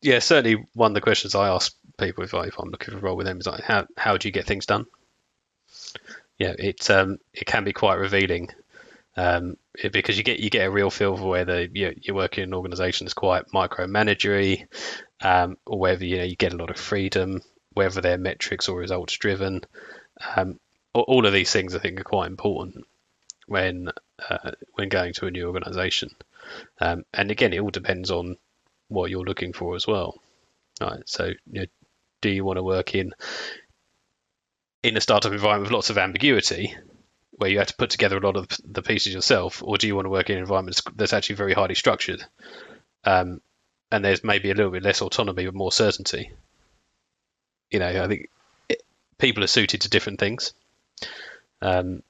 Yeah, 0.01 0.19
certainly 0.19 0.65
one 0.73 0.91
of 0.91 0.95
the 0.95 1.01
questions 1.01 1.35
I 1.35 1.49
ask 1.49 1.73
people 1.97 2.23
if, 2.23 2.33
I, 2.33 2.43
if 2.43 2.57
I'm 2.57 2.69
looking 2.69 2.93
for 2.93 2.99
a 2.99 3.01
role 3.01 3.17
with 3.17 3.27
them 3.27 3.39
is 3.39 3.47
like 3.47 3.63
how 3.63 3.85
how 3.97 4.17
do 4.17 4.27
you 4.27 4.31
get 4.31 4.45
things 4.45 4.65
done? 4.65 4.85
Yeah, 6.37 6.53
it 6.57 6.89
um, 6.89 7.17
it 7.33 7.45
can 7.45 7.63
be 7.63 7.73
quite 7.73 7.95
revealing 7.95 8.49
um, 9.17 9.57
because 9.91 10.17
you 10.17 10.23
get 10.23 10.39
you 10.39 10.49
get 10.49 10.67
a 10.67 10.71
real 10.71 10.89
feel 10.89 11.17
for 11.17 11.29
whether 11.29 11.63
you, 11.63 11.93
you're 12.01 12.15
working 12.15 12.43
in 12.43 12.49
an 12.49 12.53
organisation 12.53 13.05
that's 13.05 13.13
quite 13.13 13.47
micromanagery, 13.53 14.67
um, 15.21 15.57
or 15.65 15.79
whether 15.79 16.05
you 16.05 16.17
know 16.17 16.23
you 16.23 16.35
get 16.35 16.53
a 16.53 16.57
lot 16.57 16.69
of 16.69 16.77
freedom, 16.77 17.41
whether 17.73 18.01
they're 18.01 18.17
metrics 18.17 18.67
or 18.69 18.77
results 18.77 19.13
driven. 19.17 19.61
Um, 20.35 20.59
all 20.93 21.25
of 21.25 21.33
these 21.33 21.51
things 21.51 21.75
I 21.75 21.79
think 21.79 21.99
are 21.99 22.03
quite 22.03 22.27
important 22.27 22.85
when 23.47 23.89
uh, 24.29 24.51
when 24.73 24.89
going 24.89 25.13
to 25.13 25.27
a 25.27 25.31
new 25.31 25.47
organisation. 25.47 26.11
Um, 26.79 27.03
and 27.13 27.31
again, 27.31 27.53
it 27.53 27.59
all 27.59 27.69
depends 27.69 28.11
on 28.11 28.37
what 28.87 29.09
you're 29.09 29.23
looking 29.23 29.53
for 29.53 29.75
as 29.75 29.85
well. 29.85 30.19
Right. 30.81 31.01
So, 31.05 31.25
you 31.25 31.61
know, 31.61 31.65
do 32.21 32.29
you 32.29 32.43
want 32.43 32.57
to 32.57 32.63
work 32.63 32.95
in 32.95 33.13
in 34.83 34.97
a 34.97 35.01
startup 35.01 35.31
environment 35.31 35.63
with 35.63 35.73
lots 35.73 35.89
of 35.89 35.97
ambiguity, 35.97 36.75
where 37.39 37.49
you 37.49 37.57
have 37.57 37.67
to 37.67 37.75
put 37.75 37.89
together 37.89 38.17
a 38.17 38.19
lot 38.19 38.35
of 38.35 38.49
the 38.65 38.81
pieces 38.81 39.13
yourself, 39.13 39.63
or 39.63 39.77
do 39.77 39.87
you 39.87 39.95
want 39.95 40.05
to 40.05 40.09
work 40.09 40.29
in 40.29 40.37
environments 40.37 40.81
that's 40.95 41.13
actually 41.13 41.37
very 41.37 41.53
highly 41.53 41.73
structured, 41.73 42.23
um, 43.05 43.39
and 43.91 44.03
there's 44.03 44.25
maybe 44.25 44.51
a 44.51 44.53
little 44.53 44.71
bit 44.71 44.83
less 44.83 45.01
autonomy 45.01 45.45
but 45.45 45.53
more 45.53 45.71
certainty? 45.71 46.33
You 47.71 47.79
know, 47.79 48.03
I 48.03 48.07
think 48.09 48.29
it, 48.67 48.83
people 49.17 49.41
are 49.41 49.47
suited 49.47 49.81
to 49.81 49.89
different 49.89 50.19
things, 50.19 50.53
um, 51.61 52.03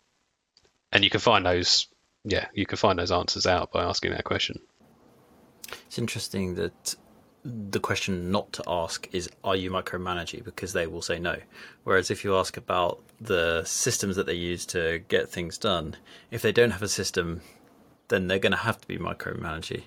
and 0.91 1.03
you 1.03 1.11
can 1.11 1.19
find 1.19 1.45
those. 1.45 1.85
Yeah, 2.25 2.47
you 2.53 2.65
can 2.65 2.77
find 2.77 2.97
those 2.97 3.11
answers 3.11 3.45
out 3.45 3.71
by 3.71 3.83
asking 3.83 4.11
that 4.11 4.23
question. 4.23 4.59
It's 5.85 5.99
interesting 5.99 6.55
that 6.55 6.95
the 7.43 7.79
question 7.79 8.31
not 8.31 8.51
to 8.53 8.63
ask 8.67 9.07
is 9.11 9.29
are 9.43 9.55
you 9.55 9.71
micromanaging? 9.71 10.43
Because 10.43 10.73
they 10.73 10.87
will 10.87 11.01
say 11.01 11.19
no. 11.19 11.37
Whereas 11.83 12.11
if 12.11 12.23
you 12.23 12.35
ask 12.35 12.57
about 12.57 13.01
the 13.21 13.63
systems 13.65 14.15
that 14.17 14.25
they 14.25 14.33
use 14.33 14.65
to 14.67 15.01
get 15.07 15.29
things 15.29 15.57
done 15.57 15.95
if 16.31 16.41
they 16.41 16.51
don't 16.51 16.71
have 16.71 16.81
a 16.81 16.87
system 16.87 17.41
then 18.09 18.27
they're 18.27 18.39
going 18.39 18.51
to 18.51 18.57
have 18.57 18.79
to 18.81 18.87
be 18.87 18.97
micromanaging. 18.97 19.83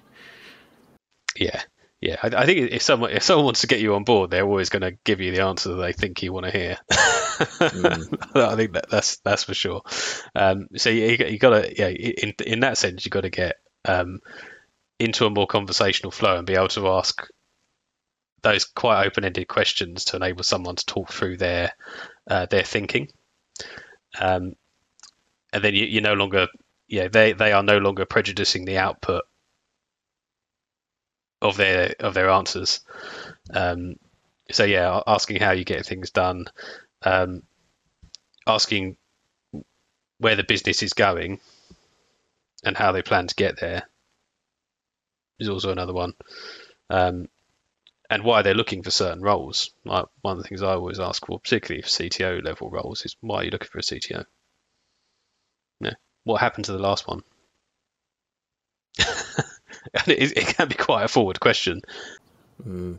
Yeah. 1.36 1.62
Yeah. 2.00 2.16
I, 2.22 2.28
I, 2.28 2.46
think 2.46 2.70
if 2.72 2.82
someone 2.82 3.10
if 3.10 3.22
someone 3.22 3.44
wants 3.44 3.62
to 3.62 3.66
get 3.66 3.80
you 3.80 3.94
on 3.94 4.04
board 4.04 4.30
they're 4.30 4.46
always 4.46 4.68
going 4.68 4.82
to 4.82 4.96
give 5.04 5.20
you 5.20 5.32
the 5.32 5.42
answer 5.42 5.70
that 5.70 5.82
they 5.82 5.92
think 5.92 6.22
you 6.22 6.32
want 6.32 6.46
to 6.46 6.52
hear. 6.52 6.78
Mm. 6.88 8.18
i 8.34 8.56
think 8.56 8.72
that, 8.72 8.90
that's 8.90 9.18
that's 9.18 9.44
for 9.44 9.54
sure. 9.54 9.82
Um, 10.34 10.68
so 10.76 10.90
you, 10.90 11.16
you 11.26 11.38
got 11.38 11.50
to 11.50 11.74
yeah 11.76 11.88
in 11.88 12.34
in 12.44 12.60
that 12.60 12.78
sense 12.78 13.04
you 13.04 13.10
got 13.10 13.22
to 13.22 13.30
get 13.30 13.56
um, 13.84 14.20
into 14.98 15.26
a 15.26 15.30
more 15.30 15.46
conversational 15.46 16.12
flow 16.12 16.36
and 16.36 16.46
be 16.46 16.54
able 16.54 16.68
to 16.68 16.88
ask 16.88 17.26
those 18.42 18.64
quite 18.64 19.06
open-ended 19.06 19.48
questions 19.48 20.04
to 20.06 20.16
enable 20.16 20.42
someone 20.42 20.76
to 20.76 20.86
talk 20.86 21.12
through 21.12 21.36
their 21.36 21.72
uh, 22.28 22.46
their 22.46 22.64
thinking. 22.64 23.08
Um, 24.18 24.56
and 25.52 25.62
then 25.62 25.74
you, 25.74 25.84
you're 25.84 26.02
no 26.02 26.14
longer, 26.14 26.48
yeah, 26.88 27.08
they 27.08 27.32
they 27.32 27.52
are 27.52 27.62
no 27.62 27.78
longer 27.78 28.04
prejudicing 28.04 28.64
the 28.64 28.78
output 28.78 29.24
of 31.40 31.56
their 31.56 31.94
of 32.00 32.14
their 32.14 32.30
answers. 32.30 32.80
Um, 33.52 33.96
so 34.50 34.64
yeah, 34.64 35.00
asking 35.06 35.40
how 35.40 35.52
you 35.52 35.64
get 35.64 35.86
things 35.86 36.10
done, 36.10 36.46
um, 37.02 37.42
asking 38.46 38.96
where 40.18 40.36
the 40.36 40.44
business 40.44 40.82
is 40.82 40.92
going, 40.92 41.40
and 42.64 42.76
how 42.76 42.92
they 42.92 43.02
plan 43.02 43.26
to 43.26 43.34
get 43.34 43.60
there 43.60 43.88
is 45.38 45.48
also 45.48 45.70
another 45.72 45.92
one. 45.92 46.14
Um, 46.90 47.28
and 48.12 48.24
why 48.24 48.42
they're 48.42 48.54
looking 48.54 48.82
for 48.82 48.90
certain 48.90 49.22
roles. 49.22 49.70
Like 49.86 50.04
one 50.20 50.36
of 50.36 50.42
the 50.42 50.48
things 50.48 50.62
I 50.62 50.74
always 50.74 51.00
ask 51.00 51.24
for, 51.24 51.40
particularly 51.40 51.80
for 51.80 51.88
CTO 51.88 52.44
level 52.44 52.68
roles, 52.68 53.06
is 53.06 53.16
why 53.22 53.36
are 53.38 53.44
you 53.44 53.50
looking 53.50 53.68
for 53.72 53.78
a 53.78 53.82
CTO? 53.82 54.26
Yeah. 55.80 55.94
What 56.24 56.42
happened 56.42 56.66
to 56.66 56.72
the 56.72 56.78
last 56.78 57.08
one? 57.08 57.22
and 58.98 60.08
it, 60.08 60.36
it, 60.36 60.46
can 60.46 60.68
be 60.68 60.74
quite 60.74 61.04
a 61.04 61.08
forward 61.08 61.40
question. 61.40 61.80
Mm. 62.62 62.98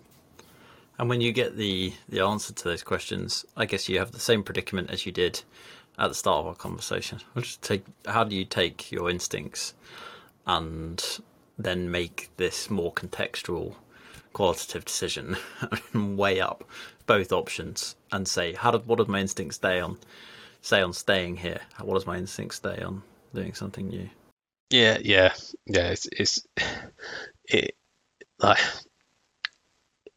And 0.98 1.10
when 1.10 1.22
you 1.22 1.32
get 1.32 1.58
the, 1.58 1.94
the 2.10 2.22
answer 2.22 2.52
to 2.52 2.64
those 2.64 2.82
questions, 2.82 3.46
I 3.56 3.66
guess 3.66 3.88
you 3.88 4.00
have 4.00 4.14
the 4.14 4.20
same 4.20 4.42
predicament 4.42 4.90
as 4.90 5.06
you 5.06 5.12
did 5.12 5.44
at 6.00 6.08
the 6.08 6.16
start 6.16 6.40
of 6.40 6.48
our 6.48 6.56
conversation. 6.56 7.20
Just 7.38 7.62
take 7.62 7.86
how 8.08 8.24
do 8.24 8.36
you 8.36 8.46
take 8.46 8.92
your 8.92 9.12
instincts 9.12 9.76
and 10.48 11.20
then 11.56 11.92
make 11.92 12.32
this 12.38 12.72
more 12.72 12.92
contextual 12.92 13.76
qualitative 14.34 14.86
decision. 14.86 15.38
And 15.94 16.18
weigh 16.18 16.42
up 16.42 16.64
both 17.06 17.32
options 17.32 17.96
and 18.12 18.28
say 18.28 18.54
how 18.54 18.72
did 18.72 18.88
what 18.88 18.98
does 18.98 19.08
my 19.08 19.20
instinct 19.20 19.56
stay 19.56 19.80
on 19.80 19.98
say 20.62 20.82
on 20.82 20.94
staying 20.94 21.38
here? 21.38 21.62
What 21.82 21.96
does 21.96 22.08
my 22.08 22.18
instinct 22.18 22.56
stay 22.56 22.82
on 22.82 23.04
doing 23.34 23.54
something 23.54 23.88
new? 23.88 24.10
Yeah 24.70 24.98
yeah 25.02 25.34
yeah 25.66 25.90
it's 25.90 26.08
it's 26.12 26.48
it 27.46 27.76
like 28.40 28.60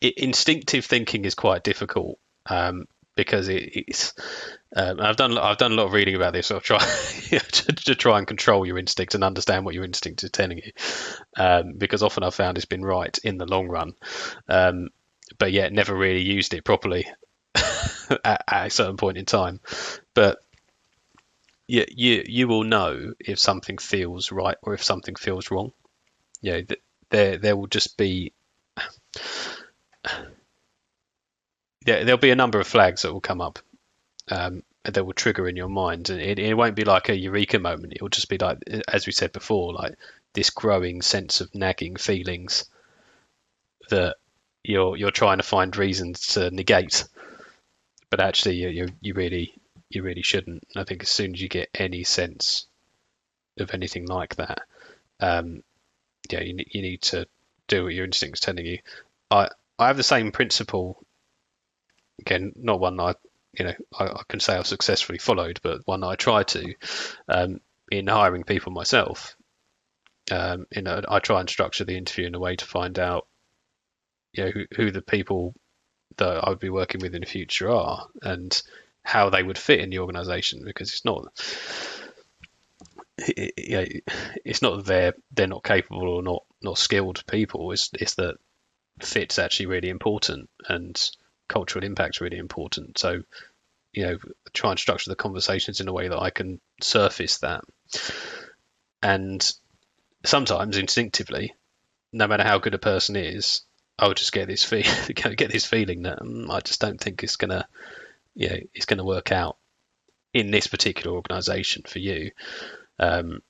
it, 0.01 0.15
instinctive 0.19 0.85
thinking 0.85 1.25
is 1.25 1.35
quite 1.35 1.63
difficult 1.63 2.19
um, 2.47 2.87
because 3.17 3.49
it, 3.49 3.73
it's 3.75 4.15
um, 4.77 5.01
I've 5.01 5.17
done 5.17 5.37
I've 5.37 5.57
done 5.57 5.73
a 5.73 5.75
lot 5.75 5.87
of 5.87 5.93
reading 5.93 6.15
about 6.15 6.33
this. 6.33 6.47
So 6.47 6.57
I 6.57 6.61
try 6.61 6.79
to, 7.31 7.73
to, 7.73 7.95
try 7.95 8.19
and 8.19 8.27
control 8.27 8.67
your 8.67 8.79
instinct 8.79 9.15
and 9.15 9.25
understand 9.25 9.65
what 9.65 9.75
your 9.75 9.85
instinct 9.85 10.23
is 10.23 10.31
telling 10.31 10.59
you, 10.59 10.73
um, 11.37 11.73
because 11.77 12.03
often 12.03 12.23
I've 12.23 12.35
found 12.35 12.59
it's 12.59 12.67
been 12.67 12.85
right 12.85 13.17
in 13.25 13.39
the 13.39 13.47
long 13.47 13.69
run, 13.69 13.95
um, 14.49 14.91
but 15.39 15.53
yet 15.53 15.73
never 15.73 15.97
really 15.97 16.23
used 16.23 16.55
it 16.55 16.65
properly 16.65 17.07
at, 17.55 18.45
at, 18.47 18.67
a 18.67 18.71
certain 18.71 18.99
point 18.99 19.19
in 19.19 19.25
time. 19.25 19.61
But 20.15 20.39
you, 21.67 21.85
you 21.89 22.25
you 22.27 22.49
will 22.49 22.65
know 22.65 23.15
if 23.19 23.39
something 23.39 23.79
feels 23.79 24.31
right 24.31 24.57
or 24.63 24.75
if 24.75 24.85
something 24.85 25.17
feels 25.17 25.51
wrong. 25.51 25.73
Yeah, 26.43 26.61
there 27.11 27.39
there 27.39 27.57
will 27.57 27.67
just 27.67 27.97
be 27.97 28.33
there, 31.87 32.05
there'll 32.05 32.19
be 32.19 32.31
a 32.31 32.37
number 32.37 32.61
of 32.61 32.67
flags 32.67 33.03
that 33.03 33.13
will 33.13 33.21
come 33.21 33.41
up 33.41 33.59
um, 34.29 34.63
that 34.85 35.05
will 35.05 35.13
trigger 35.13 35.49
in 35.49 35.57
your 35.57 35.69
mind, 35.69 36.11
and 36.11 36.21
it, 36.21 36.39
it 36.39 36.55
won't 36.55 36.77
be 36.77 36.85
like 36.85 37.09
a 37.09 37.17
eureka 37.17 37.59
moment. 37.59 37.95
It'll 37.95 38.09
just 38.09 38.29
be 38.29 38.39
like, 38.39 38.59
as 38.89 39.07
we 39.07 39.13
said 39.13 39.33
before, 39.33 39.73
like 39.73 39.95
this 40.35 40.51
growing 40.51 41.01
sense 41.03 41.41
of 41.41 41.55
nagging 41.55 41.97
feelings 41.97 42.67
that 43.89 44.17
you're 44.63 44.97
you're 44.97 45.11
trying 45.11 45.39
to 45.39 45.45
find 45.45 45.77
reasons 45.77 46.35
to 46.35 46.51
negate, 46.51 47.05
but 48.11 48.21
actually 48.21 48.57
you 48.57 48.69
you, 48.69 48.89
you 49.01 49.15
really 49.15 49.55
you 49.89 50.03
really 50.03 50.23
shouldn't. 50.23 50.65
I 50.77 50.85
think 50.85 51.03
as 51.03 51.09
soon 51.09 51.35
as 51.35 51.41
you 51.41 51.49
get 51.49 51.71
any 51.75 52.05
sense 52.05 52.67
of 53.59 53.73
anything 53.73 54.07
like 54.07 54.37
that, 54.37 54.63
um, 55.21 55.63
yeah, 56.31 56.41
you 56.41 56.57
you 56.69 56.83
need 56.83 57.03
to 57.03 57.27
do 57.69 57.85
what 57.85 57.95
your 57.95 58.05
instinct's 58.05 58.41
telling 58.41 58.67
you. 58.67 58.79
I 59.31 59.51
I 59.79 59.87
have 59.89 59.97
the 59.97 60.03
same 60.03 60.33
principle 60.33 61.05
again, 62.21 62.53
not 62.57 62.81
one 62.81 62.99
I 63.01 63.15
you 63.53 63.65
know 63.65 63.75
I, 63.99 64.05
I, 64.07 64.23
can 64.29 64.41
say 64.41 64.57
I've 64.57 64.67
successfully 64.67 65.19
followed, 65.19 65.61
but 65.63 65.87
one 65.87 66.05
I 66.05 66.15
try 66.15 66.43
to 66.43 66.75
um, 67.29 67.61
in 67.91 68.07
hiring 68.07 68.45
people 68.45 68.73
myself. 68.73 69.37
Um, 70.31 70.67
you 70.75 70.83
know, 70.83 71.03
I 71.09 71.21
try 71.21 71.41
and 71.41 71.49
structure 71.49 71.85
the 71.85 71.97
interview 71.97 72.27
in 72.27 72.35
a 72.35 72.41
way 72.41 72.57
to 72.57 72.65
find 72.65 72.99
out, 72.99 73.29
you 74.33 74.45
know, 74.45 74.51
who, 74.51 74.65
who 74.75 74.91
the 74.91 75.03
people 75.03 75.55
that 76.17 76.45
I 76.45 76.49
would 76.49 76.59
be 76.59 76.71
working 76.71 77.01
with 77.01 77.15
in 77.15 77.21
the 77.21 77.27
future 77.27 77.71
are 77.71 78.09
and 78.23 78.61
how 79.05 79.31
they 79.31 79.43
would 79.43 79.59
fit 79.59 79.81
in 79.81 79.91
the 79.91 80.01
organisation 80.01 80.65
because 80.65 80.91
it's 80.91 81.05
not. 81.05 81.27
It, 83.19 84.05
it's 84.45 84.61
not 84.61 84.77
that 84.77 84.87
they're 84.87 85.15
they're 85.33 85.47
not 85.47 85.65
capable 85.65 86.09
or 86.09 86.23
not 86.23 86.45
not 86.63 86.77
skilled 86.77 87.25
people. 87.27 87.73
It's 87.73 87.91
it's 87.95 88.17
that 88.17 88.37
fit's 89.01 89.39
actually 89.39 89.67
really 89.67 89.89
important 89.89 90.51
and 90.69 91.11
cultural 91.49 91.85
impact 91.85 92.17
is 92.17 92.21
really 92.21 92.39
important. 92.39 92.99
So, 92.99 93.23
you 93.93 94.05
know, 94.05 94.19
try 94.53 94.71
and 94.71 94.79
structure 94.79 95.11
the 95.11 95.17
conversations 95.17 95.81
in 95.81 95.89
a 95.89 95.93
way 95.93 96.09
that 96.09 96.19
I 96.19 96.31
can 96.31 96.61
surface 96.81 97.39
that. 97.39 97.65
And 99.03 99.53
sometimes 100.25 100.77
instinctively, 100.77 101.55
no 102.13 102.27
matter 102.27 102.45
how 102.45 102.59
good 102.59 102.75
a 102.75 102.79
person 102.79 103.17
is, 103.17 103.63
I 103.99 104.09
would 104.09 104.17
just 104.17 104.33
get 104.33 104.49
this 104.49 104.65
feel, 104.65 104.85
get 105.15 105.51
this 105.51 105.65
feeling 105.65 106.03
that 106.03 106.21
um, 106.21 106.51
I 106.51 106.61
just 106.61 106.81
don't 106.81 107.01
think 107.01 107.23
it's 107.23 107.37
gonna, 107.37 107.67
you 108.35 108.49
know, 108.49 108.59
it's 108.75 108.87
gonna 108.87 109.05
work 109.05 109.33
out 109.33 109.57
in 110.35 110.51
this 110.51 110.67
particular 110.67 111.17
organisation 111.17 111.83
for 111.87 111.99
you. 111.99 112.31
Um, 112.99 113.43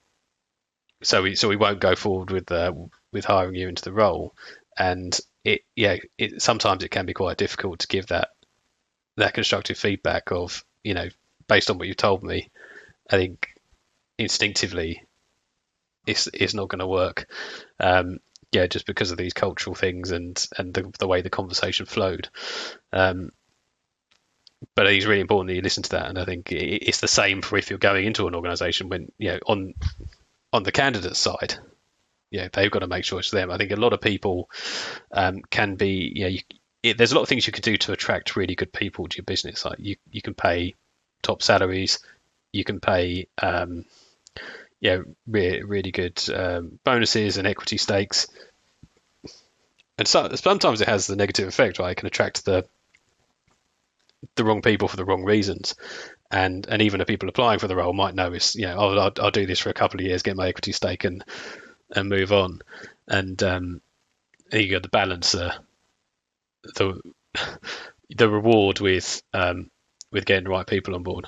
so 1.03 1.23
we 1.23 1.35
so 1.35 1.49
we 1.49 1.57
won't 1.57 1.81
go 1.81 1.95
forward 1.95 2.31
with 2.31 2.51
uh, 2.51 2.73
with 3.13 3.25
hiring 3.25 3.55
you 3.55 3.69
into 3.69 3.83
the 3.83 3.93
role. 3.93 4.35
And 4.79 5.19
it 5.47 5.63
yeah 5.75 5.97
it 6.19 6.43
sometimes 6.43 6.85
it 6.85 6.91
can 6.91 7.07
be 7.07 7.15
quite 7.15 7.37
difficult 7.37 7.81
to 7.81 7.89
give 7.89 8.07
that 8.09 8.31
that 9.17 9.35
constructive 9.35 9.79
feedback 9.79 10.31
of 10.33 10.65
you 10.83 10.95
know 10.95 11.09
based 11.49 11.71
on 11.71 11.79
what 11.79 11.87
you've 11.87 11.97
told 11.97 12.23
me 12.23 12.51
i 13.11 13.17
think 13.17 13.49
instinctively 14.19 15.03
it's 16.07 16.29
it's 16.33 16.55
not 16.55 16.69
going 16.69 16.79
to 16.79 16.87
work. 16.87 17.29
Um, 17.81 18.21
yeah 18.53 18.67
just 18.69 18.87
because 18.87 19.11
of 19.11 19.19
these 19.19 19.33
cultural 19.33 19.75
things 19.75 20.13
and 20.13 20.47
and 20.57 20.73
the, 20.73 20.93
the 21.01 21.09
way 21.09 21.21
the 21.21 21.31
conversation 21.31 21.85
flowed. 21.85 22.29
Um, 22.93 23.31
but 24.75 24.87
it's 24.87 25.05
really 25.05 25.21
important 25.21 25.49
that 25.49 25.57
you 25.57 25.63
listen 25.63 25.83
to 25.83 25.91
that 25.91 26.09
and 26.09 26.19
i 26.19 26.25
think 26.25 26.51
it's 26.51 27.01
the 27.01 27.07
same 27.07 27.43
for 27.43 27.59
if 27.59 27.69
you're 27.69 27.79
going 27.79 28.07
into 28.07 28.27
an 28.27 28.35
organization 28.35 28.89
when 28.89 29.13
you 29.19 29.33
know 29.33 29.39
on 29.47 29.75
on 30.51 30.63
the 30.63 30.73
candidate 30.73 31.15
side 31.15 31.57
yeah, 32.31 32.49
they've 32.53 32.71
got 32.71 32.81
to 32.81 32.87
make 32.87 33.05
sure 33.05 33.19
it's 33.19 33.31
them. 33.31 33.51
I 33.51 33.57
think 33.57 33.71
a 33.71 33.77
lot 33.77 33.93
of 33.93 34.01
people 34.01 34.51
um, 35.13 35.43
can 35.51 35.77
be, 35.77 36.13
know, 36.25 36.29
you, 36.29 36.41
it, 36.83 36.99
there's 36.99 37.13
a 37.13 37.15
lot 37.15 37.23
of 37.23 37.29
things 37.29 37.47
you 37.47 37.53
can 37.53 37.63
do 37.63 37.77
to 37.77 37.93
attract 37.93 38.37
really 38.37 38.55
good 38.55 38.73
people 38.73 39.09
to 39.09 39.17
your 39.17 39.25
business. 39.25 39.65
Like 39.65 39.79
you, 39.79 39.97
you 40.11 40.23
can 40.23 40.35
pay 40.35 40.75
top 41.23 41.43
salaries, 41.43 42.01
you 42.53 42.65
can 42.65 42.81
pay, 42.81 43.29
um, 43.41 43.85
yeah, 44.81 44.99
really, 45.27 45.63
really 45.63 45.91
good 45.91 46.23
um, 46.35 46.79
bonuses 46.85 47.39
and 47.39 47.47
equity 47.47 47.79
stakes. 47.79 48.27
and 49.99 50.07
so, 50.07 50.35
sometimes 50.35 50.81
it 50.81 50.89
has 50.89 51.07
the 51.07 51.17
negative 51.17 51.49
effect, 51.49 51.79
right? 51.79 51.93
It 51.93 51.97
can 51.97 52.07
attract 52.07 52.45
the 52.45 52.67
the 54.35 54.45
wrong 54.45 54.61
people 54.63 54.89
for 54.89 54.97
the 54.97 55.05
wrong 55.05 55.25
reasons, 55.25 55.77
and 56.31 56.67
and 56.67 56.83
even 56.83 56.99
the 56.99 57.07
people 57.07 57.29
applying 57.29 57.59
for 57.59 57.69
the 57.69 57.77
role 57.77 57.93
might 57.93 58.15
notice, 58.15 58.55
you 58.55 58.67
know, 58.67 58.77
oh, 58.77 58.99
I'll, 58.99 59.13
I'll 59.21 59.31
do 59.31 59.47
this 59.47 59.61
for 59.61 59.71
a 59.71 59.75
couple 59.75 60.01
of 60.01 60.07
years, 60.07 60.23
get 60.23 60.37
my 60.37 60.49
equity 60.49 60.73
stake, 60.73 61.05
and 61.05 61.25
and 61.95 62.09
move 62.09 62.33
on, 62.33 62.61
and 63.09 63.43
um, 63.43 63.81
you 64.53 64.71
got 64.71 64.83
the 64.83 64.89
balance 64.89 65.35
the 66.75 67.01
the 68.17 68.29
reward 68.29 68.81
with 68.81 69.23
um, 69.33 69.71
with 70.11 70.25
getting 70.25 70.45
the 70.45 70.51
right 70.51 70.67
people 70.67 70.95
on 70.95 71.03
board, 71.03 71.27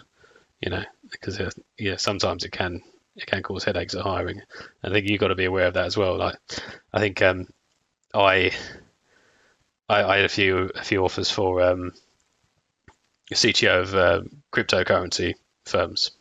you 0.60 0.70
know, 0.70 0.84
because 1.10 1.40
uh, 1.40 1.50
yeah, 1.78 1.96
sometimes 1.96 2.44
it 2.44 2.52
can 2.52 2.82
it 3.16 3.26
can 3.26 3.42
cause 3.42 3.64
headaches 3.64 3.94
at 3.94 4.02
hiring. 4.02 4.40
I 4.82 4.90
think 4.90 5.08
you've 5.08 5.20
got 5.20 5.28
to 5.28 5.34
be 5.34 5.44
aware 5.44 5.66
of 5.66 5.74
that 5.74 5.86
as 5.86 5.96
well. 5.96 6.16
Like, 6.16 6.36
I 6.92 7.00
think 7.00 7.20
um, 7.22 7.48
I, 8.14 8.52
I, 9.88 10.02
I 10.04 10.16
had 10.16 10.24
a 10.24 10.30
few 10.30 10.70
a 10.74 10.84
few 10.84 11.04
offers 11.04 11.30
for 11.30 11.62
um, 11.62 11.92
CTO 13.32 13.82
of 13.82 13.94
uh, 13.94 14.20
cryptocurrency 14.52 15.34
firms 15.64 16.12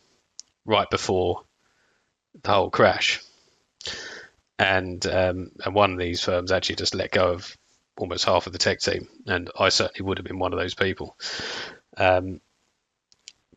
right 0.66 0.90
before 0.90 1.42
the 2.42 2.50
whole 2.50 2.70
crash, 2.70 3.22
and 4.58 5.04
um, 5.06 5.50
and 5.64 5.74
one 5.74 5.92
of 5.92 5.98
these 5.98 6.22
firms 6.22 6.52
actually 6.52 6.76
just 6.76 6.94
let 6.94 7.12
go 7.12 7.32
of 7.32 7.56
almost 7.96 8.24
half 8.24 8.46
of 8.46 8.52
the 8.52 8.58
tech 8.58 8.80
team, 8.80 9.08
and 9.26 9.50
I 9.58 9.68
certainly 9.68 10.06
would 10.06 10.18
have 10.18 10.26
been 10.26 10.38
one 10.38 10.52
of 10.52 10.58
those 10.58 10.74
people. 10.74 11.16
Um, 11.96 12.40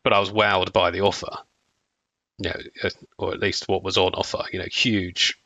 but 0.02 0.12
I 0.12 0.18
was 0.18 0.30
wowed 0.30 0.72
by 0.72 0.90
the 0.90 1.02
offer, 1.02 1.30
you 2.38 2.50
know, 2.50 2.60
uh, 2.82 2.90
or 3.18 3.32
at 3.32 3.40
least 3.40 3.68
what 3.68 3.84
was 3.84 3.96
on 3.96 4.14
offer. 4.14 4.44
You 4.52 4.58
know, 4.58 4.66
huge, 4.70 5.38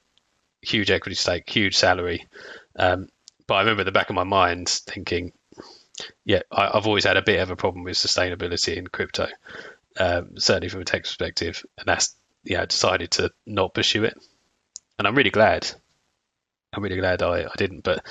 huge 0.62 0.90
equity 0.90 1.14
stake, 1.14 1.48
huge 1.48 1.76
salary. 1.76 2.26
Um, 2.78 3.08
but 3.46 3.54
I 3.54 3.60
remember 3.60 3.82
at 3.82 3.84
the 3.84 3.92
back 3.92 4.10
of 4.10 4.16
my 4.16 4.24
mind 4.24 4.68
thinking, 4.68 5.32
yeah, 6.24 6.42
I, 6.50 6.70
have 6.74 6.86
always 6.86 7.04
had 7.04 7.16
a 7.16 7.22
bit 7.22 7.40
of 7.40 7.50
a 7.50 7.56
problem 7.56 7.84
with 7.84 7.96
sustainability 7.96 8.76
in 8.76 8.86
crypto, 8.86 9.28
um, 9.98 10.38
certainly 10.38 10.68
from 10.68 10.80
a 10.80 10.84
tech 10.84 11.04
perspective, 11.04 11.64
and 11.78 11.86
that's 11.86 12.14
yeah, 12.44 12.62
I 12.62 12.66
decided 12.66 13.10
to 13.12 13.32
not 13.44 13.74
pursue 13.74 14.04
it, 14.04 14.18
and 14.98 15.06
I'm 15.06 15.14
really 15.14 15.30
glad. 15.30 15.68
I'm 16.72 16.82
really 16.82 16.96
glad 16.96 17.22
I, 17.22 17.44
I 17.44 17.54
didn't, 17.56 17.82
but 17.84 18.04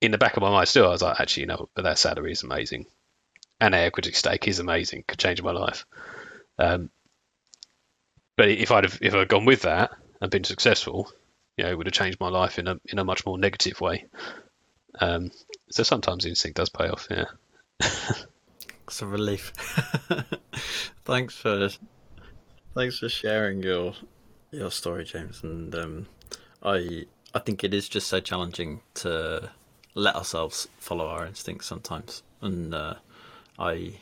in 0.00 0.10
the 0.10 0.18
back 0.18 0.36
of 0.36 0.42
my 0.42 0.50
mind 0.50 0.68
still, 0.68 0.86
I 0.86 0.90
was 0.90 1.02
like, 1.02 1.20
actually, 1.20 1.42
you 1.42 1.46
know, 1.46 1.68
but 1.74 1.82
that 1.82 1.98
salary 1.98 2.32
is 2.32 2.42
amazing, 2.42 2.86
and 3.60 3.74
our 3.74 3.82
equity 3.82 4.12
stake 4.12 4.48
is 4.48 4.58
amazing, 4.58 5.04
could 5.06 5.18
change 5.18 5.42
my 5.42 5.52
life. 5.52 5.86
Um, 6.58 6.90
but 8.36 8.48
if 8.48 8.72
I'd 8.72 8.84
have 8.84 8.98
if 9.00 9.14
I'd 9.14 9.28
gone 9.28 9.44
with 9.44 9.62
that 9.62 9.92
and 10.20 10.30
been 10.30 10.44
successful, 10.44 11.10
you 11.56 11.64
know, 11.64 11.70
it 11.70 11.78
would 11.78 11.86
have 11.86 11.94
changed 11.94 12.20
my 12.20 12.28
life 12.28 12.58
in 12.58 12.66
a 12.66 12.80
in 12.86 12.98
a 12.98 13.04
much 13.04 13.24
more 13.24 13.38
negative 13.38 13.80
way. 13.80 14.06
Um, 15.00 15.30
so 15.70 15.82
sometimes 15.82 16.26
instinct 16.26 16.56
does 16.56 16.68
pay 16.68 16.88
off. 16.88 17.06
Yeah. 17.10 17.24
it's 18.86 19.02
a 19.02 19.06
relief. 19.06 19.52
thanks 21.04 21.36
for 21.36 21.68
thanks 22.74 22.98
for 22.98 23.08
sharing 23.08 23.62
your 23.62 23.94
your 24.52 24.70
story, 24.70 25.04
James. 25.04 25.42
And 25.42 25.74
um, 25.74 26.06
I 26.62 27.06
I 27.34 27.38
think 27.40 27.64
it 27.64 27.74
is 27.74 27.88
just 27.88 28.08
so 28.08 28.20
challenging 28.20 28.80
to 28.94 29.50
let 29.94 30.14
ourselves 30.14 30.68
follow 30.78 31.06
our 31.06 31.26
instincts 31.26 31.66
sometimes. 31.66 32.22
And 32.40 32.74
uh, 32.74 32.94
I 33.58 33.94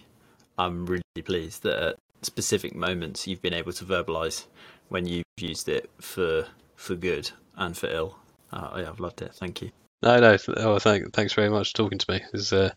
I'm 0.58 0.86
really 0.86 1.02
pleased 1.24 1.62
that 1.62 1.82
at 1.82 1.96
specific 2.22 2.74
moments 2.74 3.26
you've 3.26 3.42
been 3.42 3.54
able 3.54 3.72
to 3.72 3.84
verbalize 3.84 4.44
when 4.88 5.06
you've 5.06 5.24
used 5.38 5.68
it 5.68 5.88
for 6.00 6.46
for 6.76 6.94
good 6.94 7.30
and 7.56 7.76
for 7.76 7.86
ill. 7.88 8.18
Uh, 8.52 8.70
yeah, 8.78 8.88
I've 8.88 9.00
loved 9.00 9.22
it. 9.22 9.34
Thank 9.34 9.62
you. 9.62 9.70
No, 10.02 10.18
no. 10.18 10.36
Oh, 10.56 10.78
thank, 10.78 11.12
thanks 11.12 11.34
very 11.34 11.50
much 11.50 11.70
for 11.70 11.76
talking 11.76 11.98
to 11.98 12.10
me. 12.10 12.16
It 12.16 12.32
was, 12.32 12.52
uh, 12.52 12.70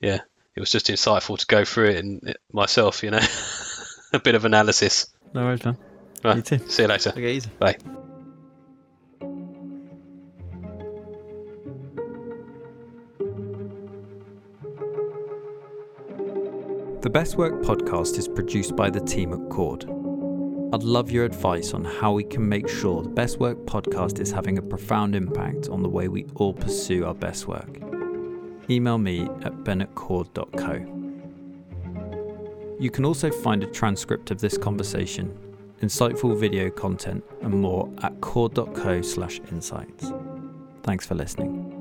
yeah, 0.00 0.20
it 0.56 0.60
was 0.60 0.70
just 0.70 0.86
insightful 0.86 1.38
to 1.38 1.46
go 1.46 1.64
through 1.64 1.90
it 1.90 1.96
and 2.04 2.22
it, 2.28 2.38
myself. 2.50 3.02
You 3.02 3.10
know, 3.10 3.20
a 4.12 4.18
bit 4.18 4.34
of 4.34 4.44
analysis. 4.44 5.06
No 5.34 5.44
worries, 5.44 5.64
man. 5.64 5.76
Right. 6.24 6.36
You 6.36 6.42
too. 6.42 6.58
See 6.68 6.82
you 6.82 6.88
later. 6.88 7.10
Okay, 7.10 7.34
easy. 7.34 7.50
Bye. 7.58 7.76
The 17.00 17.10
Best 17.10 17.36
Work 17.36 17.62
podcast 17.62 18.16
is 18.16 18.28
produced 18.28 18.76
by 18.76 18.88
the 18.88 19.00
team 19.00 19.32
at 19.32 19.50
Cord. 19.50 19.84
I'd 20.72 20.84
love 20.84 21.10
your 21.10 21.24
advice 21.24 21.74
on 21.74 21.84
how 21.84 22.12
we 22.12 22.22
can 22.22 22.48
make 22.48 22.68
sure 22.68 23.02
the 23.02 23.08
Best 23.08 23.40
Work 23.40 23.58
podcast 23.66 24.20
is 24.20 24.30
having 24.30 24.56
a 24.56 24.62
profound 24.62 25.16
impact 25.16 25.68
on 25.68 25.82
the 25.82 25.88
way 25.88 26.06
we 26.06 26.24
all 26.36 26.54
pursue 26.54 27.04
our 27.04 27.14
best 27.14 27.48
work. 27.48 27.80
Email 28.70 28.98
me 28.98 29.28
at 29.42 29.64
ben@cord.co. 29.64 30.74
You 32.78 32.90
can 32.90 33.04
also 33.04 33.30
find 33.30 33.64
a 33.64 33.66
transcript 33.66 34.30
of 34.30 34.40
this 34.40 34.56
conversation, 34.56 35.36
insightful 35.82 36.36
video 36.36 36.70
content, 36.70 37.22
and 37.42 37.52
more 37.52 37.88
at 38.02 38.20
cord.co/insights. 38.20 40.12
Thanks 40.82 41.06
for 41.06 41.14
listening. 41.14 41.71